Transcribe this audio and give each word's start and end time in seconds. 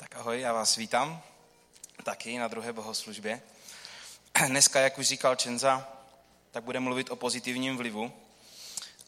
Tak 0.00 0.16
ahoj, 0.16 0.40
já 0.40 0.52
vás 0.52 0.76
vítám 0.76 1.22
taky 2.04 2.38
na 2.38 2.48
druhé 2.48 2.72
bohoslužbě. 2.72 3.42
Dneska, 4.46 4.80
jak 4.80 4.98
už 4.98 5.06
říkal 5.06 5.36
Čenza, 5.36 5.88
tak 6.50 6.64
bude 6.64 6.80
mluvit 6.80 7.10
o 7.10 7.16
pozitivním 7.16 7.76
vlivu 7.76 8.12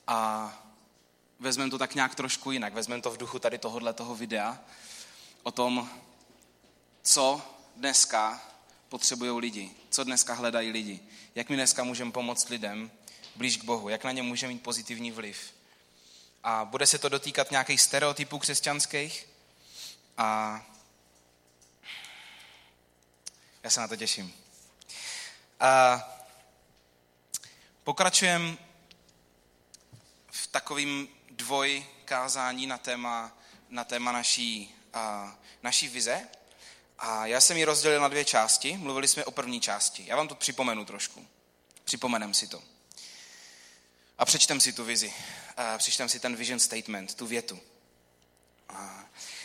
a 0.06 0.52
vezmeme 1.40 1.70
to 1.70 1.78
tak 1.78 1.94
nějak 1.94 2.14
trošku 2.14 2.50
jinak. 2.50 2.74
Vezmeme 2.74 3.02
to 3.02 3.10
v 3.10 3.16
duchu 3.16 3.38
tady 3.38 3.58
tohohle 3.58 3.92
toho 3.92 4.14
videa 4.14 4.58
o 5.42 5.50
tom, 5.50 5.90
co 7.02 7.42
dneska 7.76 8.40
potřebují 8.88 9.40
lidi, 9.40 9.70
co 9.90 10.04
dneska 10.04 10.34
hledají 10.34 10.70
lidi, 10.70 11.00
jak 11.34 11.48
my 11.48 11.56
dneska 11.56 11.84
můžeme 11.84 12.12
pomoct 12.12 12.48
lidem 12.48 12.90
blíž 13.36 13.56
k 13.56 13.64
Bohu, 13.64 13.88
jak 13.88 14.04
na 14.04 14.12
ně 14.12 14.22
může 14.22 14.48
mít 14.48 14.62
pozitivní 14.62 15.10
vliv. 15.10 15.54
A 16.44 16.64
bude 16.64 16.86
se 16.86 16.98
to 16.98 17.08
dotýkat 17.08 17.50
nějakých 17.50 17.80
stereotypů 17.80 18.38
křesťanských 18.38 19.28
a 20.16 20.60
já 23.62 23.70
se 23.70 23.80
na 23.80 23.88
to 23.88 23.96
těším. 23.96 24.34
A 25.60 26.00
pokračujeme 27.84 28.56
v 30.30 30.46
takovým 30.46 31.08
dvojkázání 31.30 32.66
na 32.66 32.78
téma, 32.78 33.38
na 33.68 33.84
téma 33.84 34.12
naší, 34.12 34.74
a, 34.92 35.34
naší 35.62 35.88
vize. 35.88 36.28
A 36.98 37.26
já 37.26 37.40
jsem 37.40 37.56
ji 37.56 37.64
rozdělil 37.64 38.00
na 38.00 38.08
dvě 38.08 38.24
části. 38.24 38.76
Mluvili 38.76 39.08
jsme 39.08 39.24
o 39.24 39.30
první 39.30 39.60
části. 39.60 40.04
Já 40.06 40.16
vám 40.16 40.28
to 40.28 40.34
připomenu 40.34 40.84
trošku. 40.84 41.26
Připomenem 41.84 42.34
si 42.34 42.46
to. 42.46 42.62
A 44.18 44.24
přečtem 44.24 44.60
si 44.60 44.72
tu 44.72 44.84
vizi. 44.84 45.14
A 45.56 45.78
přečtem 45.78 46.08
si 46.08 46.20
ten 46.20 46.36
vision 46.36 46.60
statement, 46.60 47.14
tu 47.14 47.26
větu. 47.26 47.60
A 48.68 49.01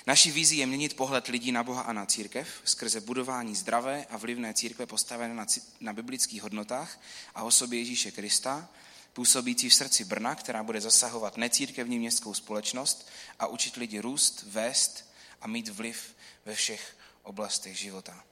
Naší 0.07 0.31
vizí 0.31 0.57
je 0.57 0.66
měnit 0.66 0.95
pohled 0.95 1.27
lidí 1.27 1.52
na 1.52 1.63
Boha 1.63 1.81
a 1.81 1.93
na 1.93 2.05
církev 2.05 2.48
skrze 2.63 3.02
budování 3.02 3.55
zdravé 3.55 4.05
a 4.09 4.17
vlivné 4.17 4.53
církve 4.53 4.85
postavené 4.85 5.34
na, 5.34 5.45
na 5.79 5.93
biblických 5.93 6.41
hodnotách 6.41 6.99
a 7.35 7.43
osobě 7.43 7.79
Ježíše 7.79 8.12
Krista, 8.12 8.70
působící 9.13 9.70
v 9.70 9.73
srdci 9.73 10.05
Brna, 10.05 10.35
která 10.35 10.63
bude 10.63 10.82
zasahovat 10.82 11.37
necírkevní 11.37 11.99
městskou 11.99 12.34
společnost 12.34 13.09
a 13.40 13.48
učit 13.48 13.76
lidi 13.76 13.99
růst, 13.99 14.43
vést 14.48 15.12
a 15.41 15.48
mít 15.48 15.67
vliv 15.67 16.15
ve 16.45 16.55
všech 16.55 16.98
oblastech 17.23 17.77
života. 17.77 18.23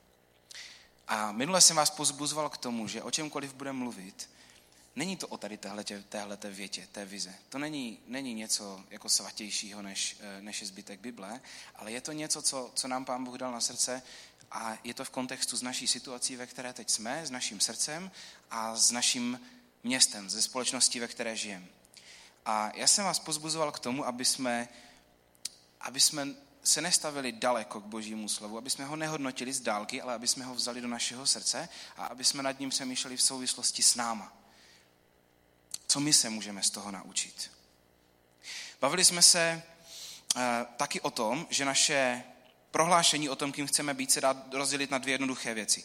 A 1.08 1.32
minule 1.32 1.62
jsem 1.62 1.76
vás 1.76 1.90
pozbuzoval 1.90 2.50
k 2.50 2.58
tomu, 2.58 2.88
že 2.88 3.04
o 3.04 3.12
čemkoliv 3.12 3.54
budeme 3.54 3.80
mluvit, 3.80 4.30
Není 4.96 5.18
to 5.18 5.28
o 5.28 5.38
tady 5.38 5.58
téhletě, 5.58 6.04
téhleté 6.10 6.52
větě, 6.52 6.88
té 6.92 7.06
vize. 7.06 7.36
To 7.50 7.58
není, 7.58 8.00
není 8.08 8.34
něco 8.34 8.84
jako 8.90 9.10
svatějšího 9.10 9.82
než, 9.82 10.18
eh, 10.20 10.42
než 10.42 10.62
je 10.62 10.68
zbytek 10.68 11.00
Bible, 11.00 11.42
ale 11.76 11.92
je 11.92 12.02
to 12.02 12.12
něco, 12.12 12.42
co, 12.42 12.72
co 12.76 12.88
nám 12.88 13.06
Pán 13.06 13.24
Bůh 13.24 13.38
dal 13.38 13.52
na 13.52 13.62
srdce 13.62 14.04
a 14.52 14.78
je 14.84 14.94
to 14.94 15.06
v 15.06 15.10
kontextu 15.10 15.58
s 15.58 15.62
naší 15.62 15.88
situací, 15.88 16.36
ve 16.36 16.48
které 16.48 16.74
teď 16.74 16.90
jsme, 16.90 17.26
s 17.26 17.32
naším 17.32 17.60
srdcem 17.60 18.12
a 18.52 18.76
s 18.76 18.92
naším 18.92 19.40
městem, 19.84 20.30
ze 20.30 20.42
společností, 20.42 21.00
ve 21.00 21.08
které 21.08 21.36
žijeme. 21.36 21.66
A 22.46 22.72
já 22.76 22.88
jsem 22.88 23.06
vás 23.06 23.20
pozbuzoval 23.20 23.72
k 23.72 23.80
tomu, 23.80 24.06
aby 24.06 24.26
jsme, 24.26 24.68
aby 25.82 26.00
jsme 26.00 26.28
se 26.64 26.82
nestavili 26.82 27.32
daleko 27.32 27.82
k 27.82 27.86
božímu 27.86 28.30
slovu, 28.30 28.58
aby 28.58 28.70
jsme 28.70 28.86
ho 28.86 28.96
nehodnotili 28.96 29.54
z 29.54 29.60
dálky, 29.60 30.02
ale 30.02 30.14
aby 30.14 30.28
jsme 30.28 30.46
ho 30.46 30.56
vzali 30.56 30.82
do 30.82 30.88
našeho 30.88 31.28
srdce 31.28 31.70
a 31.98 32.06
aby 32.06 32.24
jsme 32.24 32.44
nad 32.44 32.60
ním 32.60 32.70
přemýšleli 32.70 33.18
v 33.18 33.22
souvislosti 33.22 33.84
s 33.84 33.96
náma. 33.96 34.45
Co 35.96 36.00
my 36.00 36.14
se 36.14 36.30
můžeme 36.30 36.64
z 36.64 36.70
toho 36.70 36.92
naučit? 36.92 37.52
Bavili 38.82 39.06
jsme 39.06 39.22
se 39.22 39.64
uh, 40.36 40.42
taky 40.78 41.02
o 41.02 41.12
tom, 41.12 41.48
že 41.50 41.66
naše 41.66 42.24
prohlášení 42.72 43.30
o 43.30 43.36
tom, 43.36 43.52
kým 43.52 43.68
chceme 43.68 43.94
být, 43.94 44.12
se 44.12 44.22
dá 44.22 44.44
rozdělit 44.52 44.92
na 44.92 44.98
dvě 44.98 45.14
jednoduché 45.14 45.54
věci. 45.54 45.84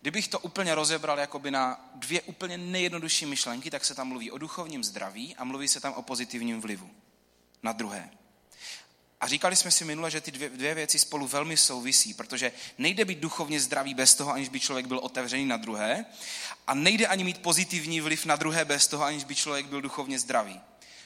Kdybych 0.00 0.28
to 0.28 0.38
úplně 0.38 0.74
rozebral 0.74 1.18
jakoby 1.18 1.50
na 1.50 1.90
dvě 1.94 2.22
úplně 2.22 2.58
nejjednodušší 2.58 3.26
myšlenky, 3.26 3.70
tak 3.70 3.84
se 3.84 3.94
tam 3.94 4.08
mluví 4.08 4.30
o 4.30 4.38
duchovním 4.38 4.84
zdraví 4.84 5.36
a 5.36 5.44
mluví 5.44 5.68
se 5.68 5.80
tam 5.80 5.92
o 5.92 6.02
pozitivním 6.02 6.60
vlivu. 6.60 6.90
Na 7.62 7.72
druhé. 7.72 8.10
A 9.20 9.28
říkali 9.28 9.56
jsme 9.56 9.70
si 9.70 9.84
minule, 9.84 10.10
že 10.10 10.20
ty 10.20 10.30
dvě, 10.30 10.48
dvě 10.48 10.74
věci 10.74 10.98
spolu 10.98 11.26
velmi 11.26 11.56
souvisí, 11.56 12.14
protože 12.14 12.52
nejde 12.78 13.04
být 13.04 13.18
duchovně 13.18 13.60
zdravý 13.60 13.94
bez 13.94 14.14
toho, 14.14 14.32
aniž 14.32 14.48
by 14.48 14.60
člověk 14.60 14.86
byl 14.86 14.98
otevřený 14.98 15.46
na 15.46 15.56
druhé 15.56 16.04
a 16.66 16.74
nejde 16.74 17.06
ani 17.06 17.24
mít 17.24 17.42
pozitivní 17.42 18.00
vliv 18.00 18.24
na 18.24 18.36
druhé 18.36 18.64
bez 18.64 18.86
toho, 18.86 19.04
aniž 19.04 19.24
by 19.24 19.34
člověk 19.34 19.66
byl 19.66 19.80
duchovně 19.80 20.18
zdravý. 20.18 20.60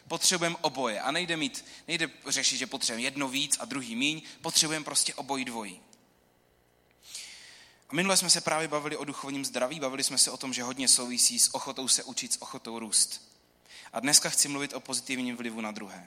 Potřebujeme 0.09 0.57
oboje 0.61 1.01
a 1.01 1.11
nejde, 1.11 1.37
mít, 1.37 1.65
nejde 1.89 2.11
řešit, 2.27 2.57
že 2.57 2.67
potřebujeme 2.67 3.03
jedno 3.03 3.29
víc 3.29 3.57
a 3.61 3.65
druhý 3.65 3.97
míň, 3.97 4.23
potřebujeme 4.43 4.85
prostě 4.85 5.15
obojí 5.15 5.45
dvojí. 5.45 5.81
A 7.89 7.95
minule 7.95 8.17
jsme 8.17 8.31
se 8.31 8.41
právě 8.41 8.69
bavili 8.69 8.97
o 8.97 9.05
duchovním 9.05 9.45
zdraví, 9.45 9.81
bavili 9.81 10.05
jsme 10.05 10.19
se 10.19 10.31
o 10.31 10.37
tom, 10.37 10.53
že 10.53 10.63
hodně 10.63 10.89
souvisí 10.89 11.39
s 11.39 11.55
ochotou 11.55 11.89
se 11.89 12.05
učit, 12.05 12.33
s 12.33 12.43
ochotou 12.43 12.79
růst. 12.79 13.28
A 13.93 14.01
dneska 14.01 14.29
chci 14.29 14.49
mluvit 14.49 14.75
o 14.75 14.81
pozitivním 14.81 15.37
vlivu 15.37 15.61
na 15.61 15.71
druhé. 15.71 16.07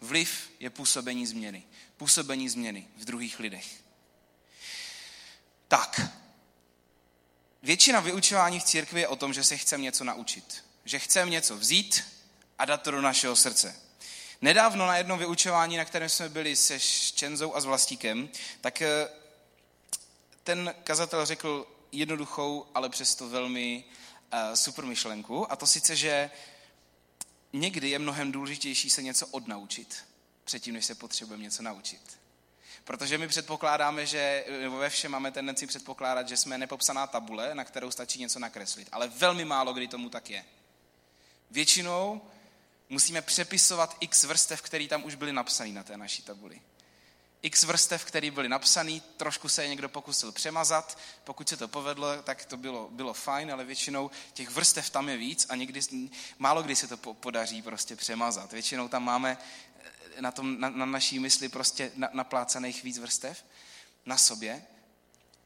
Vliv 0.00 0.50
je 0.60 0.70
působení 0.70 1.26
změny. 1.26 1.62
Působení 1.96 2.48
změny 2.48 2.88
v 2.96 3.04
druhých 3.04 3.38
lidech. 3.38 3.66
Tak, 5.68 6.00
většina 7.62 8.00
vyučování 8.00 8.60
v 8.60 8.64
církvi 8.64 9.00
je 9.00 9.08
o 9.08 9.16
tom, 9.16 9.32
že 9.32 9.44
se 9.44 9.56
chceme 9.56 9.82
něco 9.82 10.04
naučit. 10.04 10.64
Že 10.84 10.98
chceme 10.98 11.30
něco 11.30 11.56
vzít 11.56 12.04
a 12.58 12.64
dát 12.64 12.82
to 12.82 12.90
do 12.90 13.00
našeho 13.00 13.36
srdce. 13.36 13.76
Nedávno 14.40 14.86
na 14.86 14.96
jednom 14.96 15.18
vyučování, 15.18 15.76
na 15.76 15.84
kterém 15.84 16.08
jsme 16.08 16.28
byli 16.28 16.56
se 16.56 16.80
Ščenzou 16.80 17.54
a 17.54 17.60
s 17.60 17.64
Vlastíkem, 17.64 18.28
tak 18.60 18.82
eh, 18.82 19.08
ten 20.44 20.74
kazatel 20.84 21.26
řekl 21.26 21.66
jednoduchou, 21.92 22.66
ale 22.74 22.88
přesto 22.88 23.28
velmi 23.28 23.84
uh, 24.32 24.54
super 24.54 24.84
myšlenku. 24.84 25.52
A 25.52 25.56
to 25.56 25.66
sice, 25.66 25.96
že 25.96 26.30
někdy 27.52 27.90
je 27.90 27.98
mnohem 27.98 28.32
důležitější 28.32 28.90
se 28.90 29.02
něco 29.02 29.26
odnaučit, 29.26 30.04
předtím, 30.44 30.74
než 30.74 30.84
se 30.84 30.94
potřebujeme 30.94 31.44
něco 31.44 31.62
naučit. 31.62 32.18
Protože 32.84 33.18
my 33.18 33.28
předpokládáme, 33.28 34.06
že 34.06 34.44
ve 34.80 34.90
všem 34.90 35.12
máme 35.12 35.30
tendenci 35.30 35.66
předpokládat, 35.66 36.28
že 36.28 36.36
jsme 36.36 36.58
nepopsaná 36.58 37.06
tabule, 37.06 37.54
na 37.54 37.64
kterou 37.64 37.90
stačí 37.90 38.20
něco 38.20 38.38
nakreslit. 38.38 38.88
Ale 38.92 39.08
velmi 39.08 39.44
málo 39.44 39.72
kdy 39.72 39.88
tomu 39.88 40.08
tak 40.08 40.30
je. 40.30 40.44
Většinou 41.50 42.22
musíme 42.88 43.22
přepisovat 43.22 43.96
x 44.00 44.24
vrstev, 44.24 44.62
které 44.62 44.88
tam 44.88 45.04
už 45.04 45.14
byly 45.14 45.32
napsané 45.32 45.72
na 45.72 45.82
té 45.82 45.96
naší 45.96 46.22
tabuli 46.22 46.60
x 47.42 47.64
vrstev, 47.64 48.04
které 48.04 48.30
byly 48.30 48.48
napsané, 48.48 49.00
trošku 49.16 49.48
se 49.48 49.62
je 49.62 49.68
někdo 49.68 49.88
pokusil 49.88 50.32
přemazat, 50.32 50.98
pokud 51.24 51.48
se 51.48 51.56
to 51.56 51.68
povedlo, 51.68 52.22
tak 52.22 52.44
to 52.44 52.56
bylo, 52.56 52.88
bylo 52.90 53.14
fajn, 53.14 53.52
ale 53.52 53.64
většinou 53.64 54.10
těch 54.32 54.50
vrstev 54.50 54.90
tam 54.90 55.08
je 55.08 55.16
víc 55.16 55.46
a 55.48 55.56
někdy, 55.56 55.80
málo 56.38 56.62
kdy 56.62 56.76
se 56.76 56.88
to 56.88 56.96
podaří 56.96 57.62
prostě 57.62 57.96
přemazat. 57.96 58.52
Většinou 58.52 58.88
tam 58.88 59.04
máme 59.04 59.38
eh, 60.16 60.22
na, 60.22 60.30
tom, 60.30 60.60
na, 60.60 60.70
na 60.70 60.86
naší 60.86 61.18
mysli 61.18 61.48
prostě 61.48 61.92
na, 61.94 62.08
naplácaných 62.12 62.82
víc 62.82 62.98
vrstev 62.98 63.44
na 64.06 64.18
sobě 64.18 64.62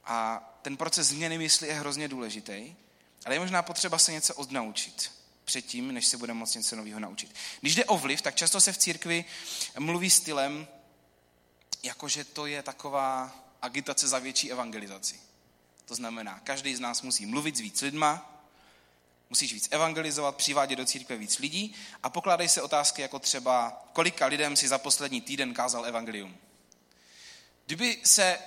a 0.05 0.49
ten 0.63 0.77
proces 0.77 1.07
změny 1.07 1.39
mysli 1.39 1.69
je 1.69 1.75
hrozně 1.75 2.09
důležitý, 2.09 2.75
ale 3.25 3.35
je 3.35 3.41
možná 3.41 3.63
potřeba 3.63 3.99
se 3.99 4.13
něco 4.13 4.35
odnaučit 4.35 5.13
předtím, 5.45 5.95
než 5.95 6.07
se 6.07 6.17
budeme 6.17 6.39
moct 6.39 6.55
něco 6.55 6.77
nového 6.77 7.01
naučit. 7.01 7.35
Když 7.61 7.75
jde 7.75 7.85
o 7.85 7.99
vliv, 7.99 8.23
tak 8.23 8.35
často 8.35 8.61
se 8.61 8.73
v 8.73 8.79
církvi 8.79 9.25
mluví 9.79 10.11
stylem, 10.11 10.69
jakože 11.87 12.25
to 12.25 12.47
je 12.47 12.63
taková 12.63 13.35
agitace 13.63 14.09
za 14.09 14.19
větší 14.19 14.53
evangelizaci. 14.53 15.21
To 15.85 15.95
znamená, 15.95 16.41
každý 16.45 16.77
z 16.77 16.81
nás 16.81 17.03
musí 17.03 17.27
mluvit 17.27 17.57
s 17.57 17.61
víc 17.61 17.83
lidma, 17.83 18.43
musíš 19.31 19.53
víc 19.53 19.69
evangelizovat, 19.71 20.37
přivádět 20.37 20.79
do 20.79 20.85
církve 20.85 21.17
víc 21.17 21.39
lidí 21.39 21.75
a 22.03 22.11
pokládají 22.11 22.49
se 22.49 22.63
otázky 22.63 23.03
jako 23.03 23.19
třeba, 23.19 23.85
kolika 23.93 24.27
lidem 24.27 24.57
si 24.57 24.69
za 24.69 24.79
poslední 24.79 25.21
týden 25.21 25.55
kázal 25.55 25.87
evangelium. 25.87 26.37
Kdyby 27.67 28.01
se, 28.05 28.39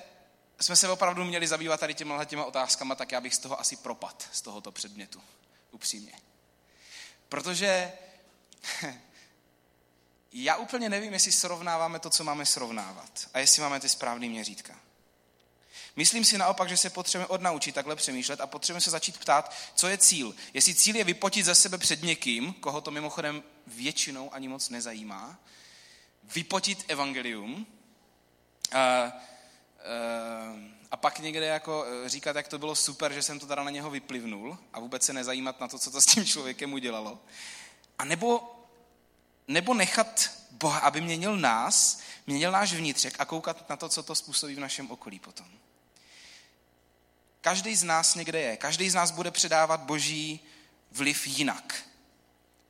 jsme 0.59 0.75
se 0.75 0.89
opravdu 0.89 1.24
měli 1.24 1.47
zabývat 1.47 1.80
tady 1.80 1.94
těma, 1.94 2.25
těma 2.25 2.45
otázkama, 2.45 2.95
tak 2.95 3.12
já 3.12 3.21
bych 3.21 3.36
z 3.36 3.39
toho 3.39 3.59
asi 3.59 3.75
propad, 3.75 4.30
z 4.31 4.41
tohoto 4.41 4.71
předmětu, 4.71 5.21
upřímně. 5.71 6.13
Protože 7.30 7.91
já 10.33 10.55
úplně 10.55 10.89
nevím, 10.89 11.13
jestli 11.13 11.31
srovnáváme 11.31 11.99
to, 11.99 12.09
co 12.09 12.23
máme 12.23 12.45
srovnávat 12.45 13.29
a 13.33 13.39
jestli 13.39 13.61
máme 13.61 13.79
ty 13.79 13.89
správné 13.89 14.27
měřítka. 14.27 14.79
Myslím 15.95 16.25
si 16.25 16.37
naopak, 16.37 16.69
že 16.69 16.77
se 16.77 16.89
potřebujeme 16.89 17.27
odnaučit 17.27 17.75
takhle 17.75 17.95
přemýšlet 17.95 18.41
a 18.41 18.47
potřebujeme 18.47 18.81
se 18.81 18.89
začít 18.89 19.17
ptát, 19.17 19.53
co 19.75 19.87
je 19.87 19.97
cíl. 19.97 20.35
Jestli 20.53 20.75
cíl 20.75 20.95
je 20.95 21.03
vypotit 21.03 21.45
ze 21.45 21.55
sebe 21.55 21.77
před 21.77 22.03
někým, 22.03 22.53
koho 22.53 22.81
to 22.81 22.91
mimochodem 22.91 23.43
většinou 23.67 24.33
ani 24.33 24.47
moc 24.47 24.69
nezajímá, 24.69 25.39
vypotit 26.23 26.85
evangelium 26.87 27.67
a, 28.71 28.79
a, 28.79 29.13
a 30.91 30.97
pak 30.97 31.19
někde 31.19 31.45
jako 31.45 31.85
e, 32.05 32.09
říkat, 32.09 32.35
jak 32.35 32.47
to 32.47 32.57
bylo 32.57 32.75
super, 32.75 33.13
že 33.13 33.21
jsem 33.21 33.39
to 33.39 33.47
teda 33.47 33.63
na 33.63 33.69
něho 33.69 33.89
vyplivnul 33.89 34.57
a 34.73 34.79
vůbec 34.79 35.03
se 35.03 35.13
nezajímat 35.13 35.59
na 35.59 35.67
to, 35.67 35.79
co 35.79 35.91
to 35.91 36.01
s 36.01 36.05
tím 36.05 36.25
člověkem 36.25 36.73
udělalo. 36.73 37.19
A 37.99 38.05
nebo 38.05 38.58
nebo 39.50 39.74
nechat 39.74 40.31
Boha, 40.51 40.80
aby 40.80 41.01
měnil 41.01 41.38
nás, 41.38 42.00
měnil 42.28 42.51
náš 42.51 42.74
vnitřek 42.74 43.16
a 43.19 43.25
koukat 43.25 43.69
na 43.69 43.75
to, 43.75 43.90
co 43.90 44.04
to 44.04 44.16
způsobí 44.16 44.56
v 44.56 44.60
našem 44.60 44.92
okolí 44.92 45.19
potom. 45.19 45.48
Každý 47.42 47.75
z 47.75 47.84
nás 47.84 48.16
někde 48.16 48.42
je. 48.42 48.57
Každý 48.57 48.90
z 48.90 48.96
nás 48.96 49.12
bude 49.12 49.31
předávat 49.31 49.81
boží 49.81 50.40
vliv 50.92 51.28
jinak. 51.28 51.84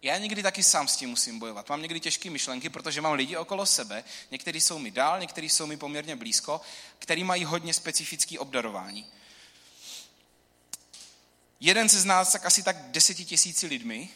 Já 0.01 0.17
někdy 0.17 0.43
taky 0.43 0.63
sám 0.63 0.87
s 0.87 0.95
tím 0.95 1.09
musím 1.09 1.39
bojovat. 1.39 1.69
Mám 1.69 1.81
někdy 1.81 1.99
těžké 1.99 2.29
myšlenky, 2.29 2.69
protože 2.69 3.01
mám 3.01 3.13
lidi 3.13 3.37
okolo 3.37 3.65
sebe, 3.65 4.03
někteří 4.31 4.61
jsou 4.61 4.79
mi 4.79 4.91
dál, 4.91 5.19
někteří 5.19 5.49
jsou 5.49 5.67
mi 5.67 5.77
poměrně 5.77 6.15
blízko, 6.15 6.61
který 6.99 7.23
mají 7.23 7.45
hodně 7.45 7.73
specifický 7.73 8.39
obdarování. 8.39 9.07
Jeden 11.59 11.89
se 11.89 11.99
z 11.99 12.05
nás 12.05 12.31
tak 12.31 12.45
asi 12.45 12.63
tak 12.63 12.77
deseti 12.77 13.25
tisíci 13.25 13.67
lidmi, 13.67 14.09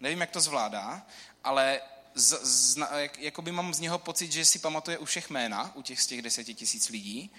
nevím, 0.00 0.20
jak 0.20 0.30
to 0.30 0.40
zvládá, 0.40 1.06
ale 1.44 1.80
z, 2.14 2.38
z, 2.42 2.76
jak, 2.96 3.18
jakoby 3.18 3.52
mám 3.52 3.74
z 3.74 3.80
něho 3.80 3.98
pocit, 3.98 4.32
že 4.32 4.44
si 4.44 4.58
pamatuje 4.58 4.98
u 4.98 5.04
všech 5.04 5.30
jména, 5.30 5.72
u 5.74 5.82
těch 5.82 6.00
z 6.00 6.06
těch 6.06 6.22
deseti 6.22 6.54
tisíc 6.54 6.88
lidí 6.88 7.30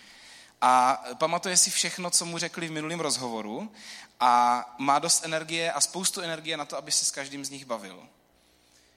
a 0.62 1.04
pamatuje 1.14 1.58
si 1.58 1.72
všechno, 1.72 2.10
co 2.10 2.26
mu 2.26 2.38
řekli 2.38 2.68
v 2.68 2.72
minulém 2.72 3.00
rozhovoru 3.00 3.72
a 4.20 4.76
má 4.78 5.00
dost 5.00 5.26
energie 5.26 5.72
a 5.72 5.82
spoustu 5.82 6.22
energie 6.22 6.58
na 6.58 6.66
to, 6.66 6.78
aby 6.78 6.92
se 6.92 7.06
s 7.06 7.12
každým 7.12 7.46
z 7.46 7.50
nich 7.50 7.66
bavil. 7.66 8.08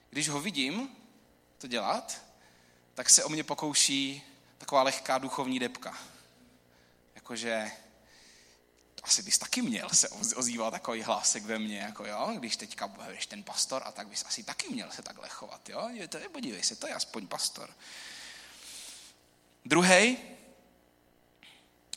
Když 0.09 0.29
ho 0.29 0.41
vidím 0.41 0.89
to 1.57 1.67
dělat, 1.67 2.21
tak 2.93 3.09
se 3.09 3.23
o 3.23 3.29
mě 3.29 3.43
pokouší 3.43 4.23
taková 4.57 4.83
lehká 4.83 5.17
duchovní 5.17 5.59
depka. 5.59 5.97
Jakože 7.15 7.71
asi 9.03 9.23
bys 9.23 9.37
taky 9.37 9.61
měl 9.61 9.89
se 9.89 10.09
ozýval 10.09 10.71
takový 10.71 11.01
hlásek 11.01 11.43
ve 11.43 11.59
mně, 11.59 11.79
jako 11.79 12.05
jo, 12.05 12.33
když 12.39 12.57
teďka 12.57 12.87
budeš 12.87 13.25
ten 13.25 13.43
pastor 13.43 13.81
a 13.85 13.91
tak 13.91 14.07
bys 14.07 14.25
asi 14.27 14.43
taky 14.43 14.69
měl 14.69 14.91
se 14.91 15.01
takhle 15.01 15.29
chovat, 15.29 15.69
jo, 15.69 15.89
to 16.09 16.17
je, 16.17 16.29
podívej 16.29 16.63
se, 16.63 16.75
to 16.75 16.87
je 16.87 16.93
aspoň 16.93 17.27
pastor. 17.27 17.69
Druhý 19.65 20.17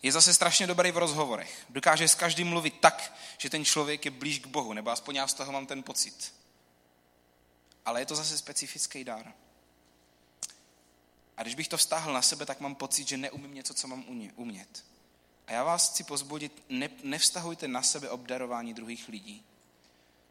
je 0.02 0.12
zase 0.12 0.34
strašně 0.34 0.66
dobrý 0.66 0.90
v 0.90 0.96
rozhovorech. 0.98 1.64
Dokáže 1.68 2.08
s 2.08 2.14
každým 2.14 2.48
mluvit 2.48 2.74
tak, 2.80 3.14
že 3.38 3.50
ten 3.50 3.64
člověk 3.64 4.04
je 4.04 4.10
blíž 4.10 4.38
k 4.38 4.46
Bohu, 4.46 4.72
nebo 4.72 4.90
aspoň 4.90 5.14
já 5.14 5.26
z 5.26 5.34
toho 5.34 5.52
mám 5.52 5.66
ten 5.66 5.82
pocit. 5.82 6.34
Ale 7.84 8.00
je 8.00 8.06
to 8.06 8.16
zase 8.16 8.38
specifický 8.38 9.04
dar. 9.04 9.32
A 11.36 11.42
když 11.42 11.54
bych 11.54 11.68
to 11.68 11.76
vztáhl 11.76 12.12
na 12.12 12.22
sebe, 12.22 12.46
tak 12.46 12.60
mám 12.60 12.74
pocit, 12.74 13.08
že 13.08 13.16
neumím 13.16 13.54
něco, 13.54 13.74
co 13.74 13.88
mám 13.88 14.04
umět. 14.36 14.84
A 15.50 15.52
já 15.52 15.64
vás 15.64 15.90
chci 15.90 16.04
pozbudit, 16.04 16.62
ne, 16.68 16.88
nevztahujte 17.02 17.68
na 17.68 17.82
sebe 17.82 18.10
obdarování 18.10 18.74
druhých 18.74 19.08
lidí. 19.08 19.44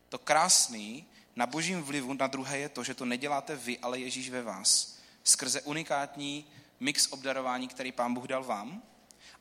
To 0.10 0.20
krásný 0.20 1.06
na 1.36 1.46
božím 1.46 1.82
vlivu 1.82 2.14
na 2.14 2.28
druhé 2.28 2.58
je 2.58 2.70
to, 2.70 2.84
že 2.84 2.94
to 2.94 3.06
neděláte 3.06 3.56
vy, 3.56 3.80
ale 3.80 4.00
Ježíš 4.00 4.30
ve 4.30 4.42
vás. 4.42 4.98
Skrze 5.24 5.62
unikátní 5.62 6.46
mix 6.80 7.08
obdarování, 7.12 7.68
který 7.68 7.92
pán 7.92 8.14
Bůh 8.14 8.28
dal 8.28 8.44
vám. 8.44 8.84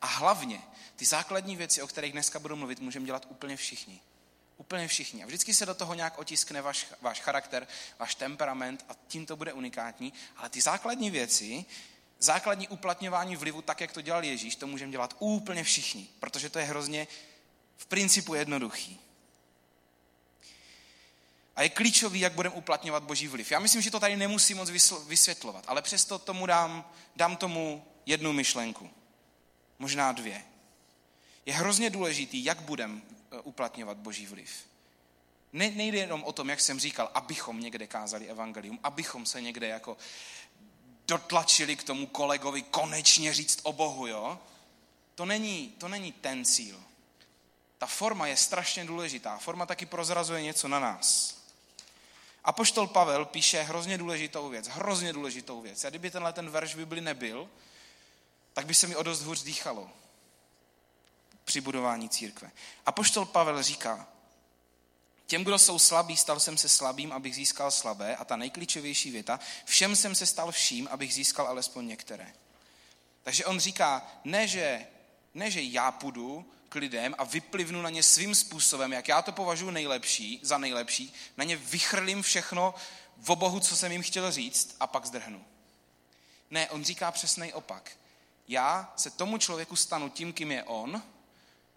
A 0.00 0.06
hlavně, 0.06 0.62
ty 0.96 1.04
základní 1.04 1.56
věci, 1.56 1.82
o 1.82 1.86
kterých 1.86 2.12
dneska 2.12 2.38
budu 2.38 2.56
mluvit, 2.56 2.80
můžeme 2.80 3.06
dělat 3.06 3.26
úplně 3.28 3.56
všichni. 3.56 4.00
Úplně 4.56 4.88
všichni. 4.88 5.22
A 5.22 5.26
vždycky 5.26 5.54
se 5.54 5.66
do 5.66 5.74
toho 5.74 5.94
nějak 5.94 6.18
otiskne 6.18 6.62
váš, 6.62 6.86
váš 7.00 7.20
charakter, 7.20 7.66
váš 7.98 8.14
temperament 8.14 8.84
a 8.88 8.92
tím 9.08 9.26
to 9.26 9.36
bude 9.36 9.52
unikátní. 9.52 10.12
Ale 10.36 10.48
ty 10.48 10.60
základní 10.60 11.10
věci 11.10 11.64
základní 12.18 12.68
uplatňování 12.68 13.36
vlivu, 13.36 13.62
tak 13.62 13.80
jak 13.80 13.92
to 13.92 14.00
dělal 14.00 14.24
Ježíš, 14.24 14.56
to 14.56 14.66
můžeme 14.66 14.92
dělat 14.92 15.16
úplně 15.18 15.64
všichni, 15.64 16.08
protože 16.20 16.50
to 16.50 16.58
je 16.58 16.64
hrozně 16.64 17.06
v 17.76 17.86
principu 17.86 18.34
jednoduchý. 18.34 19.00
A 21.56 21.62
je 21.62 21.68
klíčový, 21.68 22.20
jak 22.20 22.32
budeme 22.32 22.54
uplatňovat 22.54 23.02
boží 23.02 23.28
vliv. 23.28 23.50
Já 23.50 23.58
myslím, 23.58 23.82
že 23.82 23.90
to 23.90 24.00
tady 24.00 24.16
nemusím 24.16 24.56
moc 24.56 24.70
vysvětlovat, 25.06 25.64
ale 25.66 25.82
přesto 25.82 26.18
tomu 26.18 26.46
dám, 26.46 26.90
dám 27.16 27.36
tomu 27.36 27.84
jednu 28.06 28.32
myšlenku. 28.32 28.90
Možná 29.78 30.12
dvě. 30.12 30.44
Je 31.46 31.54
hrozně 31.54 31.90
důležitý, 31.90 32.44
jak 32.44 32.60
budeme 32.60 33.00
eh, 33.32 33.40
uplatňovat 33.40 33.96
boží 33.96 34.26
vliv. 34.26 34.50
Ne, 35.52 35.70
nejde 35.70 35.98
jenom 35.98 36.24
o 36.24 36.32
tom, 36.32 36.48
jak 36.48 36.60
jsem 36.60 36.80
říkal, 36.80 37.10
abychom 37.14 37.60
někde 37.60 37.86
kázali 37.86 38.28
evangelium, 38.28 38.78
abychom 38.82 39.26
se 39.26 39.42
někde 39.42 39.66
jako 39.66 39.96
dotlačili 41.08 41.76
k 41.76 41.82
tomu 41.82 42.06
kolegovi 42.06 42.62
konečně 42.62 43.34
říct 43.34 43.60
o 43.62 43.72
Bohu, 43.72 44.06
jo? 44.06 44.38
To 45.14 45.24
není, 45.24 45.74
to 45.78 45.88
není 45.88 46.12
ten 46.12 46.44
cíl. 46.44 46.82
Ta 47.78 47.86
forma 47.86 48.26
je 48.26 48.36
strašně 48.36 48.84
důležitá. 48.84 49.38
Forma 49.38 49.66
taky 49.66 49.86
prozrazuje 49.86 50.42
něco 50.42 50.68
na 50.68 50.80
nás. 50.80 51.38
A 52.44 52.52
poštol 52.52 52.86
Pavel 52.86 53.24
píše 53.24 53.62
hrozně 53.62 53.98
důležitou 53.98 54.48
věc, 54.48 54.68
hrozně 54.68 55.12
důležitou 55.12 55.60
věc. 55.60 55.84
A 55.84 55.90
kdyby 55.90 56.10
tenhle 56.10 56.32
ten 56.32 56.50
verš 56.50 56.74
v 56.74 56.78
Bibli 56.78 57.00
nebyl, 57.00 57.48
tak 58.52 58.66
by 58.66 58.74
se 58.74 58.86
mi 58.86 58.96
o 58.96 59.02
dost 59.02 59.22
hůř 59.22 59.42
dýchalo 59.42 59.90
při 61.44 61.60
budování 61.60 62.08
církve. 62.08 62.50
A 62.86 62.92
poštol 62.92 63.24
Pavel 63.24 63.62
říká, 63.62 64.06
Těm, 65.28 65.44
kdo 65.44 65.58
jsou 65.58 65.78
slabí, 65.78 66.16
stal 66.16 66.40
jsem 66.40 66.58
se 66.58 66.68
slabým, 66.68 67.12
abych 67.12 67.34
získal 67.34 67.70
slabé. 67.70 68.16
A 68.16 68.24
ta 68.24 68.36
nejklíčovější 68.36 69.10
věta, 69.10 69.40
všem 69.64 69.96
jsem 69.96 70.14
se 70.14 70.26
stal 70.26 70.52
vším, 70.52 70.88
abych 70.90 71.14
získal 71.14 71.46
alespoň 71.46 71.86
některé. 71.86 72.32
Takže 73.22 73.44
on 73.44 73.60
říká, 73.60 74.06
ne 74.24 74.48
že, 74.48 74.86
ne, 75.34 75.50
že 75.50 75.62
já 75.62 75.90
půjdu 75.90 76.52
k 76.68 76.74
lidem 76.74 77.14
a 77.18 77.24
vyplivnu 77.24 77.82
na 77.82 77.90
ně 77.90 78.02
svým 78.02 78.34
způsobem, 78.34 78.92
jak 78.92 79.08
já 79.08 79.22
to 79.22 79.32
považuji 79.32 79.70
nejlepší, 79.70 80.40
za 80.42 80.58
nejlepší, 80.58 81.12
na 81.36 81.44
ně 81.44 81.56
vychrlím 81.56 82.22
všechno 82.22 82.74
v 83.16 83.30
obohu, 83.30 83.60
co 83.60 83.76
jsem 83.76 83.92
jim 83.92 84.02
chtěl 84.02 84.32
říct 84.32 84.76
a 84.80 84.86
pak 84.86 85.06
zdrhnu. 85.06 85.44
Ne, 86.50 86.70
on 86.70 86.84
říká 86.84 87.12
přesný 87.12 87.52
opak. 87.52 87.92
Já 88.48 88.92
se 88.96 89.10
tomu 89.10 89.38
člověku 89.38 89.76
stanu 89.76 90.08
tím, 90.08 90.32
kým 90.32 90.52
je 90.52 90.64
on, 90.64 91.02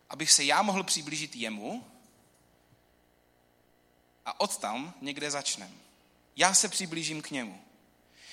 abych 0.09 0.31
se 0.31 0.43
já 0.43 0.61
mohl 0.61 0.83
přiblížit 0.83 1.35
jemu 1.35 1.85
a 4.25 4.39
od 4.39 4.57
tam 4.57 4.93
někde 5.01 5.31
začneme. 5.31 5.71
Já 6.35 6.53
se 6.53 6.69
přiblížím 6.69 7.21
k 7.21 7.31
němu. 7.31 7.61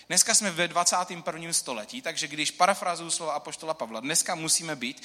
Dneska 0.08 0.34
jsme 0.34 0.50
ve 0.50 0.68
21. 0.68 1.52
století, 1.52 2.02
takže 2.02 2.28
když 2.28 2.50
parafrazuju 2.50 3.10
slova 3.10 3.32
Apoštola 3.32 3.74
Pavla, 3.74 4.00
dneska 4.00 4.34
musíme 4.34 4.76
být 4.76 5.02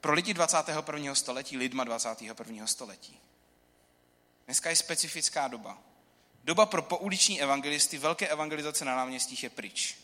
pro 0.00 0.12
lidi 0.12 0.34
21. 0.34 1.14
století 1.14 1.56
lidma 1.56 1.84
21. 1.84 2.66
století. 2.66 3.18
Dneska 4.44 4.70
je 4.70 4.76
specifická 4.76 5.48
doba. 5.48 5.78
Doba 6.44 6.66
pro 6.66 6.82
pouliční 6.82 7.42
evangelisty, 7.42 7.98
velké 7.98 8.28
evangelizace 8.28 8.84
na 8.84 8.96
náměstích 8.96 9.42
je 9.42 9.50
pryč. 9.50 9.98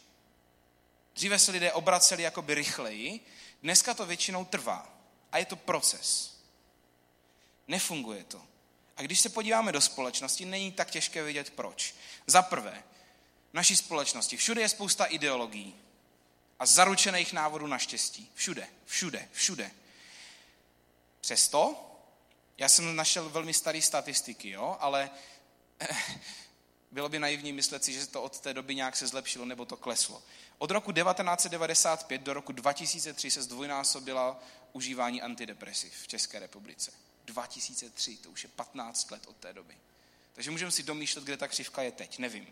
Dříve 1.15 1.39
se 1.39 1.53
lidé 1.53 1.73
obraceli 1.73 2.23
jakoby 2.23 2.55
rychleji, 2.55 3.21
dneska 3.62 3.95
to 3.95 4.06
většinou 4.06 4.45
trvá. 4.45 4.95
A 5.33 5.38
je 5.38 5.45
to 5.45 5.57
proces. 5.57 6.38
Nefunguje 7.69 8.25
to. 8.25 8.48
A 8.99 9.02
když 9.02 9.21
se 9.21 9.28
podíváme 9.28 9.73
do 9.73 9.81
společnosti, 9.81 10.45
není 10.45 10.73
tak 10.73 10.90
těžké 10.90 11.23
vědět 11.23 11.50
proč. 11.50 11.95
Za 12.26 12.43
prvé, 12.43 12.83
v 13.50 13.55
naší 13.55 13.76
společnosti 13.76 14.37
všude 14.37 14.61
je 14.61 14.69
spousta 14.69 15.05
ideologií 15.05 15.75
a 16.59 16.67
zaručených 16.67 17.33
návodů 17.33 17.67
na 17.67 17.78
štěstí. 17.78 18.31
Všude, 18.35 18.69
všude, 18.85 19.28
všude. 19.33 19.71
Přesto, 21.21 21.85
já 22.59 22.69
jsem 22.69 22.97
našel 22.97 23.28
velmi 23.28 23.55
staré 23.55 23.83
statistiky, 23.83 24.50
jo, 24.50 24.76
ale 24.81 25.11
bylo 26.90 27.09
by 27.09 27.19
naivní 27.19 27.52
myslet 27.52 27.85
si, 27.85 27.93
že 27.93 28.07
to 28.07 28.23
od 28.23 28.40
té 28.40 28.55
doby 28.55 28.75
nějak 28.75 28.97
se 28.97 29.07
zlepšilo 29.07 29.45
nebo 29.45 29.64
to 29.64 29.76
kleslo. 29.76 30.23
Od 30.59 30.71
roku 30.71 30.93
1995 30.93 32.23
do 32.23 32.35
roku 32.35 32.52
2003 32.52 33.31
se 33.31 33.43
zdvojnásobila 33.43 34.40
užívání 34.73 35.23
antidepresiv 35.23 35.93
v 36.02 36.09
České 36.09 36.38
republice. 36.38 36.93
2003, 37.28 38.16
to 38.16 38.30
už 38.30 38.42
je 38.42 38.49
15 38.49 39.11
let 39.11 39.26
od 39.26 39.37
té 39.37 39.52
doby. 39.52 39.75
Takže 40.32 40.50
můžeme 40.50 40.70
si 40.70 40.82
domýšlet, 40.82 41.25
kde 41.25 41.37
ta 41.37 41.49
křivka 41.49 41.82
je 41.82 41.92
teď, 41.92 42.18
nevím. 42.18 42.47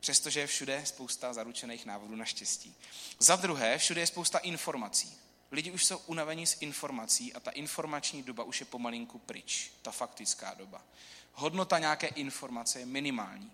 Přestože 0.00 0.40
je 0.40 0.46
všude 0.46 0.86
spousta 0.86 1.32
zaručených 1.32 1.86
návodů 1.86 2.16
na 2.16 2.24
štěstí. 2.24 2.74
Za 3.18 3.36
druhé, 3.36 3.78
všude 3.78 4.00
je 4.00 4.06
spousta 4.06 4.38
informací. 4.38 5.18
Lidi 5.50 5.70
už 5.70 5.84
jsou 5.84 5.98
unavení 5.98 6.46
z 6.46 6.56
informací 6.60 7.34
a 7.34 7.40
ta 7.40 7.50
informační 7.50 8.22
doba 8.22 8.44
už 8.44 8.60
je 8.60 8.66
pomalinku 8.66 9.18
pryč, 9.18 9.72
ta 9.82 9.90
faktická 9.90 10.54
doba. 10.54 10.84
Hodnota 11.32 11.78
nějaké 11.78 12.06
informace 12.06 12.78
je 12.80 12.86
minimální. 12.86 13.52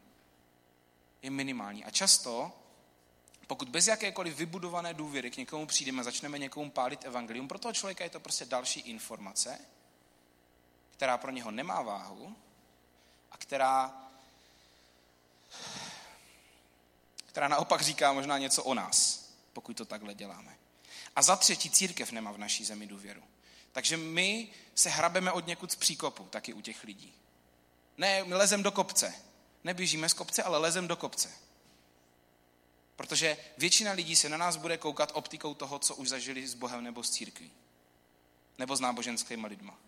Je 1.22 1.30
minimální. 1.30 1.84
A 1.84 1.90
často 1.90 2.52
pokud 3.46 3.68
bez 3.68 3.86
jakékoliv 3.86 4.36
vybudované 4.36 4.94
důvěry 4.94 5.30
k 5.30 5.36
někomu 5.36 5.66
přijdeme, 5.66 6.04
začneme 6.04 6.38
někomu 6.38 6.70
pálit 6.70 7.04
evangelium, 7.04 7.48
pro 7.48 7.58
toho 7.58 7.72
člověka 7.72 8.04
je 8.04 8.10
to 8.10 8.20
prostě 8.20 8.44
další 8.44 8.80
informace, 8.80 9.58
která 10.90 11.18
pro 11.18 11.30
něho 11.30 11.50
nemá 11.50 11.82
váhu 11.82 12.36
a 13.30 13.36
která, 13.36 14.02
která 17.26 17.48
naopak 17.48 17.82
říká 17.82 18.12
možná 18.12 18.38
něco 18.38 18.64
o 18.64 18.74
nás, 18.74 19.28
pokud 19.52 19.76
to 19.76 19.84
takhle 19.84 20.14
děláme. 20.14 20.56
A 21.16 21.22
za 21.22 21.36
třetí, 21.36 21.70
církev 21.70 22.12
nemá 22.12 22.32
v 22.32 22.38
naší 22.38 22.64
zemi 22.64 22.86
důvěru. 22.86 23.22
Takže 23.72 23.96
my 23.96 24.48
se 24.74 24.88
hrabeme 24.88 25.32
od 25.32 25.46
někud 25.46 25.72
z 25.72 25.76
příkopu, 25.76 26.24
taky 26.24 26.52
u 26.52 26.60
těch 26.60 26.84
lidí. 26.84 27.14
Ne, 27.98 28.24
my 28.24 28.34
lezem 28.34 28.62
do 28.62 28.72
kopce. 28.72 29.14
neběžíme 29.64 30.08
z 30.08 30.12
kopce, 30.12 30.42
ale 30.42 30.58
lezem 30.58 30.88
do 30.88 30.96
kopce. 30.96 31.45
Protože 32.96 33.36
většina 33.58 33.92
lidí 33.92 34.16
se 34.16 34.28
na 34.28 34.36
nás 34.36 34.56
bude 34.56 34.78
koukat 34.78 35.10
optikou 35.14 35.54
toho, 35.54 35.78
co 35.78 35.94
už 35.94 36.08
zažili 36.08 36.48
s 36.48 36.54
Bohem 36.54 36.84
nebo 36.84 37.02
s 37.02 37.10
církví. 37.10 37.50
Nebo 38.58 38.76
s 38.76 38.80
náboženskými 38.80 39.46
lidma. 39.46 39.78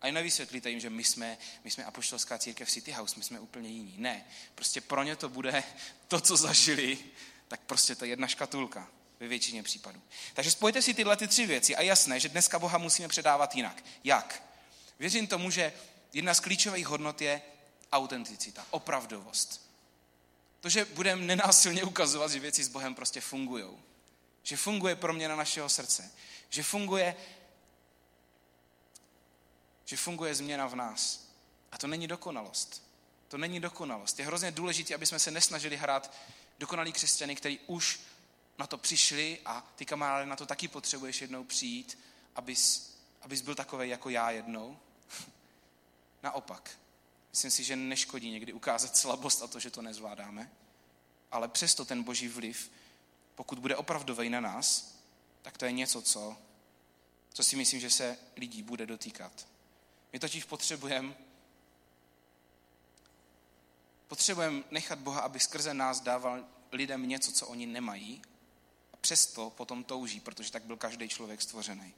A 0.00 0.10
nevysvětlíte 0.10 0.70
jim, 0.70 0.80
že 0.80 0.90
my 0.90 1.04
jsme, 1.04 1.38
my 1.64 1.70
jsme 1.70 1.84
apoštolská 1.84 2.38
církev 2.38 2.70
City 2.70 2.92
House, 2.92 3.14
my 3.16 3.22
jsme 3.22 3.40
úplně 3.40 3.68
jiní. 3.68 3.94
Ne, 3.98 4.24
prostě 4.54 4.80
pro 4.80 5.02
ně 5.02 5.16
to 5.16 5.28
bude 5.28 5.64
to, 6.08 6.20
co 6.20 6.36
zažili, 6.36 6.98
tak 7.48 7.60
prostě 7.60 7.94
to 7.94 8.04
je 8.04 8.08
jedna 8.08 8.26
škatulka 8.26 8.88
ve 9.20 9.28
většině 9.28 9.62
případů. 9.62 10.02
Takže 10.34 10.50
spojte 10.50 10.82
si 10.82 10.94
tyhle 10.94 11.16
ty 11.16 11.28
tři 11.28 11.46
věci 11.46 11.76
a 11.76 11.82
jasné, 11.82 12.20
že 12.20 12.28
dneska 12.28 12.58
Boha 12.58 12.78
musíme 12.78 13.08
předávat 13.08 13.54
jinak. 13.54 13.84
Jak? 14.04 14.42
Věřím 14.98 15.26
tomu, 15.26 15.50
že 15.50 15.72
jedna 16.12 16.34
z 16.34 16.40
klíčových 16.40 16.86
hodnot 16.86 17.20
je 17.20 17.42
autenticita, 17.92 18.66
opravdovost. 18.70 19.65
To, 20.66 20.70
že 20.70 20.84
budeme 20.84 21.22
nenásilně 21.22 21.84
ukazovat, 21.84 22.30
že 22.30 22.40
věci 22.40 22.64
s 22.64 22.68
Bohem 22.68 22.94
prostě 22.94 23.20
fungují. 23.20 23.64
Že 24.42 24.56
funguje 24.56 24.96
proměna 24.96 25.36
našeho 25.36 25.68
srdce. 25.68 26.10
Že 26.50 26.62
funguje, 26.62 27.16
že 29.84 29.96
funguje 29.96 30.34
změna 30.34 30.66
v 30.66 30.74
nás. 30.74 31.30
A 31.72 31.78
to 31.78 31.86
není 31.86 32.08
dokonalost. 32.08 32.82
To 33.28 33.38
není 33.38 33.60
dokonalost. 33.60 34.18
Je 34.18 34.26
hrozně 34.26 34.50
důležité, 34.50 34.94
aby 34.94 35.06
jsme 35.06 35.18
se 35.18 35.30
nesnažili 35.30 35.76
hrát 35.76 36.12
dokonalý 36.58 36.92
křesťany, 36.92 37.36
který 37.36 37.58
už 37.66 38.00
na 38.58 38.66
to 38.66 38.78
přišli 38.78 39.38
a 39.44 39.72
ty 39.76 39.86
kamarády 39.86 40.30
na 40.30 40.36
to 40.36 40.46
taky 40.46 40.68
potřebuješ 40.68 41.20
jednou 41.20 41.44
přijít, 41.44 41.98
abys, 42.34 42.92
abys 43.22 43.40
byl 43.40 43.54
takový 43.54 43.88
jako 43.88 44.10
já 44.10 44.30
jednou. 44.30 44.78
Naopak. 46.22 46.78
Myslím 47.36 47.50
si, 47.50 47.64
že 47.64 47.76
neškodí 47.76 48.30
někdy 48.30 48.52
ukázat 48.52 48.96
slabost 48.96 49.42
a 49.42 49.46
to, 49.46 49.60
že 49.60 49.70
to 49.70 49.82
nezvládáme. 49.82 50.50
Ale 51.30 51.48
přesto 51.48 51.84
ten 51.84 52.02
boží 52.02 52.28
vliv, 52.28 52.70
pokud 53.34 53.58
bude 53.58 53.76
opravdový 53.76 54.30
na 54.30 54.40
nás, 54.40 54.94
tak 55.42 55.58
to 55.58 55.64
je 55.64 55.72
něco, 55.72 56.02
co, 56.02 56.36
co 57.32 57.44
si 57.44 57.56
myslím, 57.56 57.80
že 57.80 57.90
se 57.90 58.18
lidí 58.36 58.62
bude 58.62 58.86
dotýkat. 58.86 59.48
My 60.12 60.18
totiž 60.18 60.44
potřebujeme 60.44 61.14
potřebujeme 64.08 64.62
nechat 64.70 64.98
Boha, 64.98 65.20
aby 65.20 65.40
skrze 65.40 65.74
nás 65.74 66.00
dával 66.00 66.44
lidem 66.72 67.08
něco, 67.08 67.32
co 67.32 67.46
oni 67.46 67.66
nemají 67.66 68.22
a 68.92 68.96
přesto 68.96 69.50
potom 69.50 69.84
touží, 69.84 70.20
protože 70.20 70.52
tak 70.52 70.64
byl 70.64 70.76
každý 70.76 71.08
člověk 71.08 71.42
stvořený. 71.42 71.94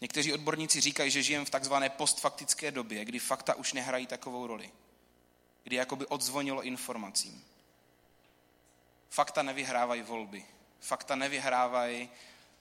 Někteří 0.00 0.32
odborníci 0.32 0.80
říkají, 0.80 1.10
že 1.10 1.22
žijeme 1.22 1.44
v 1.44 1.50
takzvané 1.50 1.90
postfaktické 1.90 2.70
době, 2.70 3.04
kdy 3.04 3.18
fakta 3.18 3.54
už 3.54 3.72
nehrají 3.72 4.06
takovou 4.06 4.46
roli. 4.46 4.70
Kdy 5.62 5.76
jakoby 5.76 6.06
odzvonilo 6.06 6.62
informacím. 6.62 7.44
Fakta 9.10 9.42
nevyhrávají 9.42 10.02
volby. 10.02 10.44
Fakta 10.80 11.16
nevyhrávají, 11.16 12.08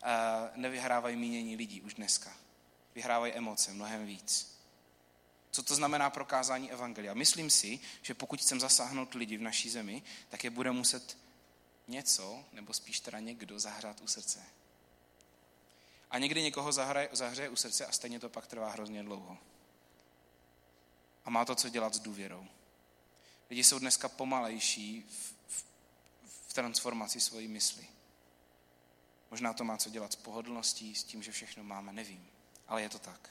uh, 0.03 0.09
nevyhrávají 0.55 1.15
mínění 1.15 1.55
lidí 1.55 1.81
už 1.81 1.93
dneska. 1.93 2.33
Vyhrávají 2.95 3.33
emoce 3.33 3.73
mnohem 3.73 4.05
víc. 4.05 4.53
Co 5.51 5.63
to 5.63 5.75
znamená 5.75 6.09
prokázání 6.09 6.71
evangelia? 6.71 7.13
Myslím 7.13 7.49
si, 7.49 7.79
že 8.01 8.13
pokud 8.13 8.41
chcem 8.41 8.59
zasáhnout 8.59 9.13
lidi 9.13 9.37
v 9.37 9.41
naší 9.41 9.69
zemi, 9.69 10.03
tak 10.29 10.43
je 10.43 10.49
bude 10.49 10.71
muset 10.71 11.17
něco, 11.87 12.43
nebo 12.53 12.73
spíš 12.73 12.99
teda 12.99 13.19
někdo, 13.19 13.59
zahřát 13.59 14.01
u 14.01 14.07
srdce. 14.07 14.39
A 16.13 16.17
někdy 16.17 16.41
někoho 16.41 16.71
zahraje, 16.71 17.09
zahřeje 17.11 17.49
u 17.49 17.55
srdce 17.55 17.85
a 17.85 17.91
stejně 17.91 18.19
to 18.19 18.29
pak 18.29 18.47
trvá 18.47 18.69
hrozně 18.69 19.03
dlouho. 19.03 19.37
A 21.25 21.29
má 21.29 21.45
to 21.45 21.55
co 21.55 21.69
dělat 21.69 21.93
s 21.93 21.99
důvěrou. 21.99 22.47
Lidi 23.49 23.63
jsou 23.63 23.79
dneska 23.79 24.09
pomalejší 24.09 25.05
v, 25.09 25.33
v, 25.47 25.65
v 26.47 26.53
transformaci 26.53 27.21
svojí 27.21 27.47
mysli. 27.47 27.87
Možná 29.31 29.53
to 29.53 29.63
má 29.63 29.77
co 29.77 29.89
dělat 29.89 30.13
s 30.13 30.15
pohodlností, 30.15 30.95
s 30.95 31.03
tím, 31.03 31.23
že 31.23 31.31
všechno 31.31 31.63
máme, 31.63 31.93
nevím. 31.93 32.27
Ale 32.67 32.81
je 32.81 32.89
to 32.89 32.99
tak. 32.99 33.29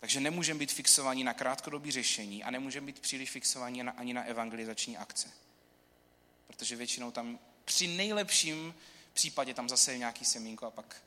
Takže 0.00 0.20
nemůžeme 0.20 0.58
být 0.58 0.72
fixovaní 0.72 1.24
na 1.24 1.34
krátkodobí 1.34 1.90
řešení 1.92 2.44
a 2.44 2.50
nemůžeme 2.50 2.86
být 2.86 3.00
příliš 3.00 3.30
fixovaní 3.30 3.82
ani 3.82 4.14
na 4.14 4.22
evangelizační 4.22 4.96
akce. 4.96 5.30
Protože 6.46 6.76
většinou 6.76 7.10
tam 7.10 7.38
při 7.64 7.88
nejlepším 7.88 8.74
případě 9.16 9.54
tam 9.54 9.68
zase 9.68 9.92
je 9.92 9.98
nějaký 9.98 10.24
semínko 10.24 10.66
a 10.66 10.70
pak 10.70 11.02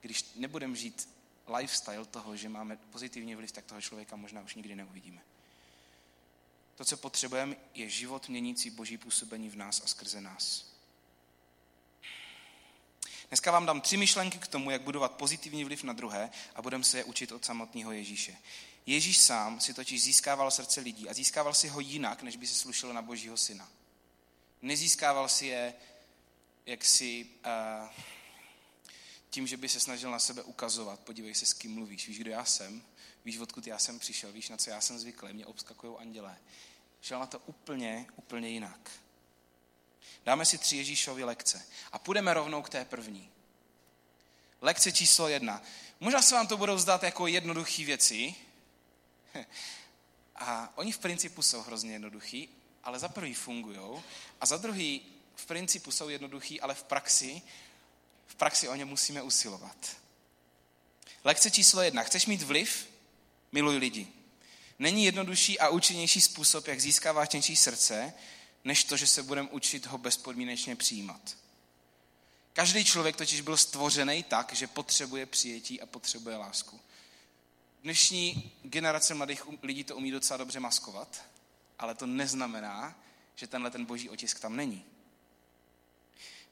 když 0.00 0.24
nebudeme 0.34 0.76
žít 0.76 1.08
lifestyle 1.56 2.04
toho, 2.04 2.36
že 2.36 2.48
máme 2.48 2.76
pozitivní 2.76 3.34
vliv, 3.34 3.52
tak 3.52 3.64
toho 3.64 3.80
člověka 3.80 4.16
možná 4.16 4.42
už 4.42 4.54
nikdy 4.54 4.74
neuvidíme. 4.74 5.22
To, 6.76 6.84
co 6.84 6.96
potřebujeme, 6.96 7.56
je 7.74 7.88
život 7.88 8.28
měnící 8.28 8.70
boží 8.70 8.98
působení 8.98 9.48
v 9.48 9.56
nás 9.56 9.82
a 9.84 9.86
skrze 9.86 10.20
nás. 10.20 10.66
Dneska 13.28 13.50
vám 13.50 13.66
dám 13.66 13.80
tři 13.80 13.96
myšlenky 13.96 14.38
k 14.38 14.46
tomu, 14.46 14.70
jak 14.70 14.82
budovat 14.82 15.12
pozitivní 15.12 15.64
vliv 15.64 15.82
na 15.82 15.92
druhé 15.92 16.30
a 16.54 16.62
budeme 16.62 16.84
se 16.84 16.98
je 16.98 17.04
učit 17.04 17.32
od 17.32 17.44
samotného 17.44 17.92
Ježíše. 17.92 18.36
Ježíš 18.86 19.18
sám 19.18 19.60
si 19.60 19.74
totiž 19.74 20.02
získával 20.02 20.50
srdce 20.50 20.80
lidí 20.80 21.08
a 21.08 21.14
získával 21.14 21.54
si 21.54 21.68
ho 21.68 21.80
jinak, 21.80 22.22
než 22.22 22.36
by 22.36 22.46
se 22.46 22.54
slušelo 22.54 22.92
na 22.92 23.02
božího 23.02 23.36
syna. 23.36 23.68
Nezískával 24.62 25.28
si 25.28 25.46
je 25.46 25.74
jaksi 26.66 27.26
uh, 27.46 27.88
tím, 29.36 29.46
že 29.46 29.56
by 29.56 29.68
se 29.68 29.80
snažil 29.80 30.10
na 30.10 30.18
sebe 30.18 30.42
ukazovat, 30.42 31.00
podívej 31.00 31.34
se, 31.34 31.46
s 31.46 31.52
kým 31.52 31.74
mluvíš, 31.74 32.08
víš, 32.08 32.18
kdo 32.18 32.30
já 32.30 32.44
jsem, 32.44 32.82
víš, 33.24 33.38
odkud 33.38 33.66
já 33.66 33.78
jsem 33.78 33.98
přišel, 33.98 34.32
víš, 34.32 34.48
na 34.48 34.56
co 34.56 34.70
já 34.70 34.80
jsem 34.80 34.98
zvyklý, 34.98 35.32
mě 35.32 35.46
obskakují 35.46 35.96
andělé. 35.98 36.38
Šel 37.00 37.20
na 37.20 37.26
to 37.26 37.38
úplně, 37.38 38.06
úplně 38.16 38.48
jinak. 38.48 38.90
Dáme 40.24 40.44
si 40.44 40.58
tři 40.58 40.76
Ježíšovy 40.76 41.24
lekce 41.24 41.66
a 41.92 41.98
půjdeme 41.98 42.34
rovnou 42.34 42.62
k 42.62 42.68
té 42.68 42.84
první. 42.84 43.30
Lekce 44.60 44.92
číslo 44.92 45.28
jedna. 45.28 45.62
Možná 46.00 46.22
se 46.22 46.34
vám 46.34 46.46
to 46.46 46.56
budou 46.56 46.78
zdát 46.78 47.02
jako 47.02 47.26
jednoduché 47.26 47.84
věci. 47.84 48.34
A 50.36 50.72
oni 50.76 50.92
v 50.92 50.98
principu 50.98 51.42
jsou 51.42 51.62
hrozně 51.62 51.92
jednoduchý, 51.92 52.48
ale 52.84 52.98
za 52.98 53.08
prvý 53.08 53.34
fungují 53.34 54.02
a 54.40 54.46
za 54.46 54.56
druhý 54.56 55.02
v 55.34 55.46
principu 55.46 55.90
jsou 55.90 56.08
jednoduchý, 56.08 56.60
ale 56.60 56.74
v 56.74 56.82
praxi 56.82 57.42
v 58.26 58.34
praxi 58.34 58.68
o 58.68 58.74
ně 58.74 58.84
musíme 58.84 59.22
usilovat. 59.22 59.96
Lekce 61.24 61.50
číslo 61.50 61.82
jedna. 61.82 62.02
Chceš 62.02 62.26
mít 62.26 62.42
vliv? 62.42 62.88
Miluj 63.52 63.76
lidi. 63.76 64.08
Není 64.78 65.04
jednodušší 65.04 65.58
a 65.58 65.68
účinnější 65.68 66.20
způsob, 66.20 66.66
jak 66.66 66.80
získáváš 66.80 67.28
něčí 67.28 67.56
srdce, 67.56 68.12
než 68.64 68.84
to, 68.84 68.96
že 68.96 69.06
se 69.06 69.22
budeme 69.22 69.48
učit 69.48 69.86
ho 69.86 69.98
bezpodmínečně 69.98 70.76
přijímat. 70.76 71.36
Každý 72.52 72.84
člověk 72.84 73.16
totiž 73.16 73.40
byl 73.40 73.56
stvořený 73.56 74.22
tak, 74.22 74.52
že 74.52 74.66
potřebuje 74.66 75.26
přijetí 75.26 75.80
a 75.80 75.86
potřebuje 75.86 76.36
lásku. 76.36 76.80
Dnešní 77.82 78.52
generace 78.62 79.14
mladých 79.14 79.42
lidí 79.62 79.84
to 79.84 79.96
umí 79.96 80.10
docela 80.10 80.36
dobře 80.36 80.60
maskovat, 80.60 81.24
ale 81.78 81.94
to 81.94 82.06
neznamená, 82.06 82.98
že 83.34 83.46
tenhle 83.46 83.70
ten 83.70 83.84
boží 83.84 84.10
otisk 84.10 84.40
tam 84.40 84.56
není. 84.56 84.84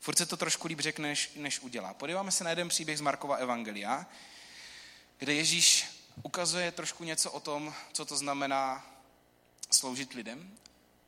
Furt 0.05 0.19
se 0.19 0.27
to 0.27 0.37
trošku 0.37 0.69
líp 0.69 0.81
řekne, 0.81 1.09
než, 1.09 1.31
než 1.37 1.61
udělá. 1.61 1.95
Podíváme 1.95 2.31
se 2.31 2.45
na 2.45 2.51
jeden 2.51 2.69
příběh 2.69 2.99
z 2.99 3.01
Markova 3.01 3.37
Evangelia, 3.37 4.07
kde 5.19 5.35
Ježíš 5.35 5.87
ukazuje 6.23 6.73
trošku 6.73 7.05
něco 7.05 7.31
o 7.31 7.41
tom, 7.41 7.75
co 7.93 8.05
to 8.05 8.17
znamená 8.17 8.87
sloužit 9.71 10.13
lidem 10.13 10.59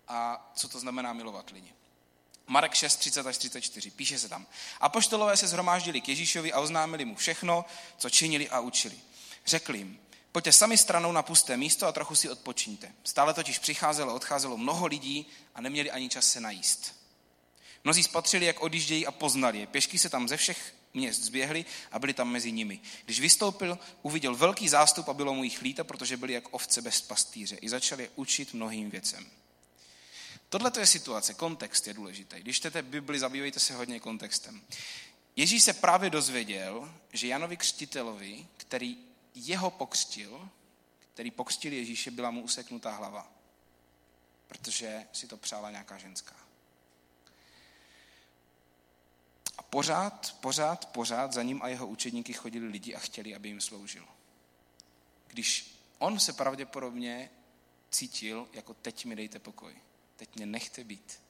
a 0.08 0.50
co 0.54 0.68
to 0.68 0.80
znamená 0.80 1.12
milovat 1.12 1.50
lidi. 1.50 1.72
Marek 2.46 2.74
6, 2.74 2.96
30 2.96 3.26
až 3.26 3.38
34, 3.38 3.90
píše 3.90 4.18
se 4.18 4.28
tam. 4.28 4.46
Apoštolové 4.80 5.36
se 5.36 5.48
zhromáždili 5.48 6.00
k 6.00 6.08
Ježíšovi 6.08 6.52
a 6.52 6.60
oznámili 6.60 7.04
mu 7.04 7.14
všechno, 7.14 7.64
co 7.98 8.10
činili 8.10 8.48
a 8.48 8.60
učili. 8.60 8.96
Řekli 9.46 9.78
jim, 9.78 10.00
pojďte 10.32 10.52
sami 10.52 10.78
stranou 10.78 11.12
na 11.12 11.22
pusté 11.22 11.56
místo 11.56 11.86
a 11.86 11.92
trochu 11.92 12.14
si 12.14 12.30
odpočíňte. 12.30 12.92
Stále 13.04 13.34
totiž 13.34 13.58
přicházelo 13.58 14.12
a 14.12 14.14
odcházelo 14.14 14.56
mnoho 14.56 14.86
lidí 14.86 15.26
a 15.54 15.60
neměli 15.60 15.90
ani 15.90 16.08
čas 16.08 16.26
se 16.26 16.40
najíst. 16.40 17.05
Mnozí 17.86 18.02
spatřili, 18.02 18.46
jak 18.46 18.60
odjíždějí 18.60 19.06
a 19.06 19.10
poznali 19.10 19.58
je. 19.58 19.66
Pěšky 19.66 19.98
se 19.98 20.08
tam 20.08 20.28
ze 20.28 20.36
všech 20.36 20.74
měst 20.94 21.22
zběhli 21.22 21.64
a 21.92 21.98
byli 21.98 22.14
tam 22.14 22.28
mezi 22.28 22.52
nimi. 22.52 22.80
Když 23.04 23.20
vystoupil, 23.20 23.78
uviděl 24.02 24.34
velký 24.36 24.68
zástup 24.68 25.08
a 25.08 25.14
bylo 25.14 25.34
mu 25.34 25.44
jich 25.44 25.62
líto, 25.62 25.84
protože 25.84 26.16
byli 26.16 26.32
jak 26.32 26.54
ovce 26.54 26.82
bez 26.82 27.00
pastýře. 27.00 27.56
I 27.56 27.68
začali 27.68 28.10
učit 28.16 28.54
mnohým 28.54 28.90
věcem. 28.90 29.26
Tohle 30.48 30.72
je 30.78 30.86
situace, 30.86 31.34
kontext 31.34 31.86
je 31.86 31.94
důležitý. 31.94 32.36
Když 32.40 32.56
čtete 32.56 32.82
Bibli, 32.82 33.18
zabývejte 33.18 33.60
se 33.60 33.74
hodně 33.74 34.00
kontextem. 34.00 34.62
Ježíš 35.36 35.62
se 35.62 35.72
právě 35.72 36.10
dozvěděl, 36.10 36.94
že 37.12 37.26
Janovi 37.26 37.56
křtitelovi, 37.56 38.46
který 38.56 38.96
jeho 39.34 39.70
pokřtil, 39.70 40.48
který 41.14 41.30
pokřtil 41.30 41.72
Ježíše, 41.72 42.10
byla 42.10 42.30
mu 42.30 42.40
useknutá 42.40 42.90
hlava. 42.90 43.32
Protože 44.48 45.06
si 45.12 45.26
to 45.26 45.36
přála 45.36 45.70
nějaká 45.70 45.98
ženská. 45.98 46.46
A 49.55 49.55
pořád, 49.70 50.36
pořád, 50.40 50.92
pořád 50.92 51.32
za 51.32 51.42
ním 51.42 51.62
a 51.62 51.68
jeho 51.68 51.86
učedníky 51.86 52.32
chodili 52.32 52.68
lidi 52.68 52.94
a 52.94 52.98
chtěli, 52.98 53.34
aby 53.34 53.48
jim 53.48 53.60
sloužil. 53.60 54.04
Když 55.26 55.76
on 55.98 56.20
se 56.20 56.32
pravděpodobně 56.32 57.30
cítil, 57.90 58.48
jako 58.52 58.74
teď 58.74 59.04
mi 59.04 59.16
dejte 59.16 59.38
pokoj. 59.38 59.76
Teď 60.16 60.36
mě 60.36 60.46
nechte 60.46 60.84
být. 60.84 61.20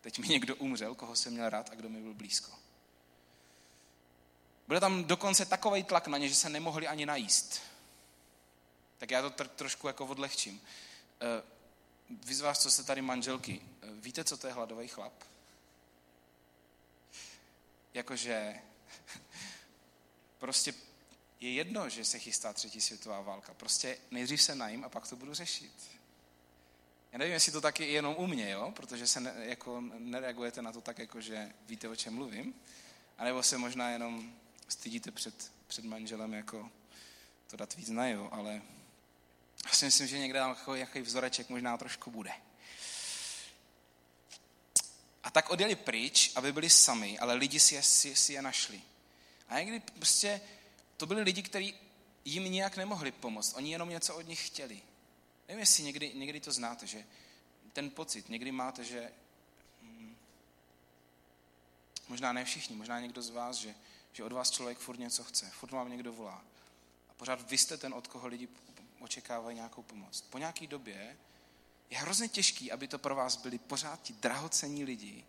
Teď 0.00 0.18
mi 0.18 0.28
někdo 0.28 0.56
umřel, 0.56 0.94
koho 0.94 1.16
jsem 1.16 1.32
měl 1.32 1.48
rád 1.48 1.70
a 1.70 1.74
kdo 1.74 1.88
mi 1.88 2.00
byl 2.00 2.14
blízko. 2.14 2.58
Byl 4.68 4.80
tam 4.80 5.04
dokonce 5.04 5.46
takový 5.46 5.84
tlak 5.84 6.06
na 6.06 6.18
ně, 6.18 6.28
že 6.28 6.34
se 6.34 6.48
nemohli 6.48 6.88
ani 6.88 7.06
najíst. 7.06 7.60
Tak 8.98 9.10
já 9.10 9.22
to 9.22 9.30
tr- 9.30 9.48
trošku 9.48 9.86
jako 9.86 10.06
odlehčím. 10.06 10.60
Eh, 11.20 11.42
vy 12.24 12.34
z 12.34 12.40
vás, 12.40 12.58
co 12.58 12.70
jste 12.70 12.82
tady 12.82 13.02
manželky, 13.02 13.60
eh, 13.82 13.86
víte, 13.92 14.24
co 14.24 14.36
to 14.36 14.46
je 14.46 14.52
hladový 14.52 14.88
chlap? 14.88 15.12
Jakože 17.98 18.54
prostě 20.38 20.74
je 21.40 21.52
jedno, 21.52 21.88
že 21.88 22.04
se 22.04 22.18
chystá 22.18 22.52
třetí 22.52 22.80
světová 22.80 23.20
válka. 23.20 23.54
Prostě 23.54 23.98
nejdřív 24.10 24.42
se 24.42 24.54
najím 24.54 24.84
a 24.84 24.88
pak 24.88 25.08
to 25.08 25.16
budu 25.16 25.34
řešit. 25.34 25.72
Já 27.12 27.18
nevím, 27.18 27.34
jestli 27.34 27.52
to 27.52 27.60
taky 27.60 27.82
je 27.82 27.90
jenom 27.90 28.14
u 28.18 28.26
mě, 28.26 28.50
jo? 28.50 28.72
protože 28.76 29.06
se 29.06 29.20
ne, 29.20 29.34
jako 29.38 29.80
nereagujete 29.80 30.62
na 30.62 30.72
to 30.72 30.80
tak, 30.80 30.98
jako 30.98 31.20
že 31.20 31.52
víte, 31.66 31.88
o 31.88 31.96
čem 31.96 32.14
mluvím. 32.14 32.54
A 33.18 33.24
nebo 33.24 33.42
se 33.42 33.58
možná 33.58 33.90
jenom 33.90 34.32
stydíte 34.68 35.10
před, 35.10 35.52
před 35.66 35.84
manželem 35.84 36.34
jako 36.34 36.70
to 37.46 37.56
dát 37.56 37.74
víc 37.74 37.88
najevo, 37.88 38.34
ale 38.34 38.62
já 39.66 39.72
si 39.72 39.84
myslím, 39.84 40.06
že 40.06 40.18
někde 40.18 40.38
jako 40.38 40.74
jaký 40.74 41.00
vzoreček 41.00 41.48
možná 41.48 41.76
trošku 41.76 42.10
bude. 42.10 42.32
A 45.28 45.30
tak 45.30 45.50
odjeli 45.50 45.76
pryč, 45.76 46.32
aby 46.34 46.52
byli 46.52 46.70
sami, 46.70 47.18
ale 47.18 47.34
lidi 47.34 47.60
si 47.60 47.74
je, 47.74 47.82
si, 47.82 48.16
si 48.16 48.32
je 48.32 48.42
našli. 48.42 48.82
A 49.48 49.60
někdy 49.60 49.80
prostě 49.80 50.40
to 50.96 51.06
byli 51.06 51.22
lidi, 51.22 51.42
kteří 51.42 51.74
jim 52.24 52.44
nijak 52.44 52.76
nemohli 52.76 53.12
pomoct. 53.12 53.52
Oni 53.56 53.72
jenom 53.72 53.88
něco 53.88 54.16
od 54.16 54.28
nich 54.28 54.46
chtěli. 54.46 54.82
Nevím, 55.48 55.60
jestli 55.60 55.82
někdy, 55.82 56.14
někdy 56.14 56.40
to 56.40 56.52
znáte, 56.52 56.86
že 56.86 57.04
ten 57.72 57.90
pocit, 57.90 58.28
někdy 58.28 58.52
máte, 58.52 58.84
že 58.84 59.12
hm, 59.82 60.16
možná 62.08 62.32
ne 62.32 62.44
všichni, 62.44 62.76
možná 62.76 63.00
někdo 63.00 63.22
z 63.22 63.30
vás, 63.30 63.56
že, 63.56 63.74
že 64.12 64.24
od 64.24 64.32
vás 64.32 64.50
člověk 64.50 64.78
furt 64.78 64.98
něco 64.98 65.24
chce, 65.24 65.50
furt 65.50 65.70
vám 65.70 65.90
někdo 65.90 66.12
volá. 66.12 66.44
A 67.10 67.14
pořád 67.16 67.50
vy 67.50 67.58
jste 67.58 67.76
ten, 67.76 67.94
od 67.94 68.06
koho 68.06 68.28
lidi 68.28 68.48
očekávají 69.00 69.56
nějakou 69.56 69.82
pomoc. 69.82 70.20
Po 70.20 70.38
nějaké 70.38 70.66
době 70.66 71.16
je 71.90 71.98
hrozně 71.98 72.28
těžký, 72.28 72.72
aby 72.72 72.88
to 72.88 72.98
pro 72.98 73.14
vás 73.14 73.36
byli 73.36 73.58
pořád 73.58 74.02
ti 74.02 74.12
drahocení 74.12 74.84
lidi, 74.84 75.24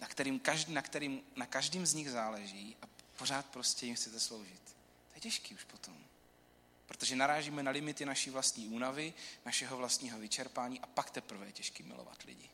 na, 0.00 0.08
kterým 0.08 0.40
každý, 0.40 0.72
na, 0.72 0.82
kterým, 0.82 1.22
na 1.36 1.46
každým 1.46 1.86
z 1.86 1.94
nich 1.94 2.10
záleží 2.10 2.76
a 2.82 2.86
pořád 3.16 3.46
prostě 3.46 3.86
jim 3.86 3.94
chcete 3.94 4.20
sloužit. 4.20 4.62
To 5.08 5.14
je 5.14 5.20
těžký 5.20 5.54
už 5.54 5.64
potom. 5.64 5.96
Protože 6.86 7.16
narážíme 7.16 7.62
na 7.62 7.70
limity 7.70 8.04
naší 8.04 8.30
vlastní 8.30 8.68
únavy, 8.68 9.14
našeho 9.44 9.76
vlastního 9.76 10.18
vyčerpání 10.18 10.80
a 10.80 10.86
pak 10.86 11.10
teprve 11.10 11.46
je 11.46 11.52
těžký 11.52 11.82
milovat 11.82 12.22
lidi. 12.22 12.50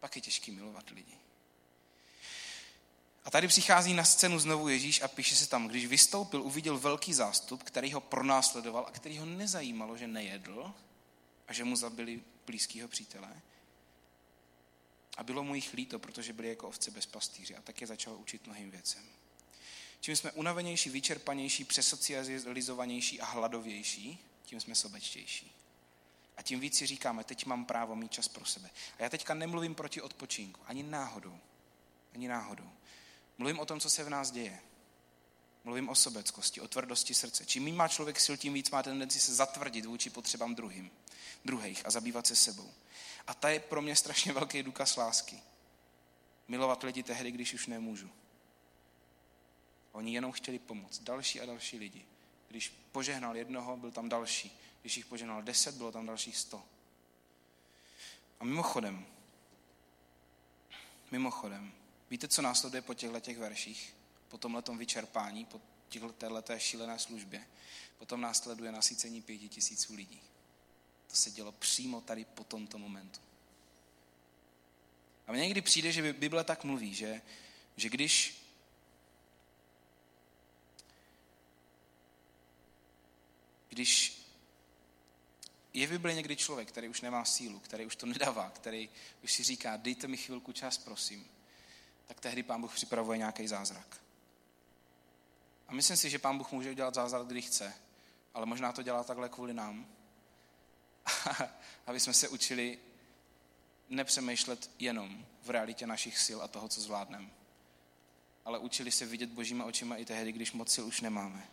Pak 0.00 0.16
je 0.16 0.22
těžký 0.22 0.50
milovat 0.50 0.90
lidi. 0.90 1.19
A 3.24 3.30
tady 3.30 3.48
přichází 3.48 3.94
na 3.94 4.04
scénu 4.04 4.38
znovu 4.38 4.68
Ježíš 4.68 5.02
a 5.02 5.08
píše 5.08 5.36
se 5.36 5.48
tam, 5.48 5.68
když 5.68 5.86
vystoupil, 5.86 6.42
uviděl 6.42 6.78
velký 6.78 7.14
zástup, 7.14 7.62
který 7.62 7.92
ho 7.92 8.00
pronásledoval 8.00 8.86
a 8.88 8.90
který 8.90 9.18
ho 9.18 9.26
nezajímalo, 9.26 9.96
že 9.96 10.06
nejedl 10.06 10.74
a 11.48 11.52
že 11.52 11.64
mu 11.64 11.76
zabili 11.76 12.22
blízkého 12.46 12.88
přítele. 12.88 13.42
A 15.16 15.22
bylo 15.22 15.44
mu 15.44 15.54
jich 15.54 15.72
líto, 15.72 15.98
protože 15.98 16.32
byli 16.32 16.48
jako 16.48 16.68
ovce 16.68 16.90
bez 16.90 17.06
pastýře 17.06 17.54
a 17.54 17.62
tak 17.62 17.80
je 17.80 17.86
začal 17.86 18.14
učit 18.14 18.46
mnohým 18.46 18.70
věcem. 18.70 19.02
Čím 20.00 20.16
jsme 20.16 20.32
unavenější, 20.32 20.90
vyčerpanější, 20.90 21.64
přesocializovanější 21.64 23.20
a 23.20 23.24
hladovější, 23.24 24.18
tím 24.44 24.60
jsme 24.60 24.74
sobečtější. 24.74 25.52
A 26.36 26.42
tím 26.42 26.60
víc 26.60 26.78
si 26.78 26.86
říkáme, 26.86 27.24
teď 27.24 27.46
mám 27.46 27.64
právo 27.64 27.96
mít 27.96 28.12
čas 28.12 28.28
pro 28.28 28.44
sebe. 28.44 28.70
A 28.98 29.02
já 29.02 29.08
teďka 29.08 29.34
nemluvím 29.34 29.74
proti 29.74 30.02
odpočinku, 30.02 30.60
ani 30.66 30.82
náhodou. 30.82 31.38
Ani 32.14 32.28
náhodou. 32.28 32.70
Mluvím 33.40 33.58
o 33.58 33.66
tom, 33.66 33.80
co 33.80 33.90
se 33.90 34.04
v 34.04 34.08
nás 34.08 34.30
děje. 34.30 34.60
Mluvím 35.64 35.88
o 35.88 35.94
sobeckosti, 35.94 36.60
o 36.60 36.68
tvrdosti 36.68 37.14
srdce. 37.14 37.46
Čím 37.46 37.76
má 37.76 37.88
člověk 37.88 38.20
sil, 38.24 38.36
tím 38.36 38.54
víc 38.54 38.70
má 38.70 38.82
tendenci 38.82 39.20
se 39.20 39.34
zatvrdit 39.34 39.86
vůči 39.86 40.10
potřebám 40.10 40.54
druhým, 40.54 40.90
druhých 41.44 41.86
a 41.86 41.90
zabývat 41.90 42.26
se 42.26 42.36
sebou. 42.36 42.72
A 43.26 43.34
ta 43.34 43.48
je 43.48 43.60
pro 43.60 43.82
mě 43.82 43.96
strašně 43.96 44.32
velký 44.32 44.62
důkaz 44.62 44.96
lásky. 44.96 45.42
Milovat 46.48 46.82
lidi 46.82 47.02
tehdy, 47.02 47.30
když 47.30 47.54
už 47.54 47.66
nemůžu. 47.66 48.10
Oni 49.92 50.14
jenom 50.14 50.32
chtěli 50.32 50.58
pomoct. 50.58 50.98
Další 50.98 51.40
a 51.40 51.46
další 51.46 51.78
lidi. 51.78 52.06
Když 52.48 52.68
požehnal 52.92 53.36
jednoho, 53.36 53.76
byl 53.76 53.90
tam 53.90 54.08
další. 54.08 54.60
Když 54.80 54.96
jich 54.96 55.06
požehnal 55.06 55.42
deset, 55.42 55.74
bylo 55.74 55.92
tam 55.92 56.06
dalších 56.06 56.36
sto. 56.36 56.62
A 58.40 58.44
mimochodem, 58.44 59.06
mimochodem, 61.10 61.79
víte, 62.10 62.28
co 62.28 62.42
následuje 62.42 62.82
po 62.82 62.94
těchto 62.94 63.20
těch 63.20 63.38
verších? 63.38 63.94
Po 64.28 64.38
tomhletom 64.38 64.78
vyčerpání, 64.78 65.44
po 65.44 65.60
této 66.18 66.58
šílené 66.58 66.98
službě? 66.98 67.46
Potom 67.98 68.20
následuje 68.20 68.72
nasycení 68.72 69.22
pěti 69.22 69.48
tisíců 69.48 69.94
lidí. 69.94 70.22
To 71.06 71.16
se 71.16 71.30
dělo 71.30 71.52
přímo 71.52 72.00
tady 72.00 72.24
po 72.24 72.44
tomto 72.44 72.78
momentu. 72.78 73.20
A 75.26 75.32
mně 75.32 75.40
někdy 75.40 75.60
přijde, 75.60 75.92
že 75.92 76.12
Bible 76.12 76.44
tak 76.44 76.64
mluví, 76.64 76.94
že, 76.94 77.22
že 77.76 77.88
když 77.88 78.40
když 83.68 84.20
je 85.72 85.86
v 85.86 85.90
Bibli 85.90 86.14
někdy 86.14 86.36
člověk, 86.36 86.68
který 86.68 86.88
už 86.88 87.00
nemá 87.00 87.24
sílu, 87.24 87.58
který 87.58 87.86
už 87.86 87.96
to 87.96 88.06
nedává, 88.06 88.50
který 88.50 88.90
už 89.24 89.32
si 89.32 89.42
říká, 89.42 89.76
dejte 89.76 90.08
mi 90.08 90.16
chvilku 90.16 90.52
čas, 90.52 90.78
prosím, 90.78 91.28
tak 92.10 92.20
tehdy 92.20 92.42
pán 92.42 92.60
Bůh 92.60 92.74
připravuje 92.74 93.18
nějaký 93.18 93.48
zázrak. 93.48 94.00
A 95.68 95.72
myslím 95.72 95.96
si, 95.96 96.10
že 96.10 96.18
pán 96.18 96.38
Bůh 96.38 96.52
může 96.52 96.70
udělat 96.70 96.94
zázrak, 96.94 97.26
kdy 97.26 97.42
chce, 97.42 97.74
ale 98.34 98.46
možná 98.46 98.72
to 98.72 98.82
dělá 98.82 99.04
takhle 99.04 99.28
kvůli 99.28 99.54
nám. 99.54 99.86
Aby 101.86 102.00
jsme 102.00 102.14
se 102.14 102.28
učili 102.28 102.78
nepřemýšlet 103.88 104.70
jenom 104.78 105.26
v 105.42 105.50
realitě 105.50 105.86
našich 105.86 106.18
sil 106.26 106.38
a 106.42 106.48
toho, 106.48 106.68
co 106.68 106.80
zvládneme. 106.80 107.30
Ale 108.44 108.58
učili 108.58 108.92
se 108.92 109.06
vidět 109.06 109.30
božíma 109.30 109.64
očima 109.64 109.96
i 109.96 110.04
tehdy, 110.04 110.32
když 110.32 110.52
moc 110.52 110.72
sil 110.74 110.84
už 110.86 111.00
nemáme. 111.00 111.48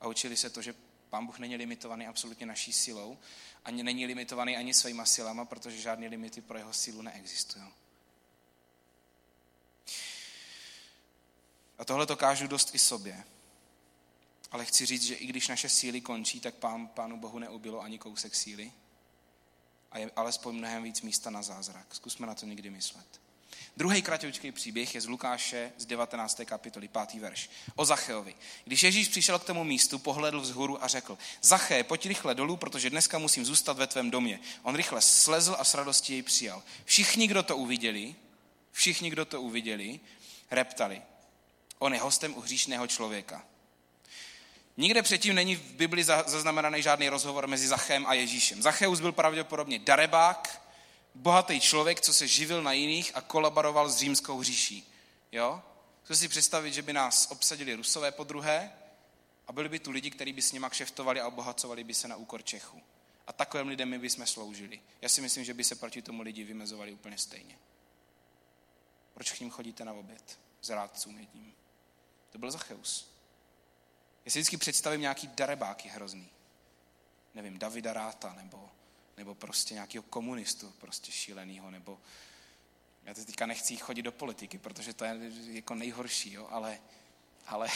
A 0.00 0.06
učili 0.06 0.36
se 0.36 0.50
to, 0.50 0.62
že 0.62 0.74
Pán 1.10 1.26
Bůh 1.26 1.38
není 1.38 1.56
limitovaný 1.56 2.06
absolutně 2.06 2.46
naší 2.46 2.72
silou, 2.72 3.18
ani 3.64 3.82
není 3.82 4.06
limitovaný 4.06 4.56
ani 4.56 4.74
svýma 4.74 5.04
silama, 5.04 5.44
protože 5.44 5.80
žádné 5.80 6.08
limity 6.08 6.40
pro 6.40 6.58
jeho 6.58 6.72
sílu 6.72 7.02
neexistují. 7.02 7.64
A 11.78 11.84
tohle 11.84 12.06
to 12.06 12.16
kážu 12.16 12.46
dost 12.46 12.74
i 12.74 12.78
sobě. 12.78 13.24
Ale 14.50 14.64
chci 14.64 14.86
říct, 14.86 15.02
že 15.02 15.14
i 15.14 15.26
když 15.26 15.48
naše 15.48 15.68
síly 15.68 16.00
končí, 16.00 16.40
tak 16.40 16.54
pán, 16.54 16.86
Pánu 16.86 17.20
Bohu 17.20 17.38
neubylo 17.38 17.80
ani 17.80 17.98
kousek 17.98 18.34
síly. 18.34 18.72
A 19.92 19.98
je 19.98 20.10
alespoň 20.16 20.54
mnohem 20.54 20.82
víc 20.82 21.00
místa 21.02 21.30
na 21.30 21.42
zázrak. 21.42 21.94
Zkusme 21.94 22.26
na 22.26 22.34
to 22.34 22.46
někdy 22.46 22.70
myslet. 22.70 23.06
Druhý 23.76 24.02
kratoučký 24.02 24.52
příběh 24.52 24.94
je 24.94 25.00
z 25.00 25.06
Lukáše 25.06 25.72
z 25.78 25.86
19. 25.86 26.40
kapitoly, 26.44 26.88
5. 26.88 27.14
verš. 27.14 27.50
O 27.74 27.84
Zacheovi. 27.84 28.34
Když 28.64 28.82
Ježíš 28.82 29.08
přišel 29.08 29.38
k 29.38 29.44
tomu 29.44 29.64
místu, 29.64 29.98
pohledl 29.98 30.40
vzhůru 30.40 30.84
a 30.84 30.88
řekl, 30.88 31.18
Zaché, 31.42 31.84
pojď 31.84 32.06
rychle 32.06 32.34
dolů, 32.34 32.56
protože 32.56 32.90
dneska 32.90 33.18
musím 33.18 33.44
zůstat 33.44 33.78
ve 33.78 33.86
tvém 33.86 34.10
domě. 34.10 34.40
On 34.62 34.74
rychle 34.74 35.00
slezl 35.00 35.56
a 35.58 35.64
s 35.64 35.74
radostí 35.74 36.12
jej 36.12 36.22
přijal. 36.22 36.62
Všichni, 36.84 37.26
kdo 37.26 37.42
to 37.42 37.56
uviděli, 37.56 38.14
všichni, 38.72 39.10
kdo 39.10 39.24
to 39.24 39.42
uviděli, 39.42 40.00
reptali. 40.50 41.02
On 41.84 41.94
je 41.94 42.00
hostem 42.00 42.36
u 42.36 42.40
hříšného 42.40 42.86
člověka. 42.86 43.44
Nikde 44.76 45.02
předtím 45.02 45.34
není 45.34 45.56
v 45.56 45.62
Bibli 45.62 46.04
zaznamenaný 46.04 46.82
žádný 46.82 47.08
rozhovor 47.08 47.46
mezi 47.46 47.68
Zachem 47.68 48.06
a 48.06 48.14
Ježíšem. 48.14 48.62
Zacheus 48.62 49.00
byl 49.00 49.12
pravděpodobně 49.12 49.78
darebák, 49.78 50.62
bohatý 51.14 51.60
člověk, 51.60 52.00
co 52.00 52.14
se 52.14 52.28
živil 52.28 52.62
na 52.62 52.72
jiných 52.72 53.12
a 53.14 53.20
kolaboroval 53.20 53.88
s 53.88 53.96
římskou 53.96 54.42
říší. 54.42 54.92
Jo? 55.32 55.62
Chci 56.04 56.16
si 56.16 56.28
představit, 56.28 56.74
že 56.74 56.82
by 56.82 56.92
nás 56.92 57.30
obsadili 57.30 57.74
rusové 57.74 58.12
po 58.12 58.24
druhé 58.24 58.72
a 59.46 59.52
byli 59.52 59.68
by 59.68 59.78
tu 59.78 59.90
lidi, 59.90 60.10
kteří 60.10 60.32
by 60.32 60.42
s 60.42 60.52
nima 60.52 60.70
kšeftovali 60.70 61.20
a 61.20 61.28
obohacovali 61.28 61.84
by 61.84 61.94
se 61.94 62.08
na 62.08 62.16
úkor 62.16 62.42
Čechu. 62.42 62.82
A 63.26 63.32
takovým 63.32 63.68
lidem 63.68 63.88
my 63.88 63.98
bychom 63.98 64.26
sloužili. 64.26 64.80
Já 65.02 65.08
si 65.08 65.20
myslím, 65.20 65.44
že 65.44 65.54
by 65.54 65.64
se 65.64 65.74
proti 65.74 66.02
tomu 66.02 66.22
lidi 66.22 66.44
vymezovali 66.44 66.92
úplně 66.92 67.18
stejně. 67.18 67.58
Proč 69.14 69.32
k 69.32 69.40
ním 69.40 69.50
chodíte 69.50 69.84
na 69.84 69.92
oběd? 69.92 70.38
S 70.60 70.70
rádcům 70.70 71.18
jedním. 71.18 71.54
To 72.34 72.38
byl 72.38 72.50
Zacheus. 72.50 73.08
Já 74.24 74.30
si 74.30 74.38
vždycky 74.38 74.56
představím 74.56 75.00
nějaký 75.00 75.26
darebáky 75.26 75.88
hrozný. 75.88 76.28
Nevím, 77.34 77.58
Davida 77.58 77.92
Ráta, 77.92 78.32
nebo 78.32 78.70
nebo 79.16 79.34
prostě 79.34 79.74
nějakého 79.74 80.02
komunistu 80.02 80.70
prostě 80.78 81.12
šílenýho, 81.12 81.70
nebo 81.70 82.00
já 83.04 83.14
teď 83.14 83.26
teďka 83.26 83.46
nechci 83.46 83.76
chodit 83.76 84.02
do 84.02 84.12
politiky, 84.12 84.58
protože 84.58 84.92
to 84.92 85.04
je 85.04 85.32
jako 85.46 85.74
nejhorší, 85.74 86.32
jo, 86.32 86.48
ale, 86.50 86.80
ale 87.46 87.68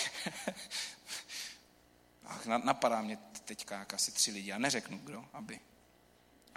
Ach, 2.24 2.46
napadá 2.46 3.02
mě 3.02 3.18
teďka 3.44 3.78
jak 3.78 3.94
asi 3.94 4.12
tři 4.12 4.32
lidi, 4.32 4.50
já 4.50 4.58
neřeknu 4.58 4.98
kdo, 4.98 5.24
aby 5.32 5.60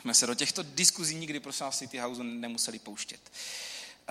jsme 0.02 0.14
se 0.14 0.28
do 0.28 0.36
těchto 0.36 0.64
diskuzí 0.64 1.16
nikdy, 1.16 1.40
prosím 1.40 1.66
vás, 1.66 1.78
City 1.78 1.98
House 1.98 2.24
nemuseli 2.24 2.80
pouštět. 2.80 3.32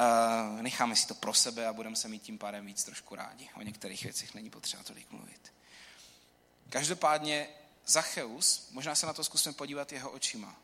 Uh, 0.00 0.62
necháme 0.62 0.96
si 0.96 1.06
to 1.06 1.14
pro 1.14 1.34
sebe 1.34 1.66
a 1.66 1.72
budeme 1.72 1.96
se 1.96 2.08
mít 2.08 2.22
tím 2.22 2.38
pádem 2.38 2.66
víc 2.66 2.84
trošku 2.84 3.14
rádi. 3.14 3.48
O 3.56 3.62
některých 3.62 4.02
věcech 4.02 4.34
není 4.34 4.50
potřeba 4.50 4.82
tolik 4.82 5.10
mluvit. 5.10 5.52
Každopádně 6.70 7.48
Zacheus, 7.86 8.68
možná 8.70 8.94
se 8.94 9.06
na 9.06 9.12
to 9.12 9.24
zkusíme 9.24 9.52
podívat 9.52 9.92
jeho 9.92 10.10
očima. 10.10 10.56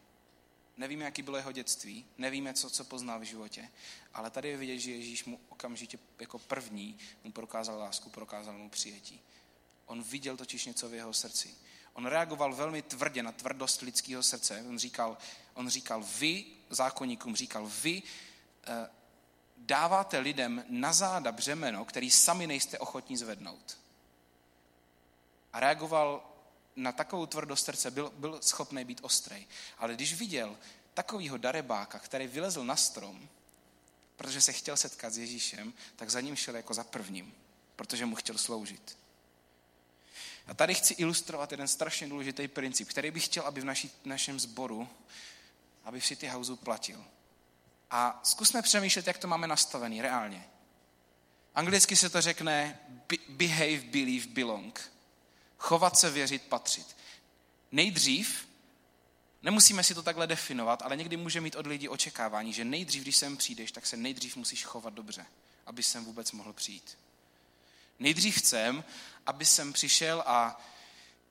Nevíme, 0.77 1.05
jaký 1.05 1.22
bylo 1.22 1.37
jeho 1.37 1.53
dětství, 1.53 2.07
nevíme, 2.18 2.55
co, 2.55 2.70
co 2.70 2.85
poznal 2.85 3.20
v 3.20 3.22
životě, 3.22 3.68
ale 4.14 4.31
tady 4.31 4.49
je 4.49 4.57
vidět, 4.57 4.79
že 4.79 4.90
Ježíš 4.90 5.25
mu 5.25 5.40
okamžitě 5.49 5.99
jako 6.18 6.38
první 6.38 6.99
mu 7.25 7.33
prokázal 7.33 7.79
lásku, 7.79 8.11
prokázal 8.11 8.59
mu 8.59 8.70
přijetí. 8.70 9.20
On 9.87 10.03
viděl 10.03 10.37
totiž 10.37 10.64
něco 10.64 10.88
v 10.88 10.94
jeho 10.94 11.12
srdci. 11.12 11.55
On 11.92 12.07
reagoval 12.07 12.55
velmi 12.55 12.83
tvrdě 12.83 13.22
na 13.22 13.33
tvrdost 13.33 13.81
lidského 13.81 14.22
srdce. 14.22 14.64
On 14.68 14.79
říkal, 14.79 15.18
on 15.55 15.68
říkal 15.68 16.05
vy, 16.18 16.44
zákonníkům 16.70 17.37
říkal, 17.37 17.70
vy 17.83 18.03
eh, 18.66 18.90
dáváte 19.57 20.19
lidem 20.19 20.64
na 20.69 20.92
záda 20.92 21.33
břemeno, 21.33 21.85
který 21.85 22.11
sami 22.11 22.47
nejste 22.47 22.79
ochotní 22.79 23.16
zvednout. 23.16 23.79
A 25.53 25.61
reagoval 25.61 26.33
na 26.77 26.92
takovou 26.92 27.27
tvrdost 27.27 27.64
srdce, 27.64 27.90
byl, 27.90 28.12
byl 28.16 28.38
schopný 28.42 28.85
být 28.85 29.01
ostrej. 29.03 29.47
Ale 29.79 29.95
když 29.95 30.14
viděl 30.14 30.57
takového 30.95 31.37
darebáka, 31.37 31.99
který 31.99 32.27
vylezl 32.27 32.64
na 32.64 32.77
strom, 32.77 33.29
protože 34.16 34.40
se 34.40 34.53
chtěl 34.53 34.77
setkat 34.77 35.12
s 35.12 35.19
Ježíšem, 35.19 35.73
tak 35.97 36.11
za 36.11 36.21
ním 36.21 36.37
šel 36.37 36.57
jako 36.57 36.75
za 36.75 36.85
prvním, 36.85 37.35
protože 37.77 38.07
mu 38.07 38.14
chtěl 38.14 38.38
sloužit. 38.38 38.99
A 40.47 40.55
tady 40.55 40.75
chci 40.75 40.95
ilustrovat 40.95 41.51
jeden 41.51 41.69
strašně 41.69 42.09
důležitý 42.09 42.49
princip, 42.49 42.88
který 42.88 43.11
bych 43.11 43.25
chtěl, 43.25 43.47
aby 43.47 43.61
v 43.61 43.64
naší, 43.64 43.90
našem 44.05 44.40
sboru, 44.40 44.88
aby 45.85 46.01
v 46.01 46.07
City 46.07 46.29
Houseu 46.29 46.57
platil. 46.57 47.05
A 47.90 48.20
zkusme 48.22 48.62
přemýšlet, 48.62 49.07
jak 49.07 49.18
to 49.18 49.29
máme 49.29 49.46
nastavený 49.46 50.03
reálně. 50.03 50.44
Anglicky 51.55 51.96
se 51.96 52.11
to 52.11 52.20
řekne 52.20 52.79
behave, 53.29 53.81
believe, 53.81 54.27
belong. 54.27 54.92
Chovat 55.59 55.99
se, 55.99 56.11
věřit, 56.11 56.42
patřit. 56.42 56.96
Nejdřív, 57.72 58.49
nemusíme 59.42 59.85
si 59.85 59.94
to 59.94 60.03
takhle 60.03 60.27
definovat, 60.27 60.83
ale 60.83 60.96
někdy 60.96 61.16
může 61.16 61.40
mít 61.40 61.57
od 61.57 61.66
lidí 61.66 61.88
očekávání, 61.88 62.53
že 62.53 62.64
nejdřív, 62.64 63.03
když 63.03 63.16
sem 63.16 63.37
přijdeš, 63.37 63.72
tak 63.72 63.87
se 63.87 63.96
nejdřív 63.96 64.37
musíš 64.37 64.64
chovat 64.64 64.94
dobře, 64.94 65.27
aby 65.66 65.83
sem 65.83 66.05
vůbec 66.05 66.33
mohl 66.33 66.53
přijít. 66.53 66.99
Nejdřív 67.99 68.38
chcem, 68.38 68.85
aby 69.27 69.44
sem 69.44 69.72
přišel 69.72 70.22
a 70.27 70.61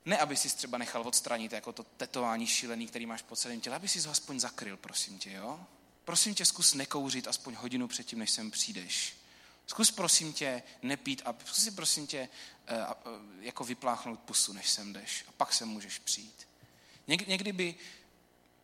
ne, 0.06 0.18
aby 0.18 0.38
si 0.38 0.56
třeba 0.56 0.78
nechal 0.78 1.08
odstranit 1.08 1.52
jako 1.52 1.72
to 1.72 1.84
tetování 1.84 2.48
šílený, 2.48 2.88
který 2.88 3.06
máš 3.06 3.22
po 3.22 3.36
celém 3.36 3.62
těle, 3.62 3.76
aby 3.76 3.88
si 3.88 4.00
ho 4.00 4.12
aspoň 4.12 4.40
zakryl, 4.40 4.78
prosím 4.78 5.20
tě, 5.20 5.32
jo? 5.32 5.66
Prosím 6.06 6.36
tě, 6.36 6.46
zkus 6.46 6.74
nekouřit 6.74 7.28
aspoň 7.28 7.56
hodinu 7.56 7.88
předtím, 7.88 8.20
než 8.20 8.32
sem 8.32 8.52
přijdeš. 8.52 9.18
Zkus 9.68 9.92
prosím 9.92 10.34
tě 10.34 10.64
nepít 10.82 11.22
a 11.26 11.36
zkus 11.46 11.64
si 11.64 11.72
prosím 11.72 12.08
tě 12.08 12.30
eh, 12.68 12.76
eh, 12.78 12.96
jako 13.40 13.64
vypláchnout 13.64 14.20
pusu, 14.20 14.54
než 14.54 14.70
sem 14.70 14.94
jdeš. 14.94 15.26
A 15.28 15.32
pak 15.32 15.54
sem 15.54 15.68
můžeš 15.68 16.00
přijít. 16.00 16.48
Někdy 17.08 17.54
by, 17.54 17.76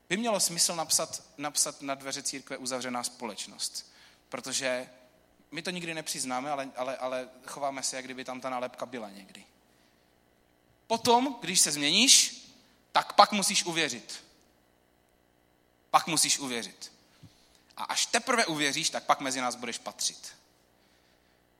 by 0.10 0.17
mělo 0.17 0.39
smysl 0.39 0.75
napsat, 0.75 1.23
napsat 1.38 1.82
na 1.82 1.95
dveře 1.95 2.23
církve 2.23 2.58
uzavřená 2.58 3.04
společnost. 3.04 3.91
Protože 4.30 4.89
my 5.51 5.62
to 5.62 5.69
nikdy 5.69 5.93
nepřiznáme, 5.93 6.51
ale, 6.51 6.71
ale, 6.75 6.97
ale 6.97 7.30
chováme 7.47 7.84
se, 7.84 7.95
jak 7.95 8.06
kdyby 8.06 8.25
tam 8.25 8.41
ta 8.41 8.49
nálepka 8.49 8.86
byla 8.86 9.10
někdy. 9.10 9.45
Potom, 10.88 11.38
když 11.41 11.62
se 11.62 11.71
změníš, 11.71 12.41
tak 12.91 13.13
pak 13.13 13.32
musíš 13.32 13.63
uvěřit. 13.63 14.23
Pak 15.89 16.08
musíš 16.08 16.39
uvěřit. 16.39 17.01
A 17.82 17.84
až 17.84 18.06
teprve 18.06 18.46
uvěříš, 18.46 18.89
tak 18.89 19.04
pak 19.04 19.20
mezi 19.20 19.41
nás 19.41 19.56
budeš 19.56 19.78
patřit. 19.78 20.32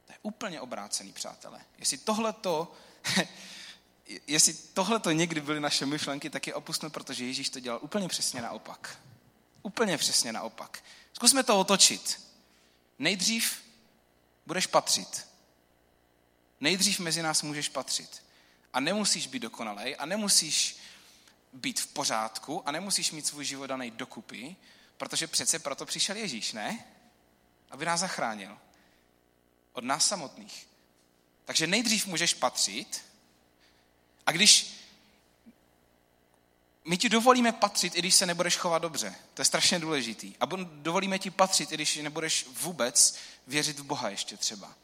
To 0.06 0.12
je 0.12 0.18
úplně 0.22 0.62
obrácený, 0.62 1.14
přátelé. 1.14 1.62
Jestli 1.78 1.98
tohleto, 1.98 2.72
jestli 4.28 4.54
tohleto 4.54 5.12
někdy 5.12 5.42
byly 5.42 5.60
naše 5.60 5.86
myšlenky, 5.86 6.30
tak 6.30 6.48
je 6.48 6.54
opustme, 6.54 6.90
protože 6.90 7.26
Ježíš 7.26 7.50
to 7.50 7.60
dělal 7.60 7.80
úplně 7.82 8.08
přesně 8.08 8.42
naopak. 8.42 9.00
Úplně 9.62 9.98
přesně 9.98 10.34
naopak. 10.34 10.84
Zkusme 11.14 11.44
to 11.44 11.60
otočit. 11.60 12.28
Nejdřív 13.00 13.62
budeš 14.46 14.68
patřit. 14.68 15.28
Nejdřív 16.60 17.00
mezi 17.00 17.22
nás 17.22 17.42
můžeš 17.42 17.70
patřit. 17.70 18.24
A 18.74 18.80
nemusíš 18.80 19.28
být 19.28 19.40
dokonalej 19.40 19.96
a 20.00 20.06
nemusíš 20.06 20.78
být 21.54 21.80
v 21.80 21.88
pořádku 21.88 22.68
a 22.68 22.72
nemusíš 22.72 23.12
mít 23.12 23.28
svůj 23.28 23.46
život 23.46 23.68
daný 23.68 23.92
dokupy, 23.92 24.56
protože 25.02 25.28
přece 25.28 25.60
proto 25.60 25.86
přišel 25.86 26.16
Ježíš, 26.16 26.54
ne? 26.54 26.86
Aby 27.72 27.86
nás 27.86 28.00
zachránil. 28.00 28.58
Od 29.74 29.84
nás 29.84 30.08
samotných. 30.08 30.68
Takže 31.46 31.68
nejdřív 31.68 32.06
můžeš 32.06 32.34
patřit 32.34 33.02
a 34.26 34.32
když 34.32 34.74
my 36.86 36.98
ti 36.98 37.10
dovolíme 37.10 37.52
patřit, 37.52 37.96
i 37.96 38.00
když 38.00 38.16
se 38.16 38.26
nebudeš 38.26 38.58
chovat 38.58 38.82
dobře. 38.82 39.16
To 39.34 39.42
je 39.42 39.46
strašně 39.46 39.80
důležitý. 39.80 40.34
A 40.40 40.46
dovolíme 40.66 41.20
ti 41.20 41.30
patřit, 41.32 41.72
i 41.72 41.76
když 41.76 41.96
nebudeš 41.98 42.48
vůbec 42.48 43.16
věřit 43.48 43.80
v 43.80 43.84
Boha 43.84 44.10
ještě 44.10 44.38
třeba. 44.38 44.76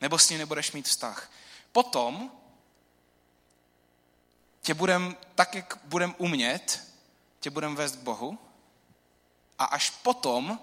Nebo 0.00 0.18
s 0.18 0.30
ním 0.30 0.38
nebudeš 0.38 0.72
mít 0.72 0.88
vztah. 0.88 1.32
Potom 1.72 2.32
tě 4.62 4.74
budem, 4.74 5.16
tak 5.34 5.54
jak 5.54 5.78
budem 5.84 6.14
umět, 6.18 6.84
tě 7.40 7.50
budem 7.50 7.76
vést 7.76 7.96
k 7.96 8.02
Bohu 8.02 8.47
a 9.58 9.64
až 9.64 9.90
potom, 9.90 10.58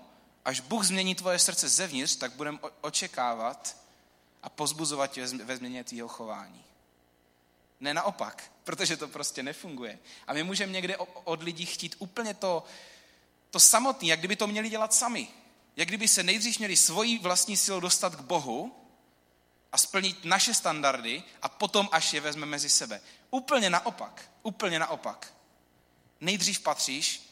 až 0.45 0.59
Bůh 0.59 0.83
změní 0.83 1.15
tvoje 1.15 1.39
srdce 1.39 1.69
zevnitř, 1.69 2.15
tak 2.15 2.31
budeme 2.31 2.59
očekávat 2.81 3.77
a 4.43 4.49
pozbuzovat 4.49 5.11
tě 5.11 5.27
ve 5.27 5.57
změně 5.57 5.83
tvého 5.83 6.07
chování. 6.07 6.63
Ne 7.79 7.93
naopak, 7.93 8.51
protože 8.63 8.97
to 8.97 9.07
prostě 9.07 9.43
nefunguje. 9.43 9.99
A 10.27 10.33
my 10.33 10.43
můžeme 10.43 10.71
někde 10.71 10.97
od 10.97 11.43
lidí 11.43 11.65
chtít 11.65 11.95
úplně 11.99 12.33
to, 12.33 12.63
to 13.49 13.59
samotné, 13.59 14.07
jak 14.07 14.19
kdyby 14.19 14.35
to 14.35 14.47
měli 14.47 14.69
dělat 14.69 14.93
sami. 14.93 15.27
Jak 15.75 15.87
kdyby 15.87 16.07
se 16.07 16.23
nejdřív 16.23 16.59
měli 16.59 16.75
svoji 16.75 17.19
vlastní 17.19 17.57
silou 17.57 17.79
dostat 17.79 18.15
k 18.15 18.21
Bohu 18.21 18.75
a 19.71 19.77
splnit 19.77 20.25
naše 20.25 20.53
standardy 20.53 21.23
a 21.41 21.49
potom 21.49 21.89
až 21.91 22.13
je 22.13 22.21
vezme 22.21 22.45
mezi 22.45 22.69
sebe. 22.69 23.01
Úplně 23.31 23.69
naopak. 23.69 24.31
Úplně 24.43 24.79
naopak. 24.79 25.33
Nejdřív 26.21 26.59
patříš 26.59 27.24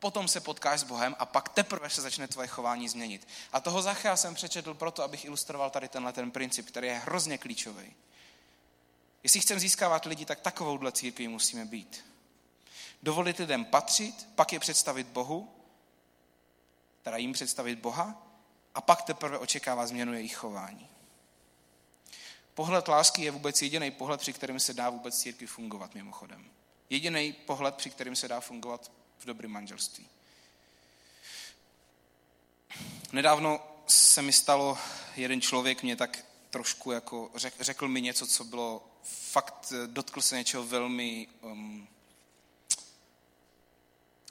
potom 0.00 0.28
se 0.28 0.40
potkáš 0.40 0.80
s 0.80 0.82
Bohem 0.82 1.16
a 1.18 1.26
pak 1.26 1.48
teprve 1.48 1.90
se 1.90 2.02
začne 2.02 2.28
tvoje 2.28 2.48
chování 2.48 2.88
změnit. 2.88 3.28
A 3.52 3.60
toho 3.60 3.82
Zachea 3.82 4.16
jsem 4.16 4.34
přečetl 4.34 4.74
proto, 4.74 5.02
abych 5.02 5.24
ilustroval 5.24 5.70
tady 5.70 5.88
tenhle 5.88 6.12
ten 6.12 6.30
princip, 6.30 6.66
který 6.66 6.86
je 6.86 6.98
hrozně 6.98 7.38
klíčový. 7.38 7.94
Jestli 9.22 9.40
chceme 9.40 9.60
získávat 9.60 10.04
lidi, 10.04 10.24
tak 10.24 10.40
takovouhle 10.40 10.92
církví 10.92 11.28
musíme 11.28 11.64
být. 11.64 12.04
Dovolit 13.02 13.38
lidem 13.38 13.64
patřit, 13.64 14.28
pak 14.34 14.52
je 14.52 14.60
představit 14.60 15.06
Bohu, 15.06 15.54
teda 17.02 17.16
jim 17.16 17.32
představit 17.32 17.78
Boha, 17.78 18.26
a 18.74 18.80
pak 18.80 19.02
teprve 19.02 19.38
očekává 19.38 19.86
změnu 19.86 20.14
jejich 20.14 20.36
chování. 20.36 20.88
Pohled 22.54 22.88
lásky 22.88 23.22
je 23.22 23.30
vůbec 23.30 23.62
jediný 23.62 23.90
pohled, 23.90 24.20
při 24.20 24.32
kterém 24.32 24.60
se 24.60 24.74
dá 24.74 24.90
vůbec 24.90 25.18
církvi 25.18 25.46
fungovat, 25.46 25.94
mimochodem. 25.94 26.50
Jediný 26.90 27.32
pohled, 27.32 27.74
při 27.74 27.90
kterém 27.90 28.16
se 28.16 28.28
dá 28.28 28.40
fungovat 28.40 28.90
v 29.20 29.24
dobrém 29.24 29.50
manželství. 29.50 30.06
Nedávno 33.12 33.60
se 33.86 34.22
mi 34.22 34.32
stalo, 34.32 34.78
jeden 35.16 35.40
člověk 35.40 35.82
mě 35.82 35.96
tak 35.96 36.24
trošku 36.50 36.92
jako 36.92 37.30
řekl 37.60 37.88
mi 37.88 38.00
něco, 38.00 38.26
co 38.26 38.44
bylo 38.44 38.86
fakt, 39.02 39.72
dotkl 39.86 40.20
se 40.20 40.36
něčeho 40.36 40.64
velmi, 40.64 41.28
um, 41.40 41.88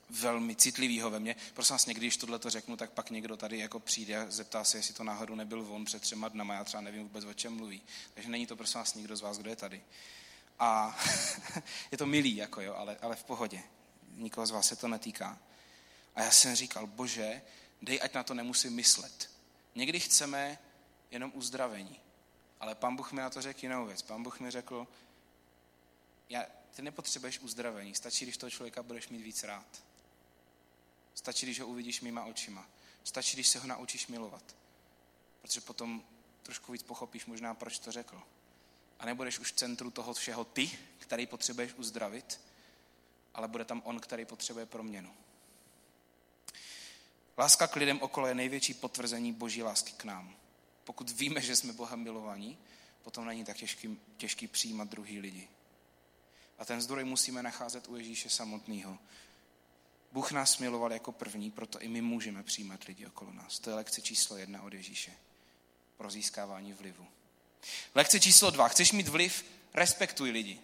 velmi 0.10 0.56
citlivého 0.56 1.10
ve 1.10 1.20
mně. 1.20 1.36
Prosím 1.54 1.74
vás, 1.74 1.86
někdy, 1.86 2.06
když 2.06 2.18
tohle 2.18 2.40
to 2.40 2.50
řeknu, 2.50 2.78
tak 2.78 2.92
pak 2.92 3.10
někdo 3.10 3.38
tady 3.38 3.60
jako 3.60 3.80
přijde 3.80 4.18
a 4.18 4.32
zeptá 4.32 4.64
se, 4.64 4.78
jestli 4.78 4.94
to 4.94 5.04
náhodou 5.04 5.36
nebyl 5.36 5.66
on 5.70 5.86
před 5.86 6.02
třema 6.02 6.30
dnama, 6.30 6.54
já 6.54 6.64
třeba 6.64 6.82
nevím 6.82 7.04
vůbec, 7.04 7.26
o 7.26 7.34
čem 7.34 7.56
mluví. 7.56 7.82
Takže 8.14 8.30
není 8.30 8.48
to, 8.48 8.56
prosím 8.56 8.80
vás, 8.80 8.96
nikdo 8.96 9.16
z 9.16 9.22
vás, 9.22 9.38
kdo 9.38 9.50
je 9.50 9.56
tady. 9.56 9.82
A 10.60 11.00
je 11.92 11.98
to 11.98 12.06
milý, 12.06 12.36
jako 12.36 12.62
jo, 12.62 12.76
ale, 12.76 12.98
ale 13.02 13.16
v 13.16 13.24
pohodě 13.24 13.64
nikoho 14.20 14.48
z 14.48 14.52
vás 14.52 14.68
se 14.68 14.76
to 14.76 14.88
netýká. 14.88 15.40
A 16.16 16.24
já 16.24 16.32
jsem 16.32 16.56
říkal, 16.56 16.88
bože, 16.88 17.42
dej, 17.82 18.00
ať 18.04 18.14
na 18.14 18.24
to 18.24 18.34
nemusím 18.34 18.74
myslet. 18.74 19.30
Někdy 19.76 20.00
chceme 20.00 20.60
jenom 21.12 21.32
uzdravení. 21.36 22.00
Ale 22.60 22.76
pán 22.76 22.96
Bůh 22.96 23.12
mi 23.12 23.22
na 23.22 23.30
to 23.30 23.42
řekl 23.42 23.60
jinou 23.62 23.86
věc. 23.86 24.02
Pán 24.02 24.24
Bůh 24.24 24.40
mi 24.40 24.52
řekl, 24.52 24.88
já, 26.30 26.46
ty 26.76 26.82
nepotřebuješ 26.82 27.40
uzdravení, 27.40 27.96
stačí, 27.96 28.26
když 28.26 28.38
toho 28.38 28.50
člověka 28.50 28.84
budeš 28.84 29.10
mít 29.10 29.22
víc 29.22 29.44
rád. 29.44 29.84
Stačí, 31.16 31.46
když 31.46 31.60
ho 31.60 31.68
uvidíš 31.68 32.02
mýma 32.02 32.26
očima. 32.26 32.68
Stačí, 33.04 33.38
když 33.38 33.48
se 33.48 33.60
ho 33.60 33.68
naučíš 33.68 34.08
milovat. 34.08 34.56
Protože 35.42 35.62
potom 35.62 36.04
trošku 36.44 36.72
víc 36.72 36.84
pochopíš 36.84 37.26
možná, 37.26 37.54
proč 37.54 37.80
to 37.80 37.92
řekl. 37.92 38.24
a 39.00 39.06
nebudeš 39.06 39.40
už 39.40 39.52
v 39.52 39.56
centru 39.56 39.92
toho 39.92 40.14
všeho 40.14 40.46
ty, 40.46 40.72
který 40.98 41.26
potřebuješ 41.26 41.74
uzdravit, 41.74 42.40
ale 43.34 43.48
bude 43.48 43.66
tam 43.66 43.82
on, 43.86 44.00
který 44.00 44.26
potřebuje 44.26 44.66
proměnu. 44.66 45.14
Láska 47.38 47.68
k 47.68 47.76
lidem 47.76 48.02
okolo 48.02 48.28
je 48.28 48.36
největší 48.36 48.74
potvrzení 48.74 49.34
boží 49.34 49.64
lásky 49.64 49.92
k 49.92 50.04
nám. 50.04 50.36
Pokud 50.84 51.10
víme, 51.10 51.42
že 51.42 51.56
jsme 51.56 51.74
Bohem 51.74 52.00
milovaní, 52.00 52.58
potom 53.04 53.26
není 53.26 53.46
tak 53.46 53.58
těžký, 53.58 54.00
těžký 54.18 54.48
přijímat 54.48 54.88
druhý 54.88 55.20
lidi. 55.20 55.48
A 56.58 56.66
ten 56.66 56.82
zdroj 56.82 57.04
musíme 57.04 57.44
nacházet 57.44 57.88
u 57.88 57.96
Ježíše 57.96 58.30
samotného. 58.30 59.00
Bůh 60.12 60.32
nás 60.32 60.58
miloval 60.58 60.94
jako 60.94 61.12
první, 61.12 61.52
proto 61.52 61.80
i 61.80 61.88
my 61.88 62.02
můžeme 62.02 62.44
přijímat 62.44 62.84
lidi 62.84 63.06
okolo 63.06 63.34
nás. 63.34 63.60
To 63.60 63.70
je 63.70 63.76
lekce 63.76 64.02
číslo 64.02 64.38
jedna 64.38 64.62
od 64.62 64.74
Ježíše. 64.74 65.14
Pro 65.98 66.10
získávání 66.10 66.74
vlivu. 66.74 67.08
Lekce 67.96 68.20
číslo 68.20 68.52
dva. 68.52 68.68
Chceš 68.68 68.92
mít 68.92 69.08
vliv? 69.08 69.46
Respektuj 69.74 70.32
lidi. 70.32 70.60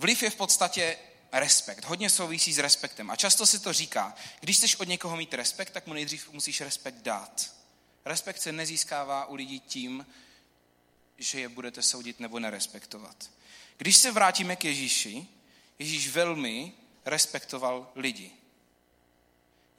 Vliv 0.00 0.22
je 0.22 0.30
v 0.30 0.36
podstatě 0.36 0.98
respekt. 1.32 1.84
Hodně 1.84 2.10
souvisí 2.10 2.52
s 2.52 2.58
respektem. 2.58 3.10
A 3.10 3.16
často 3.16 3.46
se 3.46 3.58
to 3.58 3.72
říká, 3.72 4.14
když 4.40 4.56
chceš 4.56 4.76
od 4.76 4.88
někoho 4.88 5.16
mít 5.16 5.34
respekt, 5.34 5.70
tak 5.70 5.86
mu 5.86 5.92
nejdřív 5.92 6.32
musíš 6.32 6.60
respekt 6.60 6.94
dát. 6.94 7.54
Respekt 8.04 8.40
se 8.40 8.52
nezískává 8.52 9.26
u 9.26 9.34
lidí 9.34 9.60
tím, 9.60 10.06
že 11.18 11.40
je 11.40 11.48
budete 11.48 11.82
soudit 11.82 12.20
nebo 12.20 12.38
nerespektovat. 12.38 13.30
Když 13.76 13.96
se 13.96 14.12
vrátíme 14.12 14.56
k 14.56 14.64
Ježíši, 14.64 15.26
Ježíš 15.78 16.08
velmi 16.08 16.72
respektoval 17.04 17.92
lidi. 17.94 18.32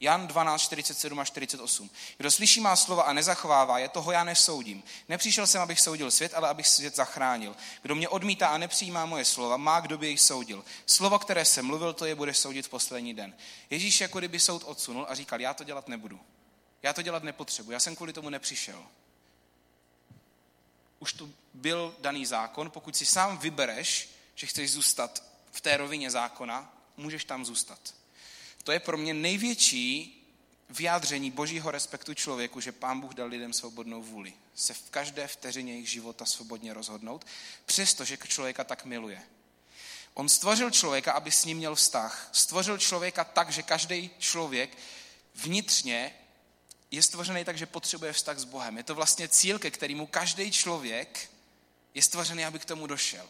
Jan 0.02 0.26
12, 0.26 0.62
47 0.62 1.20
a 1.20 1.24
48. 1.24 1.90
Kdo 2.16 2.30
slyší 2.30 2.60
má 2.60 2.76
slova 2.76 3.02
a 3.02 3.12
nezachovává 3.12 3.78
je, 3.78 3.88
toho 3.88 4.12
já 4.12 4.24
nesoudím. 4.24 4.82
Nepřišel 5.08 5.46
jsem, 5.46 5.62
abych 5.62 5.80
soudil 5.80 6.10
svět, 6.10 6.34
ale 6.34 6.48
abych 6.48 6.68
svět 6.68 6.96
zachránil. 6.96 7.56
Kdo 7.82 7.94
mě 7.94 8.08
odmítá 8.08 8.48
a 8.48 8.58
nepřijímá 8.58 9.06
moje 9.06 9.24
slova, 9.24 9.56
má 9.56 9.80
kdo 9.80 9.98
by 9.98 10.08
jich 10.08 10.20
soudil. 10.20 10.64
Slovo, 10.86 11.18
které 11.18 11.44
jsem 11.44 11.66
mluvil, 11.66 11.92
to 11.92 12.04
je 12.04 12.14
bude 12.14 12.34
soudit 12.34 12.66
v 12.66 12.68
poslední 12.68 13.14
den. 13.14 13.34
Ježíš 13.70 14.00
jako 14.00 14.18
kdyby 14.18 14.40
soud 14.40 14.62
odsunul 14.66 15.06
a 15.08 15.14
říkal, 15.14 15.40
já 15.40 15.54
to 15.54 15.64
dělat 15.64 15.88
nebudu. 15.88 16.20
Já 16.82 16.92
to 16.92 17.02
dělat 17.02 17.22
nepotřebuji, 17.22 17.72
já 17.72 17.80
jsem 17.80 17.96
kvůli 17.96 18.12
tomu 18.12 18.30
nepřišel. 18.30 18.86
Už 20.98 21.12
tu 21.12 21.34
byl 21.54 21.94
daný 22.00 22.26
zákon, 22.26 22.70
pokud 22.70 22.96
si 22.96 23.06
sám 23.06 23.38
vybereš, 23.38 24.08
že 24.34 24.46
chceš 24.46 24.72
zůstat 24.72 25.22
v 25.52 25.60
té 25.60 25.76
rovině 25.76 26.10
zákona, 26.10 26.72
můžeš 26.96 27.24
tam 27.24 27.44
zůstat. 27.44 28.01
To 28.64 28.72
je 28.72 28.80
pro 28.80 28.96
mě 28.98 29.14
největší 29.14 30.18
vyjádření 30.70 31.30
božího 31.30 31.70
respektu 31.70 32.14
člověku, 32.14 32.60
že 32.60 32.72
pán 32.72 33.00
Bůh 33.00 33.14
dal 33.14 33.28
lidem 33.28 33.52
svobodnou 33.52 34.02
vůli. 34.02 34.34
Se 34.54 34.74
v 34.74 34.90
každé 34.90 35.26
vteřině 35.26 35.72
jejich 35.72 35.90
života 35.90 36.26
svobodně 36.26 36.74
rozhodnout, 36.74 37.26
přestože 37.66 38.16
člověka 38.16 38.64
tak 38.64 38.84
miluje. 38.84 39.22
On 40.14 40.28
stvořil 40.28 40.70
člověka, 40.70 41.12
aby 41.12 41.30
s 41.30 41.44
ním 41.44 41.56
měl 41.56 41.74
vztah. 41.74 42.28
Stvořil 42.32 42.78
člověka 42.78 43.24
tak, 43.24 43.50
že 43.50 43.62
každý 43.62 44.10
člověk 44.18 44.78
vnitřně 45.34 46.14
je 46.90 47.02
stvořený 47.02 47.44
tak, 47.44 47.58
že 47.58 47.66
potřebuje 47.66 48.12
vztah 48.12 48.38
s 48.38 48.44
Bohem. 48.44 48.76
Je 48.76 48.82
to 48.82 48.94
vlastně 48.94 49.28
cíl, 49.28 49.58
ke 49.58 49.70
kterému 49.70 50.06
každý 50.06 50.52
člověk 50.52 51.30
je 51.94 52.02
stvořený, 52.02 52.44
aby 52.44 52.58
k 52.58 52.64
tomu 52.64 52.86
došel. 52.86 53.28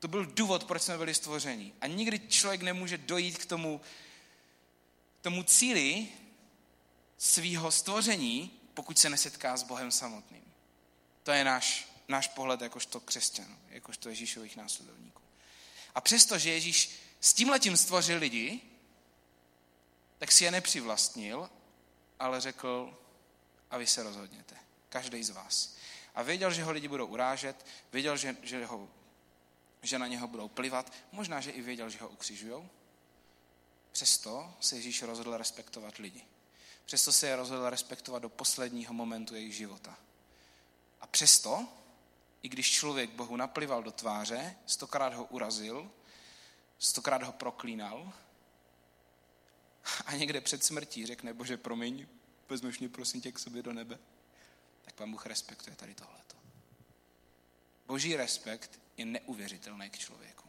To 0.00 0.08
byl 0.08 0.26
důvod, 0.26 0.64
proč 0.64 0.82
jsme 0.82 0.98
byli 0.98 1.14
stvoření. 1.14 1.72
A 1.80 1.86
nikdy 1.86 2.18
člověk 2.28 2.62
nemůže 2.62 2.98
dojít 2.98 3.38
k 3.38 3.46
tomu, 3.46 3.80
tomu 5.26 5.42
cíli 5.42 6.08
svého 7.18 7.70
stvoření, 7.70 8.60
pokud 8.74 8.98
se 8.98 9.10
nesetká 9.10 9.56
s 9.56 9.62
Bohem 9.62 9.90
samotným. 9.90 10.52
To 11.22 11.30
je 11.30 11.44
náš, 11.44 11.88
náš 12.08 12.28
pohled 12.28 12.60
jakožto 12.60 13.00
křesťanů, 13.00 13.58
jakožto 13.68 14.08
Ježíšových 14.08 14.56
následovníků. 14.56 15.22
A 15.94 16.00
přesto, 16.00 16.38
že 16.38 16.50
Ježíš 16.50 16.90
s 17.20 17.32
tímhletím 17.32 17.76
stvořil 17.76 18.18
lidi, 18.18 18.60
tak 20.18 20.32
si 20.32 20.44
je 20.44 20.50
nepřivlastnil, 20.50 21.50
ale 22.18 22.40
řekl, 22.40 22.98
a 23.70 23.78
vy 23.78 23.86
se 23.86 24.02
rozhodněte. 24.02 24.56
Každý 24.88 25.24
z 25.24 25.30
vás. 25.30 25.76
A 26.14 26.22
věděl, 26.22 26.52
že 26.52 26.64
ho 26.64 26.72
lidi 26.72 26.88
budou 26.88 27.06
urážet, 27.06 27.66
věděl, 27.92 28.16
že, 28.16 28.36
že, 28.42 28.66
ho, 28.66 28.88
že 29.82 29.98
na 29.98 30.06
něho 30.06 30.28
budou 30.28 30.48
plivat, 30.48 30.92
možná, 31.12 31.40
že 31.40 31.50
i 31.50 31.62
věděl, 31.62 31.90
že 31.90 31.98
ho 31.98 32.08
ukřižujou. 32.08 32.70
Přesto 33.96 34.54
se 34.60 34.76
Ježíš 34.76 35.02
rozhodl 35.02 35.36
respektovat 35.36 35.96
lidi. 35.96 36.24
Přesto 36.84 37.12
se 37.12 37.26
je 37.26 37.36
rozhodl 37.36 37.70
respektovat 37.70 38.22
do 38.22 38.28
posledního 38.28 38.94
momentu 38.94 39.34
jejich 39.34 39.54
života. 39.54 39.98
A 41.00 41.06
přesto, 41.06 41.68
i 42.42 42.48
když 42.48 42.70
člověk 42.70 43.10
Bohu 43.10 43.36
naplival 43.36 43.82
do 43.82 43.92
tváře, 43.92 44.56
stokrát 44.66 45.14
ho 45.14 45.24
urazil, 45.24 45.90
stokrát 46.78 47.22
ho 47.22 47.32
proklínal, 47.32 48.12
a 50.06 50.16
někde 50.16 50.40
před 50.40 50.64
smrtí 50.64 51.06
řekne, 51.06 51.34
bože, 51.34 51.56
promiň, 51.56 52.06
vezmeš 52.48 52.78
mě 52.78 52.88
prosím 52.88 53.20
tě 53.20 53.32
k 53.32 53.38
sobě 53.38 53.62
do 53.62 53.72
nebe, 53.72 53.98
tak 54.82 54.94
pán 54.94 55.10
Bůh 55.10 55.26
respektuje 55.26 55.76
tady 55.76 55.94
tohleto. 55.94 56.36
Boží 57.86 58.16
respekt 58.16 58.80
je 58.96 59.04
neuvěřitelný 59.04 59.90
k 59.90 59.98
člověku. 59.98 60.48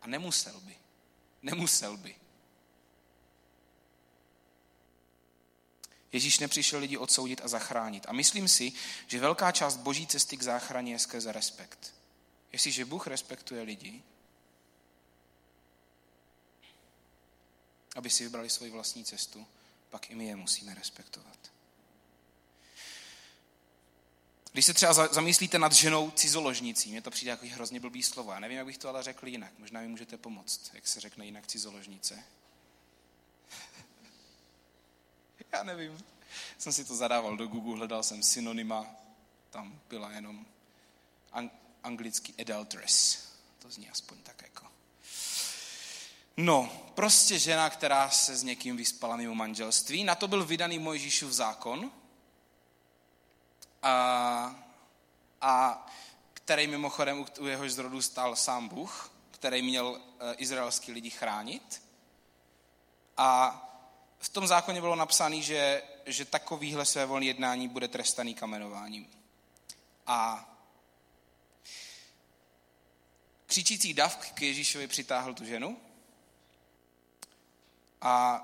A 0.00 0.06
nemusel 0.06 0.60
by. 0.60 0.76
Nemusel 1.42 1.96
by. 1.96 2.23
Ježíš 6.14 6.38
nepřišel 6.38 6.80
lidi 6.80 6.96
odsoudit 6.96 7.40
a 7.44 7.48
zachránit. 7.48 8.06
A 8.08 8.12
myslím 8.12 8.48
si, 8.48 8.72
že 9.06 9.20
velká 9.20 9.52
část 9.52 9.76
boží 9.76 10.06
cesty 10.06 10.36
k 10.36 10.42
záchraně 10.42 10.92
je 10.92 10.98
skrze 10.98 11.32
respekt. 11.32 11.94
Jestliže 12.52 12.84
Bůh 12.84 13.06
respektuje 13.06 13.62
lidi, 13.62 14.02
aby 17.96 18.10
si 18.10 18.24
vybrali 18.24 18.50
svoji 18.50 18.70
vlastní 18.70 19.04
cestu, 19.04 19.46
pak 19.90 20.10
i 20.10 20.14
my 20.14 20.26
je 20.26 20.36
musíme 20.36 20.74
respektovat. 20.74 21.38
Když 24.52 24.66
se 24.66 24.74
třeba 24.74 24.92
zamyslíte 24.92 25.58
nad 25.58 25.72
ženou 25.72 26.10
cizoložnicí, 26.10 26.90
mně 26.90 27.02
to 27.02 27.10
přijde 27.10 27.30
jako 27.30 27.46
hrozně 27.46 27.80
blbý 27.80 28.02
slovo. 28.02 28.32
Já 28.32 28.40
nevím, 28.40 28.56
jak 28.56 28.66
bych 28.66 28.78
to 28.78 28.88
ale 28.88 29.02
řekl 29.02 29.28
jinak. 29.28 29.52
Možná 29.58 29.80
mi 29.80 29.88
můžete 29.88 30.16
pomoct, 30.16 30.70
jak 30.72 30.88
se 30.88 31.00
řekne 31.00 31.24
jinak 31.24 31.46
cizoložnice. 31.46 32.24
Já 35.54 35.62
nevím. 35.62 36.04
Jsem 36.58 36.72
si 36.72 36.84
to 36.84 36.96
zadával 36.96 37.36
do 37.36 37.46
Google, 37.46 37.76
hledal 37.76 38.02
jsem 38.02 38.22
synonyma. 38.22 38.86
Tam 39.50 39.80
byla 39.88 40.10
jenom 40.10 40.46
anglický 41.82 42.34
adulteress. 42.40 43.28
To 43.58 43.70
zní 43.70 43.90
aspoň 43.90 44.18
tak 44.22 44.42
jako. 44.42 44.66
No, 46.36 46.72
prostě 46.94 47.38
žena, 47.38 47.70
která 47.70 48.10
se 48.10 48.36
s 48.36 48.42
někým 48.42 48.76
vyspala 48.76 49.16
mimo 49.16 49.34
manželství. 49.34 50.04
Na 50.04 50.14
to 50.14 50.28
byl 50.28 50.44
vydaný 50.44 50.78
Mojžíšův 50.78 51.32
zákon, 51.32 51.90
a, 53.82 54.56
a 55.40 55.86
který 56.32 56.66
mimochodem 56.66 57.26
u 57.40 57.46
jehož 57.46 57.72
zrodu 57.72 58.02
stál 58.02 58.36
sám 58.36 58.68
Bůh, 58.68 59.12
který 59.30 59.62
měl 59.62 60.00
e, 60.20 60.34
izraelský 60.34 60.92
lidi 60.92 61.10
chránit. 61.10 61.82
A 63.16 63.60
v 64.24 64.28
tom 64.28 64.46
zákoně 64.46 64.80
bylo 64.80 64.96
napsané, 64.96 65.40
že, 65.40 65.82
že 66.06 66.24
takovýhle 66.24 66.84
svévolné 66.84 67.26
jednání 67.26 67.68
bude 67.68 67.88
trestaný 67.88 68.34
kamenováním. 68.34 69.10
A 70.06 70.48
křičící 73.46 73.94
dav 73.94 74.16
k 74.16 74.42
Ježíšovi 74.42 74.88
přitáhl 74.88 75.34
tu 75.34 75.44
ženu 75.44 75.76
a 78.00 78.42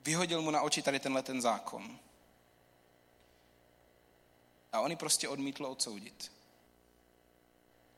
vyhodil 0.00 0.42
mu 0.42 0.50
na 0.50 0.62
oči 0.62 0.82
tady 0.82 1.00
tenhle 1.00 1.22
ten 1.22 1.42
zákon. 1.42 1.98
A 4.72 4.80
on 4.80 4.90
ji 4.90 4.96
prostě 4.96 5.28
odmítl 5.28 5.66
odsoudit. 5.66 6.32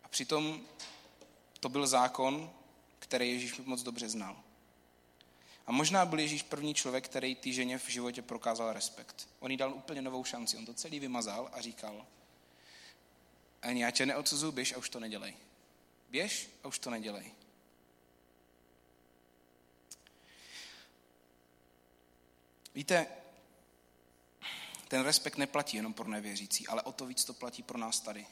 A 0.04 0.08
přitom 0.08 0.66
to 1.60 1.68
byl 1.68 1.86
zákon, 1.86 2.52
který 2.98 3.30
Ježíš 3.30 3.58
moc 3.58 3.82
dobře 3.82 4.08
znal. 4.08 4.45
A 5.66 5.72
možná 5.72 6.06
byl 6.06 6.18
Ježíš 6.18 6.42
první 6.42 6.74
člověk, 6.74 7.04
který 7.04 7.34
té 7.34 7.52
ženě 7.52 7.78
v 7.78 7.88
životě 7.88 8.22
prokázal 8.22 8.72
respekt. 8.72 9.28
On 9.40 9.50
jí 9.50 9.56
dal 9.56 9.74
úplně 9.74 10.02
novou 10.02 10.24
šanci. 10.24 10.56
On 10.56 10.66
to 10.66 10.74
celý 10.74 11.00
vymazal 11.00 11.50
a 11.52 11.60
říkal, 11.60 12.06
ani 13.62 13.82
já 13.82 13.90
tě 13.90 14.06
neodsuzuju, 14.06 14.52
běž 14.52 14.72
a 14.72 14.78
už 14.78 14.88
to 14.88 15.00
nedělej. 15.00 15.34
Běž 16.08 16.50
a 16.64 16.68
už 16.68 16.78
to 16.78 16.90
nedělej. 16.90 17.32
Víte, 22.74 23.06
ten 24.88 25.02
respekt 25.02 25.36
neplatí 25.36 25.76
jenom 25.76 25.94
pro 25.94 26.08
nevěřící, 26.08 26.66
ale 26.66 26.82
o 26.82 26.92
to 26.92 27.06
víc 27.06 27.24
to 27.24 27.34
platí 27.34 27.62
pro 27.62 27.78
nás 27.78 28.00
tady. 28.00 28.26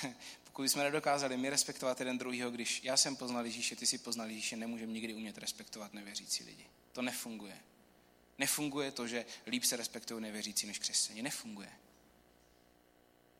Pokud 0.44 0.62
jsme 0.62 0.84
nedokázali 0.84 1.36
my 1.36 1.50
respektovat 1.50 2.00
jeden 2.00 2.18
druhýho, 2.18 2.50
když 2.50 2.84
já 2.84 2.96
jsem 2.96 3.16
poznal 3.16 3.46
Ježíše, 3.46 3.76
ty 3.76 3.86
si 3.86 3.98
poznal 3.98 4.30
Ježíše, 4.30 4.56
nemůžeme 4.56 4.92
nikdy 4.92 5.14
umět 5.14 5.38
respektovat 5.38 5.94
nevěřící 5.94 6.44
lidi. 6.44 6.66
To 6.92 7.02
nefunguje. 7.02 7.58
Nefunguje 8.38 8.90
to, 8.90 9.06
že 9.06 9.26
líp 9.46 9.64
se 9.64 9.76
respektují 9.76 10.22
nevěřící 10.22 10.66
než 10.66 10.78
křesťané. 10.78 11.22
Nefunguje. 11.22 11.72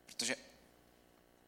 Protože 0.07 0.37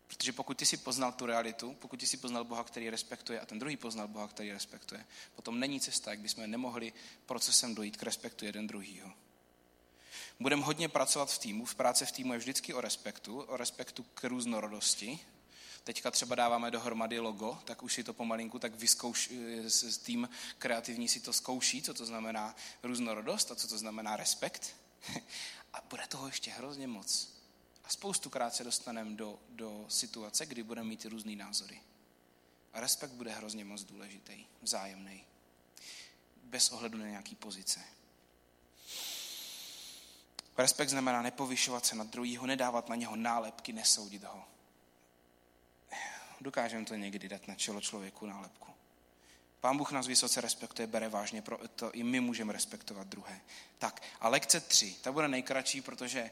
Protože 0.07 0.33
pokud 0.33 0.59
ty 0.59 0.67
si 0.67 0.77
poznal 0.77 1.13
tu 1.13 1.27
realitu, 1.27 1.75
pokud 1.75 2.01
ty 2.01 2.07
si 2.07 2.17
poznal 2.17 2.45
Boha, 2.45 2.65
který 2.65 2.91
respektuje 2.91 3.41
a 3.41 3.47
ten 3.47 3.59
druhý 3.59 3.77
poznal 3.77 4.09
Boha, 4.09 4.29
který 4.29 4.53
respektuje, 4.53 5.07
potom 5.35 5.61
není 5.61 5.81
cesta, 5.81 6.11
jak 6.11 6.21
bychom 6.21 6.51
nemohli 6.51 6.93
procesem 7.27 7.75
dojít 7.75 7.97
k 7.97 8.03
respektu 8.03 8.45
jeden 8.45 8.67
druhýho. 8.67 9.13
Budeme 10.41 10.63
hodně 10.65 10.89
pracovat 10.89 11.31
v 11.31 11.39
týmu. 11.39 11.65
V 11.65 11.75
práci 11.75 12.07
v 12.07 12.13
týmu 12.13 12.33
je 12.33 12.39
vždycky 12.39 12.75
o 12.75 12.81
respektu, 12.81 13.41
o 13.41 13.57
respektu 13.57 14.03
k 14.15 14.25
různorodosti. 14.25 15.21
Teďka 15.85 16.11
třeba 16.11 16.35
dáváme 16.35 16.71
dohromady 16.71 17.19
logo, 17.19 17.59
tak 17.65 17.83
už 17.83 17.95
si 17.95 18.05
to 18.05 18.15
pomalinku 18.15 18.59
tak 18.59 18.75
vyzkouš, 18.75 19.31
s 19.63 19.99
tým 19.99 20.29
kreativní 20.59 21.09
si 21.09 21.21
to 21.21 21.33
zkouší, 21.33 21.83
co 21.83 21.95
to 21.95 22.07
znamená 22.07 22.57
různorodost 22.83 23.51
a 23.51 23.55
co 23.55 23.69
to 23.69 23.79
znamená 23.79 24.17
respekt. 24.17 24.77
A 25.73 25.81
bude 25.91 26.07
toho 26.07 26.27
ještě 26.27 26.51
hrozně 26.51 26.87
moc. 26.87 27.29
A 27.85 27.89
spoustukrát 27.89 28.55
se 28.55 28.65
dostaneme 28.65 29.17
do, 29.17 29.39
do 29.49 29.87
situace, 29.89 30.47
kdy 30.47 30.63
budeme 30.63 30.89
mít 30.89 31.05
různý 31.05 31.37
názory. 31.37 31.81
A 32.73 32.81
respekt 32.81 33.11
bude 33.11 33.31
hrozně 33.31 33.65
moc 33.65 33.85
důležitý, 33.85 34.47
vzájemný. 34.63 35.25
Bez 36.45 36.71
ohledu 36.71 36.99
na 36.99 37.07
nějaký 37.07 37.35
pozice. 37.35 37.81
Respekt 40.59 40.89
znamená 40.89 41.23
nepovyšovat 41.23 41.87
se 41.87 41.97
na 41.97 42.05
druhýho, 42.05 42.47
nedávat 42.47 42.89
na 42.89 42.97
něho 42.97 43.17
nálepky, 43.17 43.73
nesoudit 43.73 44.25
ho. 44.25 44.45
Dokážeme 46.41 46.85
to 46.85 46.95
někdy 46.95 47.29
dát 47.29 47.49
na 47.49 47.55
čelo 47.55 47.81
člověku 47.81 48.27
nálepku. 48.27 48.73
Pán 49.61 49.77
Bůh 49.77 49.93
nás 49.93 50.07
vysoce 50.07 50.41
respektuje, 50.41 50.87
bere 50.87 51.09
vážně, 51.09 51.43
to 51.75 51.93
i 51.93 52.03
my 52.03 52.21
můžeme 52.21 52.53
respektovat 52.53 53.07
druhé. 53.07 53.41
Tak, 53.79 54.03
a 54.21 54.29
lekce 54.29 54.61
tři, 54.61 54.97
ta 55.03 55.13
bude 55.13 55.29
nejkratší, 55.29 55.81
protože, 55.81 56.31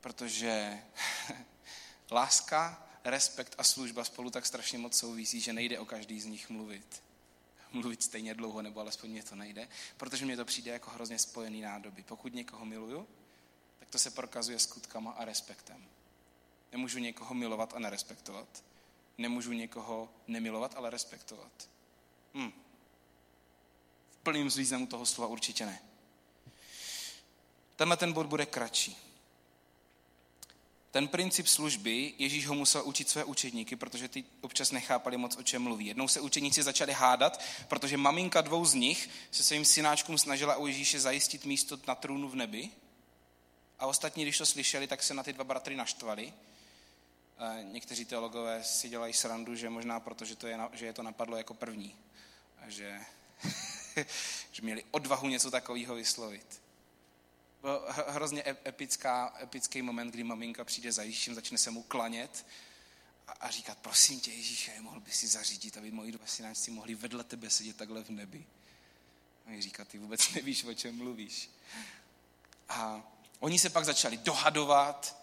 protože 0.00 0.82
láska, 2.10 2.88
respekt 3.04 3.54
a 3.58 3.64
služba 3.64 4.04
spolu 4.04 4.30
tak 4.30 4.46
strašně 4.46 4.78
moc 4.78 4.98
souvisí, 4.98 5.40
že 5.40 5.52
nejde 5.52 5.78
o 5.78 5.84
každý 5.84 6.20
z 6.20 6.26
nich 6.26 6.50
mluvit. 6.50 7.02
Mluvit 7.72 8.02
stejně 8.02 8.34
dlouho, 8.34 8.62
nebo 8.62 8.80
alespoň 8.80 9.10
mě 9.10 9.22
to 9.22 9.34
nejde, 9.34 9.68
protože 9.96 10.24
mně 10.24 10.36
to 10.36 10.44
přijde 10.44 10.72
jako 10.72 10.90
hrozně 10.90 11.18
spojený 11.18 11.60
nádoby. 11.60 12.02
Pokud 12.02 12.34
někoho 12.34 12.64
miluju, 12.64 13.08
to 13.94 13.98
se 13.98 14.10
prokazuje 14.10 14.58
skutkama 14.58 15.10
a 15.10 15.24
respektem. 15.24 15.84
Nemůžu 16.72 16.98
někoho 16.98 17.34
milovat 17.34 17.74
a 17.74 17.78
nerespektovat. 17.78 18.64
Nemůžu 19.18 19.52
někoho 19.52 20.08
nemilovat, 20.26 20.74
ale 20.76 20.90
respektovat. 20.90 21.68
Hm. 22.34 22.52
V 24.10 24.16
plným 24.16 24.48
významu 24.56 24.86
toho 24.86 25.06
slova 25.06 25.28
určitě 25.28 25.66
ne. 25.66 25.82
Tenhle 27.76 27.96
ten 27.96 28.12
bod 28.12 28.26
bude 28.26 28.46
kratší. 28.46 28.96
Ten 30.90 31.08
princip 31.08 31.46
služby, 31.46 32.14
Ježíš 32.18 32.46
ho 32.46 32.54
musel 32.54 32.82
učit 32.84 33.08
své 33.08 33.24
učedníky, 33.24 33.76
protože 33.76 34.08
ty 34.08 34.24
občas 34.40 34.70
nechápali 34.70 35.16
moc, 35.16 35.36
o 35.36 35.42
čem 35.42 35.62
mluví. 35.62 35.86
Jednou 35.86 36.08
se 36.08 36.20
učeníci 36.20 36.62
začali 36.62 36.92
hádat, 36.92 37.42
protože 37.68 37.96
maminka 37.96 38.40
dvou 38.40 38.64
z 38.64 38.74
nich 38.74 39.10
se 39.30 39.42
svým 39.42 39.64
synáčkům 39.64 40.18
snažila 40.18 40.56
u 40.56 40.66
Ježíše 40.66 41.00
zajistit 41.00 41.44
místo 41.44 41.78
na 41.86 41.94
trůnu 41.94 42.28
v 42.28 42.34
nebi. 42.34 42.70
A 43.78 43.86
ostatní, 43.86 44.22
když 44.22 44.38
to 44.38 44.46
slyšeli, 44.46 44.86
tak 44.86 45.02
se 45.02 45.14
na 45.14 45.22
ty 45.22 45.32
dva 45.32 45.44
bratry 45.44 45.76
naštvali. 45.76 46.32
Někteří 47.62 48.04
teologové 48.04 48.64
si 48.64 48.88
dělají 48.88 49.12
srandu, 49.12 49.54
že 49.54 49.70
možná 49.70 50.00
proto, 50.00 50.24
že, 50.24 50.36
to 50.36 50.46
je, 50.46 50.58
že 50.72 50.86
je 50.86 50.92
to 50.92 51.02
napadlo 51.02 51.36
jako 51.36 51.54
první. 51.54 51.96
A 52.58 52.70
že, 52.70 53.00
že 54.52 54.62
měli 54.62 54.84
odvahu 54.90 55.28
něco 55.28 55.50
takového 55.50 55.94
vyslovit. 55.94 56.62
Byl 57.60 57.84
hrozně 58.08 58.44
epická, 58.66 59.38
epický 59.42 59.82
moment, 59.82 60.10
kdy 60.10 60.24
maminka 60.24 60.64
přijde 60.64 60.92
za 60.92 61.02
Ježíšem, 61.02 61.34
začne 61.34 61.58
se 61.58 61.70
mu 61.70 61.82
klanět 61.82 62.46
a, 63.26 63.32
a 63.32 63.50
říkat, 63.50 63.78
prosím 63.78 64.20
tě 64.20 64.32
Ježíše, 64.32 64.80
mohl 64.80 65.00
by 65.00 65.10
si 65.10 65.26
zařídit, 65.26 65.76
aby 65.76 65.90
moji 65.90 66.12
dva 66.12 66.26
synáčci 66.26 66.70
mohli 66.70 66.94
vedle 66.94 67.24
tebe 67.24 67.50
sedět 67.50 67.76
takhle 67.76 68.04
v 68.04 68.10
nebi. 68.10 68.46
A 69.46 69.60
říká, 69.60 69.84
ty 69.84 69.98
vůbec 69.98 70.30
nevíš, 70.34 70.64
o 70.64 70.74
čem 70.74 70.96
mluvíš. 70.96 71.50
A 72.68 73.12
oni 73.40 73.58
se 73.58 73.70
pak 73.70 73.84
začali 73.84 74.16
dohadovat 74.16 75.16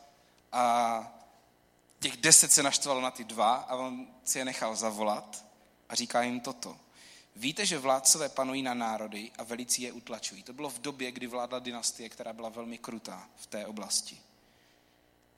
a 0.52 1.14
těch 2.00 2.18
deset 2.18 2.52
se 2.52 2.64
naštvalo 2.64 3.02
na 3.02 3.12
ty 3.12 3.24
dva 3.24 3.56
a 3.56 3.76
on 3.76 4.08
si 4.24 4.40
je 4.40 4.46
nechal 4.46 4.76
zavolat 4.76 5.46
a 5.90 5.96
říká 5.96 6.22
jim 6.22 6.40
toto. 6.40 6.78
Víte, 7.36 7.66
že 7.66 7.78
vládcové 7.78 8.30
panují 8.30 8.62
na 8.62 8.74
národy 8.74 9.32
a 9.38 9.44
velicí 9.44 9.82
je 9.82 9.92
utlačují. 9.92 10.44
To 10.44 10.54
bylo 10.54 10.70
v 10.70 10.80
době, 10.80 11.12
kdy 11.12 11.28
vládla 11.28 11.60
dynastie, 11.60 12.10
která 12.10 12.34
byla 12.34 12.50
velmi 12.50 12.78
krutá 12.78 13.28
v 13.36 13.46
té 13.46 13.66
oblasti. 13.66 14.18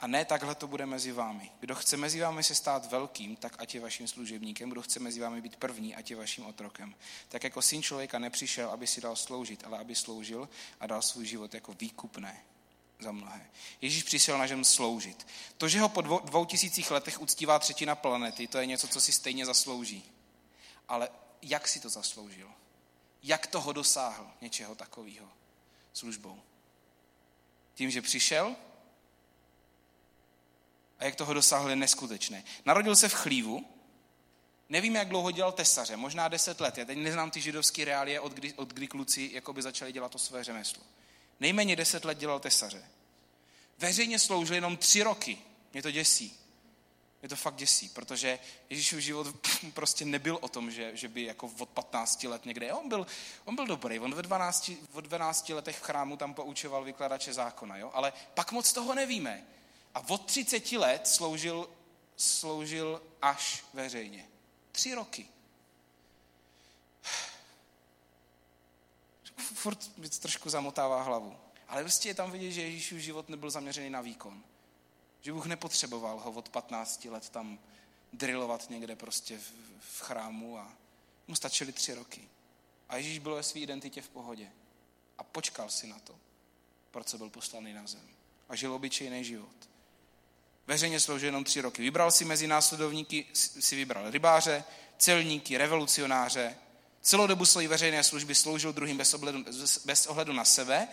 A 0.00 0.06
ne 0.06 0.24
takhle 0.24 0.54
to 0.54 0.66
bude 0.66 0.86
mezi 0.86 1.12
vámi. 1.12 1.50
Kdo 1.60 1.74
chce 1.74 1.96
mezi 1.96 2.20
vámi 2.20 2.42
se 2.42 2.54
stát 2.54 2.90
velkým, 2.90 3.36
tak 3.36 3.56
ať 3.58 3.74
je 3.74 3.80
vaším 3.80 4.08
služebníkem. 4.08 4.70
Kdo 4.70 4.82
chce 4.82 5.00
mezi 5.00 5.20
vámi 5.20 5.40
být 5.40 5.56
první, 5.56 5.94
ať 5.94 6.10
je 6.10 6.16
vaším 6.16 6.46
otrokem. 6.46 6.94
Tak 7.28 7.44
jako 7.44 7.62
syn 7.62 7.82
člověka 7.82 8.18
nepřišel, 8.18 8.70
aby 8.70 8.86
si 8.86 9.00
dal 9.00 9.16
sloužit, 9.16 9.64
ale 9.66 9.78
aby 9.78 9.94
sloužil 9.94 10.48
a 10.80 10.86
dal 10.86 11.02
svůj 11.02 11.26
život 11.26 11.54
jako 11.54 11.72
výkupné 11.72 12.44
za 12.98 13.12
mnohé. 13.12 13.50
Ježíš 13.80 14.02
přišel 14.02 14.38
na 14.38 14.46
žem 14.46 14.64
sloužit. 14.64 15.26
To, 15.58 15.68
že 15.68 15.80
ho 15.80 15.88
po 15.88 16.00
dvou, 16.00 16.18
dvou 16.18 16.44
tisících 16.44 16.90
letech 16.90 17.20
uctívá 17.20 17.58
třetina 17.58 17.94
planety, 17.94 18.46
to 18.46 18.58
je 18.58 18.66
něco, 18.66 18.88
co 18.88 19.00
si 19.00 19.12
stejně 19.12 19.46
zaslouží. 19.46 20.04
Ale 20.88 21.08
jak 21.42 21.68
si 21.68 21.80
to 21.80 21.88
zasloužil? 21.88 22.50
Jak 23.22 23.46
toho 23.46 23.72
dosáhl 23.72 24.30
něčeho 24.40 24.74
takového 24.74 25.28
službou? 25.92 26.42
Tím, 27.74 27.90
že 27.90 28.02
přišel 28.02 28.56
a 30.98 31.04
jak 31.04 31.16
toho 31.16 31.34
dosáhl 31.34 31.70
je 31.70 31.76
neskutečné. 31.76 32.44
Narodil 32.64 32.96
se 32.96 33.08
v 33.08 33.14
chlívu, 33.14 33.64
nevíme, 34.68 34.98
jak 34.98 35.08
dlouho 35.08 35.30
dělal 35.30 35.52
tesaře, 35.52 35.96
možná 35.96 36.28
deset 36.28 36.60
let. 36.60 36.78
Já 36.78 36.84
teď 36.84 36.98
neznám 36.98 37.30
ty 37.30 37.40
židovské 37.40 37.84
reálie, 37.84 38.20
od 38.20 38.32
kdy, 38.32 38.52
od 38.52 38.72
kdy 38.72 38.88
kluci 38.88 39.30
jakoby 39.32 39.62
začali 39.62 39.92
dělat 39.92 40.12
to 40.12 40.18
své 40.18 40.44
řemeslo. 40.44 40.82
Nejméně 41.44 41.76
deset 41.76 42.04
let 42.04 42.18
dělal 42.18 42.40
tesaře. 42.40 42.84
Veřejně 43.78 44.18
sloužil 44.18 44.54
jenom 44.54 44.76
tři 44.76 45.02
roky. 45.02 45.38
Mě 45.72 45.82
to 45.82 45.90
děsí. 45.90 46.38
Mě 47.22 47.28
to 47.28 47.36
fakt 47.36 47.54
děsí, 47.54 47.88
protože 47.88 48.38
Ježíšův 48.70 49.00
život 49.00 49.26
prostě 49.74 50.04
nebyl 50.04 50.38
o 50.40 50.48
tom, 50.48 50.70
že, 50.70 50.96
že 50.96 51.08
by 51.08 51.22
jako 51.22 51.50
od 51.58 51.68
15 51.68 52.24
let 52.24 52.46
někde. 52.46 52.72
On 52.72 52.88
byl, 52.88 53.06
on 53.44 53.56
byl 53.56 53.66
dobrý, 53.66 53.98
on 54.00 54.14
ve 54.14 54.22
12, 54.22 54.70
od 54.92 55.04
12 55.04 55.48
letech 55.48 55.78
v 55.78 55.82
chrámu 55.82 56.16
tam 56.16 56.34
poučoval 56.34 56.84
vykladače 56.84 57.32
zákona, 57.32 57.76
jo? 57.76 57.90
ale 57.94 58.12
pak 58.34 58.52
moc 58.52 58.72
toho 58.72 58.94
nevíme. 58.94 59.46
A 59.94 60.08
od 60.08 60.26
30 60.26 60.72
let 60.72 61.06
sloužil, 61.08 61.68
sloužil 62.16 63.02
až 63.22 63.64
veřejně. 63.74 64.28
Tři 64.72 64.94
roky. 64.94 65.28
Furt 69.36 69.90
trošku 70.20 70.50
zamotává 70.50 71.02
hlavu. 71.02 71.36
Ale 71.68 71.82
prostě 71.82 72.08
je 72.08 72.14
tam 72.14 72.30
vidět, 72.30 72.52
že 72.52 72.62
Ježíšův 72.62 72.98
život 72.98 73.28
nebyl 73.28 73.50
zaměřený 73.50 73.90
na 73.90 74.00
výkon. 74.00 74.42
Že 75.20 75.32
Bůh 75.32 75.46
nepotřeboval 75.46 76.20
ho 76.20 76.30
od 76.30 76.48
15 76.48 77.04
let 77.04 77.28
tam 77.28 77.58
drilovat 78.12 78.70
někde 78.70 78.96
prostě 78.96 79.38
v, 79.38 79.52
v 79.80 80.00
chrámu 80.00 80.58
a 80.58 80.72
mu 81.28 81.34
stačily 81.34 81.72
tři 81.72 81.94
roky. 81.94 82.28
A 82.88 82.96
Ježíš 82.96 83.18
byl 83.18 83.34
ve 83.34 83.42
své 83.42 83.60
identitě 83.60 84.02
v 84.02 84.08
pohodě. 84.08 84.50
A 85.18 85.24
počkal 85.24 85.70
si 85.70 85.86
na 85.86 85.98
to, 85.98 86.14
proč 86.90 87.14
byl 87.14 87.30
poslaný 87.30 87.72
na 87.72 87.86
zem. 87.86 88.08
A 88.48 88.56
žil 88.56 88.74
obyčejný 88.74 89.24
život. 89.24 89.68
Veřejně 90.66 91.00
sloužil 91.00 91.28
jenom 91.28 91.44
tři 91.44 91.60
roky. 91.60 91.82
Vybral 91.82 92.10
si 92.10 92.24
mezi 92.24 92.46
následovníky, 92.46 93.26
si 93.32 93.76
vybral 93.76 94.10
rybáře, 94.10 94.64
celníky, 94.98 95.58
revolucionáře. 95.58 96.56
Celou 97.04 97.26
dobu 97.26 97.46
své 97.46 97.68
veřejné 97.68 98.04
služby 98.04 98.34
sloužil 98.34 98.72
druhým 98.72 98.96
bez, 98.96 99.14
ohledu, 99.14 99.44
bez 99.84 100.06
ohledu 100.06 100.32
na 100.32 100.44
sebe 100.44 100.88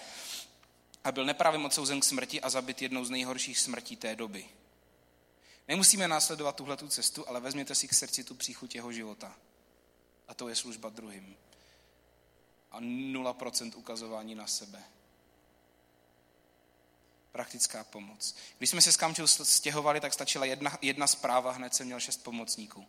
a 1.04 1.12
byl 1.12 1.26
neprávem 1.26 1.65
odsouzen 1.65 2.00
k 2.00 2.04
smrti 2.04 2.41
a 2.41 2.50
zabit 2.50 2.82
jednou 2.82 3.06
z 3.06 3.10
nejhorších 3.10 3.60
smrtí 3.60 3.95
té 3.95 4.15
doby. 4.15 4.45
Nemusíme 5.67 6.08
následovat 6.08 6.56
tuhle 6.56 6.78
cestu, 6.78 7.28
ale 7.28 7.39
vezměte 7.39 7.76
si 7.76 7.88
k 7.88 7.93
srdci 7.93 8.24
tu 8.24 8.36
příchuť 8.36 8.76
jeho 8.76 8.91
života. 8.91 9.36
A 10.28 10.34
to 10.34 10.49
je 10.49 10.55
služba 10.55 10.89
druhým. 10.89 11.36
A 12.72 12.80
0% 12.80 13.72
ukazování 13.76 14.36
na 14.36 14.47
sebe. 14.47 14.84
Praktická 17.32 17.84
pomoc. 17.84 18.36
Když 18.57 18.70
jsme 18.70 18.82
se 18.82 18.91
s 18.91 18.97
Kamčou 18.97 19.28
stěhovali, 19.28 19.99
tak 19.99 20.14
stačila 20.14 20.45
jedna, 20.45 20.78
jedna 20.82 21.07
zpráva, 21.07 21.51
hned 21.51 21.76
jsem 21.76 21.86
měl 21.86 21.99
šest 21.99 22.24
pomocníků. 22.24 22.88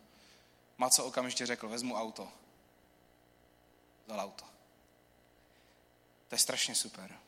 Maco 0.77 1.05
okamžitě 1.05 1.45
řekl, 1.45 1.69
vezmu 1.69 1.95
auto. 1.95 2.42
Dal 4.07 4.19
auto. 4.19 4.45
To 6.27 6.35
je 6.35 6.39
strašně 6.39 6.75
super. 6.75 7.19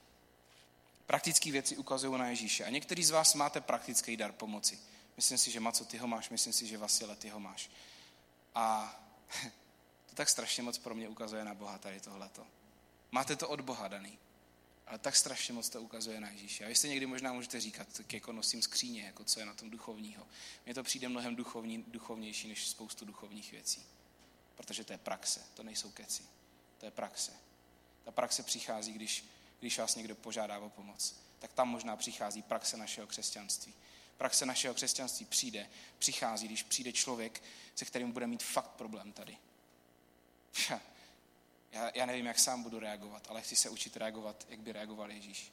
Praktické 1.05 1.51
věci 1.51 1.77
ukazují 1.77 2.19
na 2.19 2.29
Ježíše. 2.29 2.65
A 2.65 2.69
některý 2.69 3.03
z 3.03 3.09
vás 3.09 3.33
máte 3.33 3.61
praktický 3.61 4.17
dar 4.17 4.31
pomoci. 4.31 4.79
Myslím 5.15 5.37
si, 5.37 5.51
že 5.51 5.59
Maco, 5.59 5.85
ty 5.85 5.97
ho 5.97 6.07
máš, 6.07 6.29
myslím 6.29 6.53
si, 6.53 6.67
že 6.67 6.77
Vasile, 6.77 7.15
ty 7.15 7.29
ho 7.29 7.39
máš. 7.39 7.69
A 8.55 8.95
to 10.09 10.15
tak 10.15 10.29
strašně 10.29 10.63
moc 10.63 10.77
pro 10.77 10.95
mě 10.95 11.09
ukazuje 11.09 11.43
na 11.43 11.53
Boha 11.53 11.77
tady 11.77 11.99
tohleto. 11.99 12.47
Máte 13.11 13.35
to 13.35 13.49
od 13.49 13.61
Boha 13.61 13.87
daný. 13.87 14.17
Ale 14.87 14.99
tak 14.99 15.15
strašně 15.15 15.53
moc 15.53 15.69
to 15.69 15.81
ukazuje 15.81 16.19
na 16.19 16.29
Ježíše. 16.29 16.65
A 16.65 16.67
vy 16.67 16.89
někdy 16.89 17.05
možná 17.05 17.33
můžete 17.33 17.59
říkat, 17.59 17.87
tak 17.97 18.13
jako 18.13 18.31
nosím 18.31 18.61
skříně, 18.61 19.03
jako 19.03 19.23
co 19.23 19.39
je 19.39 19.45
na 19.45 19.53
tom 19.53 19.69
duchovního. 19.69 20.27
Mně 20.65 20.73
to 20.73 20.83
přijde 20.83 21.09
mnohem 21.09 21.35
duchovní, 21.35 21.83
duchovnější 21.87 22.47
než 22.47 22.67
spoustu 22.67 23.05
duchovních 23.05 23.51
věcí. 23.51 23.85
Protože 24.55 24.83
to 24.83 24.93
je 24.93 24.97
praxe, 24.97 25.41
to 25.53 25.63
nejsou 25.63 25.91
keci. 25.91 26.23
To 26.77 26.85
je 26.85 26.91
praxe. 26.91 27.33
Ta 28.03 28.11
praxe 28.11 28.43
přichází, 28.43 28.93
když, 28.93 29.25
když 29.59 29.79
vás 29.79 29.95
někdo 29.95 30.15
požádá 30.15 30.59
o 30.59 30.69
pomoc. 30.69 31.15
Tak 31.39 31.53
tam 31.53 31.69
možná 31.69 31.95
přichází 31.95 32.41
praxe 32.41 32.77
našeho 32.77 33.07
křesťanství. 33.07 33.73
Praxe 34.17 34.45
našeho 34.45 34.73
křesťanství 34.73 35.25
přijde, 35.25 35.69
přichází, 35.99 36.47
když 36.47 36.63
přijde 36.63 36.93
člověk, 36.93 37.43
se 37.75 37.85
kterým 37.85 38.11
bude 38.11 38.27
mít 38.27 38.43
fakt 38.43 38.69
problém 38.69 39.11
tady. 39.11 39.37
Já, 41.71 41.91
já 41.95 42.05
nevím, 42.05 42.25
jak 42.25 42.39
sám 42.39 42.63
budu 42.63 42.79
reagovat, 42.79 43.27
ale 43.29 43.41
chci 43.41 43.55
se 43.55 43.69
učit 43.69 43.97
reagovat, 43.97 44.45
jak 44.49 44.59
by 44.59 44.71
reagoval 44.71 45.11
Ježíš. 45.11 45.51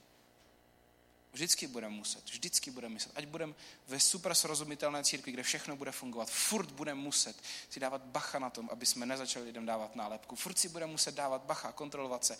Vždycky 1.32 1.66
budeme 1.66 1.94
muset, 1.94 2.24
vždycky 2.24 2.70
budeme 2.70 2.92
muset. 2.92 3.12
Ať 3.14 3.26
budeme 3.26 3.54
ve 3.88 4.00
super 4.00 4.34
srozumitelné 4.34 5.04
církvi, 5.04 5.32
kde 5.32 5.42
všechno 5.42 5.76
bude 5.76 5.92
fungovat, 5.92 6.30
furt 6.30 6.70
budeme 6.70 7.00
muset 7.00 7.42
si 7.70 7.80
dávat 7.80 8.02
bacha 8.02 8.38
na 8.38 8.50
tom, 8.50 8.68
aby 8.72 8.86
jsme 8.86 9.06
nezačali 9.06 9.44
lidem 9.44 9.66
dávat 9.66 9.96
nálepku. 9.96 10.36
Furt 10.36 10.58
si 10.58 10.68
budeme 10.68 10.92
muset 10.92 11.14
dávat 11.14 11.42
bacha, 11.42 11.72
kontrolovat 11.72 12.24
se 12.24 12.38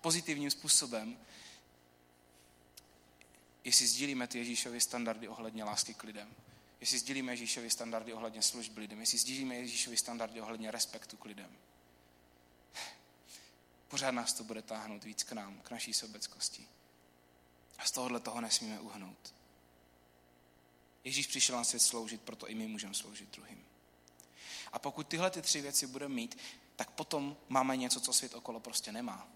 pozitivním 0.00 0.50
způsobem, 0.50 1.18
jestli 3.64 3.86
sdílíme 3.86 4.26
ty 4.26 4.38
Ježíšovy 4.38 4.80
standardy 4.80 5.28
ohledně 5.28 5.64
lásky 5.64 5.94
k 5.94 6.02
lidem, 6.02 6.34
jestli 6.80 6.98
sdílíme 6.98 7.32
Ježíšovy 7.32 7.70
standardy 7.70 8.12
ohledně 8.12 8.42
služby 8.42 8.80
lidem, 8.80 9.00
jestli 9.00 9.18
sdílíme 9.18 9.54
Ježíšovy 9.54 9.96
standardy 9.96 10.40
ohledně 10.40 10.70
respektu 10.70 11.16
k 11.16 11.24
lidem. 11.24 11.56
Pořád 13.88 14.10
nás 14.10 14.32
to 14.32 14.44
bude 14.44 14.62
táhnout 14.62 15.04
víc 15.04 15.22
k 15.22 15.32
nám, 15.32 15.60
k 15.60 15.70
naší 15.70 15.94
sobeckosti. 15.94 16.68
A 17.78 17.84
z 17.84 17.90
tohohle 17.90 18.20
toho 18.20 18.40
nesmíme 18.40 18.80
uhnout. 18.80 19.34
Ježíš 21.04 21.26
přišel 21.26 21.56
na 21.56 21.64
svět 21.64 21.80
sloužit, 21.80 22.22
proto 22.22 22.48
i 22.48 22.54
my 22.54 22.66
můžeme 22.66 22.94
sloužit 22.94 23.36
druhým. 23.36 23.64
A 24.72 24.78
pokud 24.78 25.06
tyhle 25.06 25.30
ty 25.30 25.42
tři 25.42 25.60
věci 25.60 25.86
budeme 25.86 26.14
mít, 26.14 26.38
tak 26.76 26.90
potom 26.90 27.36
máme 27.48 27.76
něco, 27.76 28.00
co 28.00 28.12
svět 28.12 28.34
okolo 28.34 28.60
prostě 28.60 28.92
nemá. 28.92 29.28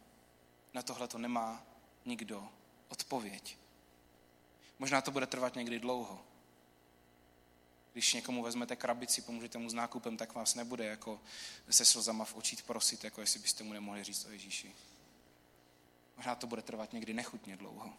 Na 0.75 0.83
tohle 0.83 1.09
to 1.09 1.19
nemá 1.19 1.63
nikdo 2.05 2.49
odpověď. 2.89 3.57
Možná 4.79 5.01
to 5.01 5.11
bude 5.11 5.27
trvat 5.27 5.55
někdy 5.55 5.79
dlouho. 5.79 6.23
Když 7.93 8.15
někomu 8.15 8.43
vezmete 8.43 8.77
krabici, 8.77 9.23
pomůžete 9.23 9.59
mu 9.59 9.71
s 9.71 9.75
nákupem, 9.75 10.17
tak 10.17 10.35
vás 10.35 10.55
nebude 10.55 10.85
jako 10.85 11.21
se 11.71 11.85
slzama 11.85 12.25
v 12.25 12.35
očích 12.35 12.63
prosit, 12.63 13.05
jako 13.05 13.21
jestli 13.21 13.41
byste 13.41 13.65
mu 13.65 13.73
nemohli 13.73 14.05
říct 14.05 14.25
o 14.25 14.31
Ježíši. 14.31 14.75
Možná 16.17 16.35
to 16.35 16.47
bude 16.47 16.63
trvat 16.63 16.93
někdy 16.93 17.15
nechutně 17.15 17.57
dlouho. 17.57 17.93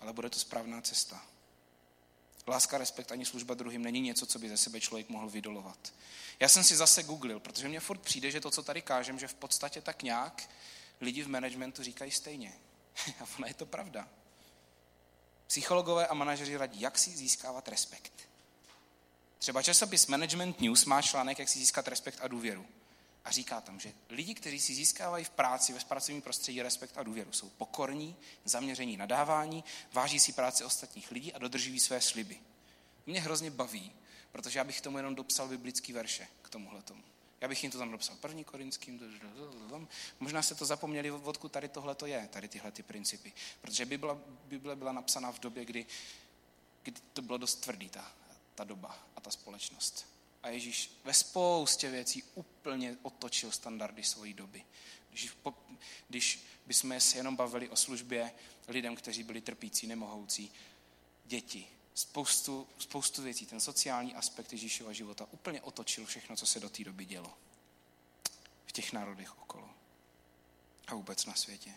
Ale 0.00 0.12
bude 0.12 0.30
to 0.30 0.38
správná 0.38 0.80
cesta. 0.80 1.22
Láska, 2.46 2.78
respekt 2.78 3.12
ani 3.12 3.24
služba 3.24 3.54
druhým 3.54 3.82
není 3.82 4.00
něco, 4.00 4.26
co 4.26 4.38
by 4.38 4.48
ze 4.48 4.56
sebe 4.56 4.80
člověk 4.80 5.08
mohl 5.08 5.30
vydolovat. 5.30 5.92
Já 6.40 6.48
jsem 6.48 6.64
si 6.64 6.76
zase 6.76 7.02
googlil, 7.02 7.40
protože 7.40 7.68
mně 7.68 7.80
furt 7.80 7.98
přijde, 7.98 8.30
že 8.30 8.40
to, 8.40 8.50
co 8.50 8.62
tady 8.62 8.82
kážem, 8.82 9.18
že 9.18 9.28
v 9.28 9.34
podstatě 9.34 9.80
tak 9.80 10.02
nějak 10.02 10.50
lidi 11.00 11.22
v 11.22 11.28
managementu 11.28 11.82
říkají 11.82 12.10
stejně. 12.10 12.52
A 13.20 13.26
ona 13.38 13.48
je 13.48 13.54
to 13.54 13.66
pravda. 13.66 14.08
Psychologové 15.46 16.06
a 16.06 16.14
manažeři 16.14 16.56
radí, 16.56 16.80
jak 16.80 16.98
si 16.98 17.10
získávat 17.10 17.68
respekt. 17.68 18.12
Třeba 19.38 19.62
časopis 19.62 20.06
Management 20.06 20.60
News 20.60 20.84
má 20.84 21.02
článek, 21.02 21.38
jak 21.38 21.48
si 21.48 21.58
získat 21.58 21.88
respekt 21.88 22.18
a 22.22 22.28
důvěru. 22.28 22.66
A 23.24 23.30
říká 23.30 23.60
tam, 23.60 23.80
že 23.80 23.92
lidi, 24.08 24.34
kteří 24.34 24.60
si 24.60 24.74
získávají 24.74 25.24
v 25.24 25.30
práci, 25.30 25.72
ve 25.72 25.80
pracovním 25.80 26.22
prostředí 26.22 26.62
respekt 26.62 26.98
a 26.98 27.02
důvěru, 27.02 27.32
jsou 27.32 27.48
pokorní, 27.48 28.16
zaměření 28.44 28.96
na 28.96 29.06
dávání, 29.06 29.64
váží 29.92 30.20
si 30.20 30.32
práci 30.32 30.64
ostatních 30.64 31.10
lidí 31.10 31.32
a 31.32 31.38
dodržují 31.38 31.80
své 31.80 32.00
sliby. 32.00 32.40
Mě 33.06 33.20
hrozně 33.20 33.50
baví, 33.50 33.92
protože 34.32 34.58
já 34.58 34.64
bych 34.64 34.80
tomu 34.80 34.96
jenom 34.96 35.14
dopsal 35.14 35.48
biblický 35.48 35.92
verše 35.92 36.28
k 36.42 36.48
tomuhle 36.48 36.82
tomu. 36.82 37.02
Já 37.40 37.48
bych 37.48 37.62
jim 37.62 37.72
to 37.72 37.78
tam 37.78 37.90
dopsal 37.90 38.16
první 38.16 38.44
korinským. 38.44 39.00
Možná 40.20 40.42
se 40.42 40.54
to 40.54 40.66
zapomněli, 40.66 41.10
odkud 41.10 41.52
tady 41.52 41.68
tohle 41.68 41.94
to 41.94 42.06
je, 42.06 42.28
tady 42.32 42.48
tyhle 42.48 42.72
ty 42.72 42.82
principy. 42.82 43.32
Protože 43.60 43.86
Bible, 43.86 44.18
Bible 44.44 44.76
byla 44.76 44.92
napsaná 44.92 45.32
v 45.32 45.38
době, 45.38 45.64
kdy, 45.64 45.86
kdy 46.82 47.00
to 47.12 47.22
bylo 47.22 47.38
dost 47.38 47.54
tvrdý, 47.54 47.88
ta, 47.88 48.12
ta 48.54 48.64
doba 48.64 48.98
a 49.16 49.20
ta 49.20 49.30
společnost. 49.30 50.06
A 50.42 50.48
Ježíš 50.48 50.90
ve 51.04 51.14
spoustě 51.14 51.90
věcí 51.90 52.22
úplně 52.34 52.96
otočil 53.02 53.52
standardy 53.52 54.04
svojí 54.04 54.34
doby. 54.34 54.64
Když, 55.10 55.30
po, 55.30 55.54
když 56.08 56.44
bychom 56.66 57.00
se 57.00 57.18
jenom 57.18 57.36
bavili 57.36 57.68
o 57.68 57.76
službě 57.76 58.32
lidem, 58.68 58.96
kteří 58.96 59.22
byli 59.22 59.40
trpící, 59.40 59.86
nemohoucí, 59.86 60.52
děti, 61.24 61.66
spoustu, 61.94 62.68
spoustu 62.78 63.22
věcí. 63.22 63.46
Ten 63.46 63.60
sociální 63.60 64.14
aspekt 64.14 64.52
Ježíšova 64.52 64.92
života 64.92 65.26
úplně 65.30 65.62
otočil 65.62 66.06
všechno, 66.06 66.36
co 66.36 66.46
se 66.46 66.60
do 66.60 66.70
té 66.70 66.84
doby 66.84 67.04
dělo. 67.04 67.34
V 68.66 68.72
těch 68.72 68.92
národech 68.92 69.38
okolo. 69.42 69.70
A 70.86 70.94
vůbec 70.94 71.26
na 71.26 71.34
světě. 71.34 71.74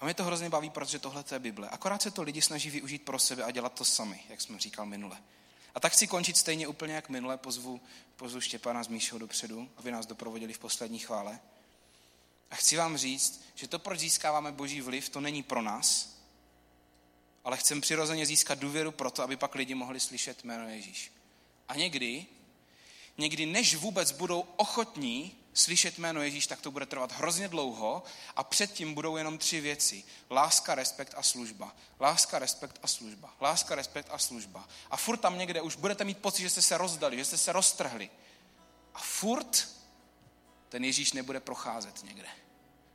A 0.00 0.04
mě 0.04 0.14
to 0.14 0.24
hrozně 0.24 0.50
baví, 0.50 0.70
protože 0.70 0.98
tohle 0.98 1.24
je 1.32 1.38
Bible. 1.38 1.68
Akorát 1.68 2.02
se 2.02 2.10
to 2.10 2.22
lidi 2.22 2.42
snaží 2.42 2.70
využít 2.70 3.02
pro 3.02 3.18
sebe 3.18 3.44
a 3.44 3.50
dělat 3.50 3.74
to 3.74 3.84
sami, 3.84 4.24
jak 4.28 4.40
jsme 4.40 4.58
říkal 4.58 4.86
minule. 4.86 5.22
A 5.74 5.80
tak 5.80 5.92
chci 5.92 6.06
končit 6.06 6.36
stejně 6.36 6.68
úplně 6.68 6.94
jak 6.94 7.08
minule. 7.08 7.36
Pozvu, 7.36 7.80
pozvu 8.16 8.40
Štěpana 8.40 8.82
z 8.82 8.88
Míšou 8.88 9.18
dopředu, 9.18 9.70
aby 9.76 9.90
nás 9.90 10.06
doprovodili 10.06 10.52
v 10.52 10.58
poslední 10.58 10.98
chvále. 10.98 11.40
A 12.50 12.54
chci 12.56 12.76
vám 12.76 12.96
říct, 12.96 13.42
že 13.54 13.68
to, 13.68 13.78
proč 13.78 13.98
získáváme 13.98 14.52
boží 14.52 14.80
vliv, 14.80 15.08
to 15.08 15.20
není 15.20 15.42
pro 15.42 15.62
nás, 15.62 16.16
ale 17.44 17.56
chcem 17.56 17.80
přirozeně 17.80 18.26
získat 18.26 18.58
důvěru 18.58 18.92
pro 18.92 19.10
to, 19.10 19.22
aby 19.22 19.36
pak 19.36 19.54
lidi 19.54 19.74
mohli 19.74 20.00
slyšet 20.00 20.44
jméno 20.44 20.68
Ježíš. 20.68 21.12
A 21.68 21.74
někdy, 21.74 22.26
někdy 23.18 23.46
než 23.46 23.74
vůbec 23.74 24.12
budou 24.12 24.40
ochotní 24.40 25.39
slyšet 25.54 25.98
jméno 25.98 26.22
Ježíš, 26.22 26.46
tak 26.46 26.60
to 26.60 26.70
bude 26.70 26.86
trvat 26.86 27.12
hrozně 27.12 27.48
dlouho 27.48 28.02
a 28.36 28.44
předtím 28.44 28.94
budou 28.94 29.16
jenom 29.16 29.38
tři 29.38 29.60
věci. 29.60 30.04
Láska, 30.30 30.74
respekt 30.74 31.14
a 31.16 31.22
služba. 31.22 31.76
Láska, 32.00 32.38
respekt 32.38 32.78
a 32.82 32.86
služba. 32.86 33.34
Láska, 33.40 33.74
respekt 33.74 34.08
a 34.10 34.18
služba. 34.18 34.68
A 34.90 34.96
furt 34.96 35.16
tam 35.16 35.38
někde 35.38 35.60
už 35.60 35.76
budete 35.76 36.04
mít 36.04 36.18
pocit, 36.18 36.42
že 36.42 36.50
jste 36.50 36.62
se 36.62 36.78
rozdali, 36.78 37.16
že 37.16 37.24
jste 37.24 37.38
se 37.38 37.52
roztrhli. 37.52 38.10
A 38.94 38.98
furt 38.98 39.68
ten 40.68 40.84
Ježíš 40.84 41.12
nebude 41.12 41.40
procházet 41.40 42.02
někde. 42.02 42.28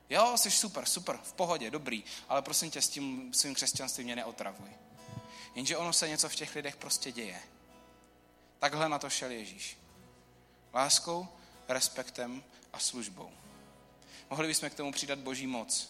Jo, 0.10 0.38
jsi 0.38 0.52
super, 0.52 0.86
super, 0.86 1.20
v 1.24 1.34
pohodě, 1.34 1.72
dobrý, 1.72 2.04
ale 2.30 2.42
prosím 2.42 2.72
tě, 2.72 2.82
s 2.82 2.90
tím 2.90 3.34
svým 3.34 3.56
křesťanstvím 3.56 4.06
mě 4.06 4.16
neotravuj. 4.16 4.70
Jenže 5.56 5.78
ono 5.78 5.94
se 5.94 6.10
něco 6.10 6.30
v 6.30 6.36
těch 6.36 6.56
lidech 6.56 6.76
prostě 6.76 7.12
děje. 7.12 7.42
Takhle 8.60 8.90
na 8.90 9.00
to 9.00 9.10
šel 9.10 9.32
Ježíš. 9.32 9.78
Láskou, 10.74 11.28
respektem 11.70 12.44
a 12.74 12.80
službou. 12.80 13.32
Mohli 14.30 14.48
bychom 14.48 14.70
k 14.70 14.76
tomu 14.76 14.92
přidat 14.92 15.20
boží 15.20 15.48
moc. 15.48 15.90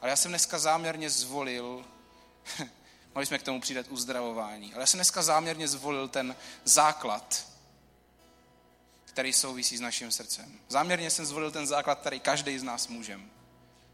Ale 0.00 0.10
já 0.10 0.16
jsem 0.16 0.30
dneska 0.30 0.58
záměrně 0.58 1.10
zvolil, 1.10 1.84
mohli 3.14 3.26
jsme 3.26 3.38
k 3.38 3.42
tomu 3.42 3.60
přidat 3.60 3.86
uzdravování, 3.88 4.74
ale 4.74 4.82
já 4.82 4.86
jsem 4.86 4.98
dneska 4.98 5.22
záměrně 5.22 5.68
zvolil 5.68 6.08
ten 6.08 6.36
základ, 6.64 7.46
který 9.04 9.32
souvisí 9.32 9.76
s 9.76 9.80
naším 9.80 10.12
srdcem. 10.12 10.58
Záměrně 10.68 11.10
jsem 11.10 11.26
zvolil 11.26 11.50
ten 11.50 11.66
základ, 11.66 11.98
který 11.98 12.20
každý 12.20 12.58
z 12.58 12.62
nás 12.62 12.88
může. 12.88 13.20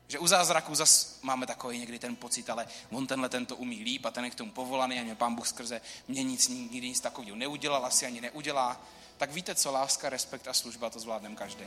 Že 0.08 0.18
u 0.18 0.26
zázraku 0.26 0.74
zas 0.74 1.18
máme 1.22 1.46
takový 1.46 1.78
někdy 1.78 1.98
ten 1.98 2.16
pocit, 2.16 2.50
ale 2.50 2.66
on 2.90 3.06
tenhle 3.06 3.28
ten 3.28 3.46
to 3.46 3.56
umí 3.56 3.84
líp 3.84 4.04
a 4.04 4.10
ten 4.10 4.24
je 4.24 4.30
k 4.30 4.34
tomu 4.34 4.50
povolaný 4.50 5.00
a 5.00 5.02
mě 5.02 5.14
pán 5.14 5.34
Bůh 5.34 5.48
skrze 5.48 5.80
mě 6.08 6.22
nic, 6.22 6.48
nikdy 6.48 6.88
nic 6.88 7.00
takového 7.00 7.36
neudělal, 7.36 7.86
asi 7.86 8.06
ani 8.06 8.20
neudělá. 8.20 8.86
Tak 9.16 9.32
víte 9.32 9.54
co, 9.54 9.72
láska, 9.72 10.08
respekt 10.08 10.48
a 10.48 10.54
služba, 10.54 10.90
to 10.90 11.00
zvládnem 11.00 11.36
každý. 11.36 11.64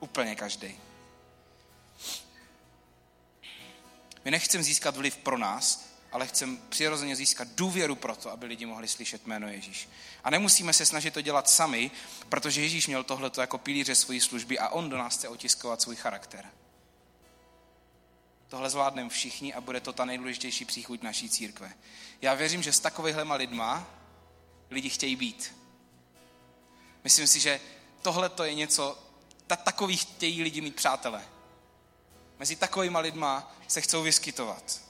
Úplně 0.00 0.36
každý. 0.36 0.78
My 4.24 4.30
nechceme 4.30 4.64
získat 4.64 4.96
vliv 4.96 5.16
pro 5.16 5.38
nás, 5.38 5.86
ale 6.12 6.26
chceme 6.26 6.56
přirozeně 6.68 7.16
získat 7.16 7.48
důvěru 7.48 7.94
pro 7.96 8.16
to, 8.16 8.30
aby 8.30 8.46
lidi 8.46 8.66
mohli 8.66 8.88
slyšet 8.88 9.26
jméno 9.26 9.48
Ježíš. 9.48 9.88
A 10.24 10.30
nemusíme 10.30 10.72
se 10.72 10.86
snažit 10.86 11.14
to 11.14 11.20
dělat 11.20 11.48
sami, 11.48 11.90
protože 12.28 12.62
Ježíš 12.62 12.86
měl 12.86 13.04
tohleto 13.04 13.40
jako 13.40 13.58
pilíře 13.58 13.94
svojí 13.94 14.20
služby 14.20 14.58
a 14.58 14.68
on 14.68 14.90
do 14.90 14.98
nás 14.98 15.16
chce 15.16 15.28
otiskovat 15.28 15.82
svůj 15.82 15.96
charakter. 15.96 16.46
Tohle 18.48 18.70
zvládneme 18.70 19.10
všichni 19.10 19.54
a 19.54 19.60
bude 19.60 19.80
to 19.80 19.92
ta 19.92 20.04
nejdůležitější 20.04 20.64
příchuť 20.64 21.02
naší 21.02 21.30
církve. 21.30 21.72
Já 22.22 22.34
věřím, 22.34 22.62
že 22.62 22.72
s 22.72 22.80
takovýhlema 22.80 23.34
lidma 23.34 23.86
lidi 24.70 24.88
chtějí 24.88 25.16
být. 25.16 25.55
Myslím 27.06 27.26
si, 27.26 27.40
že 27.40 27.60
tohle 28.02 28.28
to 28.28 28.44
je 28.44 28.54
něco, 28.54 28.98
ta, 29.46 29.56
takový 29.56 29.96
chtějí 29.96 30.42
lidi 30.42 30.60
mít 30.60 30.76
přátele. 30.76 31.22
Mezi 32.38 32.56
takovýma 32.56 32.98
lidma 32.98 33.54
se 33.68 33.80
chcou 33.80 34.02
vyskytovat. 34.02 34.80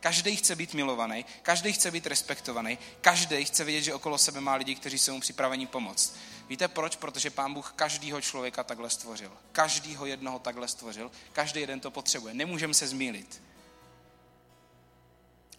Každý 0.00 0.36
chce 0.36 0.56
být 0.56 0.74
milovaný, 0.74 1.24
každý 1.42 1.72
chce 1.72 1.90
být 1.90 2.06
respektovaný, 2.06 2.78
každý 3.00 3.44
chce 3.44 3.64
vědět, 3.64 3.82
že 3.82 3.94
okolo 3.94 4.18
sebe 4.18 4.40
má 4.40 4.54
lidi, 4.54 4.74
kteří 4.74 4.98
jsou 4.98 5.14
mu 5.14 5.20
připraveni 5.20 5.66
pomoct. 5.66 6.16
Víte 6.48 6.68
proč? 6.68 6.96
Protože 6.96 7.30
pán 7.30 7.54
Bůh 7.54 7.72
každýho 7.76 8.20
člověka 8.20 8.64
takhle 8.64 8.90
stvořil. 8.90 9.32
Každýho 9.52 10.06
jednoho 10.06 10.38
takhle 10.38 10.68
stvořil. 10.68 11.10
Každý 11.32 11.60
jeden 11.60 11.80
to 11.80 11.90
potřebuje. 11.90 12.34
Nemůžeme 12.34 12.74
se 12.74 12.88
zmílit. 12.88 13.42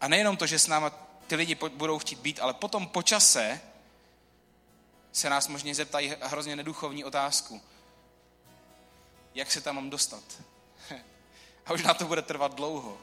A 0.02 0.08
nejenom 0.08 0.38
to, 0.38 0.48
že 0.48 0.60
s 0.60 0.68
náma 0.68 0.90
ty 1.28 1.36
lidi 1.36 1.56
budou 1.56 2.00
chtít 2.00 2.20
být, 2.20 2.40
ale 2.40 2.54
potom 2.54 2.88
po 2.88 3.04
čase 3.04 3.62
se 5.14 5.30
nás 5.30 5.48
možná 5.48 5.74
zeptají 5.74 6.14
hrozně 6.22 6.56
neduchovní 6.56 7.04
otázku. 7.04 7.62
Jak 9.36 9.52
se 9.52 9.62
tam 9.62 9.76
mám 9.76 9.90
dostat? 9.90 10.24
A 11.66 11.74
už 11.74 11.84
na 11.84 11.94
to 11.94 12.06
bude 12.06 12.22
trvat 12.22 12.56
dlouho. 12.56 12.98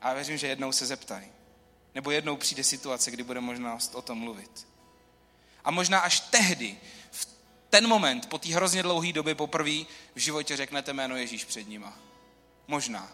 A 0.00 0.08
já 0.08 0.14
věřím, 0.14 0.38
že 0.38 0.46
jednou 0.46 0.72
se 0.72 0.86
zeptají. 0.86 1.32
Nebo 1.94 2.10
jednou 2.10 2.36
přijde 2.36 2.64
situace, 2.64 3.10
kdy 3.10 3.22
bude 3.22 3.40
možnost 3.40 3.94
o 3.94 4.02
tom 4.02 4.18
mluvit. 4.18 4.68
A 5.64 5.70
možná 5.70 5.98
až 6.00 6.20
tehdy, 6.20 6.80
v 7.10 7.28
ten 7.70 7.88
moment, 7.88 8.28
po 8.28 8.38
té 8.38 8.48
hrozně 8.48 8.82
dlouhé 8.82 9.12
době 9.12 9.34
poprvé 9.34 9.84
v 10.14 10.18
životě 10.18 10.56
řeknete 10.56 10.92
jméno 10.92 11.16
Ježíš 11.16 11.44
před 11.44 11.68
nima. 11.68 11.98
Možná. 12.66 13.12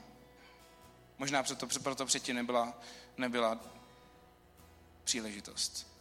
Možná 1.19 1.43
proto, 1.43 1.67
proto 1.83 2.07
předtím 2.07 2.37
nebyla, 2.37 2.75
nebyla 3.17 3.59
příležitost. 5.05 5.96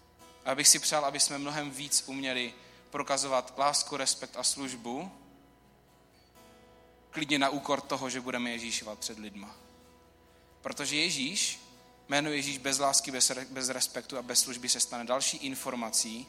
A 0.45 0.51
abych 0.51 0.67
si 0.67 0.79
přál, 0.79 1.05
aby 1.05 1.19
jsme 1.19 1.37
mnohem 1.37 1.71
víc 1.71 2.03
uměli 2.07 2.53
prokazovat 2.89 3.53
lásku, 3.57 3.97
respekt 3.97 4.37
a 4.37 4.43
službu, 4.43 5.11
klidně 7.09 7.39
na 7.39 7.49
úkor 7.49 7.81
toho, 7.81 8.09
že 8.09 8.21
budeme 8.21 8.51
Ježíšovat 8.51 8.99
před 8.99 9.19
lidma. 9.19 9.55
Protože 10.61 10.95
Ježíš, 10.95 11.59
jméno 12.09 12.29
Ježíš 12.29 12.57
bez 12.57 12.79
lásky, 12.79 13.11
bez, 13.11 13.31
bez 13.49 13.69
respektu 13.69 14.17
a 14.17 14.21
bez 14.21 14.39
služby 14.39 14.69
se 14.69 14.79
stane 14.79 15.05
další 15.05 15.37
informací 15.37 16.27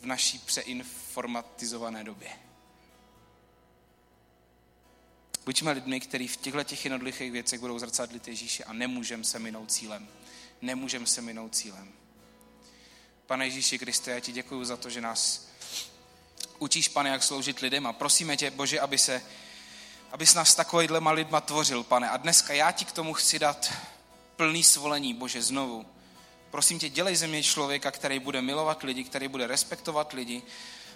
v 0.00 0.06
naší 0.06 0.38
přeinformatizované 0.38 2.04
době. 2.04 2.30
Buďme 5.44 5.72
lidmi, 5.72 6.00
kteří 6.00 6.28
v 6.28 6.36
těchto 6.36 6.64
těch 6.64 6.84
jednoduchých 6.84 7.32
věcech 7.32 7.60
budou 7.60 7.78
zrcadlit 7.78 8.28
Ježíše 8.28 8.64
a 8.64 8.72
nemůžeme 8.72 9.24
se 9.24 9.38
minout 9.38 9.72
cílem. 9.72 10.08
Nemůžeme 10.62 11.06
se 11.06 11.22
minout 11.22 11.54
cílem. 11.54 12.03
Pane 13.26 13.46
Ježíši 13.46 13.78
Kriste, 13.78 14.10
já 14.10 14.20
ti 14.20 14.32
děkuji 14.32 14.64
za 14.64 14.76
to, 14.76 14.90
že 14.90 15.00
nás 15.00 15.48
učíš, 16.58 16.88
pane, 16.88 17.10
jak 17.10 17.22
sloužit 17.22 17.58
lidem 17.58 17.86
a 17.86 17.92
prosíme 17.92 18.36
tě, 18.36 18.50
Bože, 18.50 18.80
aby 18.80 18.98
se 18.98 19.22
abys 20.12 20.34
nás 20.34 20.54
takovýhlema 20.54 21.10
lidma 21.10 21.40
tvořil, 21.40 21.82
pane. 21.82 22.10
A 22.10 22.16
dneska 22.16 22.54
já 22.54 22.72
ti 22.72 22.84
k 22.84 22.92
tomu 22.92 23.14
chci 23.14 23.38
dát 23.38 23.72
plný 24.36 24.62
svolení, 24.62 25.14
Bože, 25.14 25.42
znovu. 25.42 25.86
Prosím 26.50 26.78
tě, 26.78 26.88
dělej 26.88 27.16
ze 27.16 27.26
mě 27.26 27.42
člověka, 27.42 27.90
který 27.90 28.18
bude 28.18 28.42
milovat 28.42 28.82
lidi, 28.82 29.04
který 29.04 29.28
bude 29.28 29.46
respektovat 29.46 30.12
lidi 30.12 30.42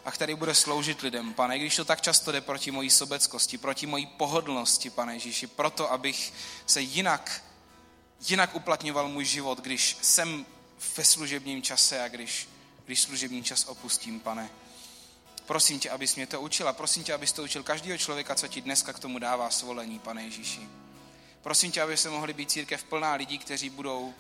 a 0.05 0.11
který 0.11 0.35
bude 0.35 0.55
sloužit 0.55 1.01
lidem, 1.01 1.35
pane. 1.35 1.59
Když 1.59 1.77
to 1.77 1.85
tak 1.85 2.01
často 2.01 2.33
jde 2.33 2.41
proti 2.41 2.71
mojí 2.71 2.91
sobeckosti, 2.91 3.59
proti 3.59 3.87
mojí 3.87 4.07
pohodlnosti, 4.07 4.91
pane 4.91 5.15
Ježíši, 5.15 5.47
proto, 5.47 5.93
abych 5.93 6.33
se 6.67 6.81
jinak, 6.81 7.45
jinak 8.29 8.55
uplatňoval 8.55 9.09
můj 9.09 9.25
život, 9.25 9.61
když 9.61 9.97
jsem 10.03 10.47
ve 10.97 11.05
služebním 11.05 11.63
čase 11.63 12.03
a 12.03 12.09
když, 12.09 12.49
když 12.85 13.01
služební 13.01 13.45
čas 13.45 13.65
opustím, 13.65 14.21
pane. 14.21 14.51
Prosím 15.47 15.81
tě, 15.81 15.91
abys 15.91 16.17
mě 16.17 16.27
to 16.27 16.41
učila. 16.41 16.73
Prosím 16.73 17.05
tě, 17.05 17.15
abys 17.15 17.33
to 17.33 17.43
učil 17.43 17.63
každého 17.63 17.99
člověka, 17.99 18.35
co 18.35 18.49
ti 18.49 18.61
dneska 18.61 18.93
k 18.93 18.99
tomu 18.99 19.19
dává 19.19 19.51
svolení, 19.51 19.99
pane 19.99 20.25
Ježíši. 20.25 20.69
Prosím 21.43 21.73
tě, 21.73 21.83
aby 21.83 21.97
se 21.97 22.11
mohli 22.11 22.33
být 22.33 22.51
církev 22.51 22.85
plná 22.85 23.15
lidí, 23.15 23.39
kteří 23.39 23.71
budou 23.71 24.15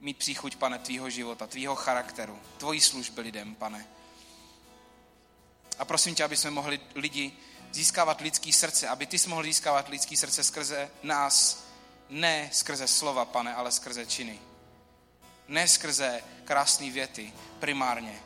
mít 0.00 0.18
příchuť, 0.18 0.56
pane, 0.56 0.78
tvýho 0.78 1.10
života, 1.10 1.46
tvýho 1.46 1.74
charakteru, 1.74 2.38
tvojí 2.58 2.80
služby 2.80 3.20
lidem, 3.20 3.54
pane. 3.54 3.86
A 5.78 5.84
prosím 5.84 6.14
tě, 6.14 6.24
aby 6.24 6.36
jsme 6.36 6.50
mohli 6.50 6.80
lidi 6.94 7.32
získávat 7.72 8.20
lidský 8.20 8.52
srdce, 8.52 8.88
aby 8.88 9.06
ty 9.06 9.18
jsi 9.18 9.28
mohl 9.28 9.42
získávat 9.42 9.88
lidský 9.88 10.16
srdce 10.16 10.44
skrze 10.44 10.90
nás, 11.02 11.64
ne 12.12 12.48
skrze 12.52 12.88
slova, 12.88 13.24
pane, 13.24 13.54
ale 13.54 13.72
skrze 13.72 14.06
činy. 14.06 14.38
Ne 15.48 15.68
skrze 15.68 16.22
krásné 16.44 16.90
věty, 16.90 17.32
primárně, 17.60 18.20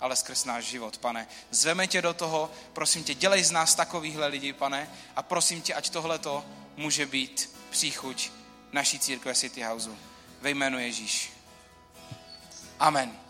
ale 0.00 0.16
skrz 0.16 0.44
náš 0.44 0.64
život, 0.64 0.98
pane. 0.98 1.26
Zveme 1.50 1.86
tě 1.86 2.02
do 2.02 2.14
toho, 2.14 2.50
prosím 2.72 3.04
tě, 3.04 3.14
dělej 3.14 3.44
z 3.44 3.50
nás 3.50 3.74
takovýhle 3.74 4.26
lidi, 4.26 4.52
pane, 4.52 4.90
a 5.16 5.22
prosím 5.22 5.62
tě, 5.62 5.74
ať 5.74 5.90
tohleto 5.90 6.44
může 6.76 7.06
být 7.06 7.56
příchuť 7.70 8.30
naší 8.72 8.98
církve 8.98 9.34
City 9.34 9.62
Houseu. 9.62 9.96
Ve 10.40 10.50
jménu 10.50 10.78
Ježíš. 10.78 11.32
Amen. 12.78 13.29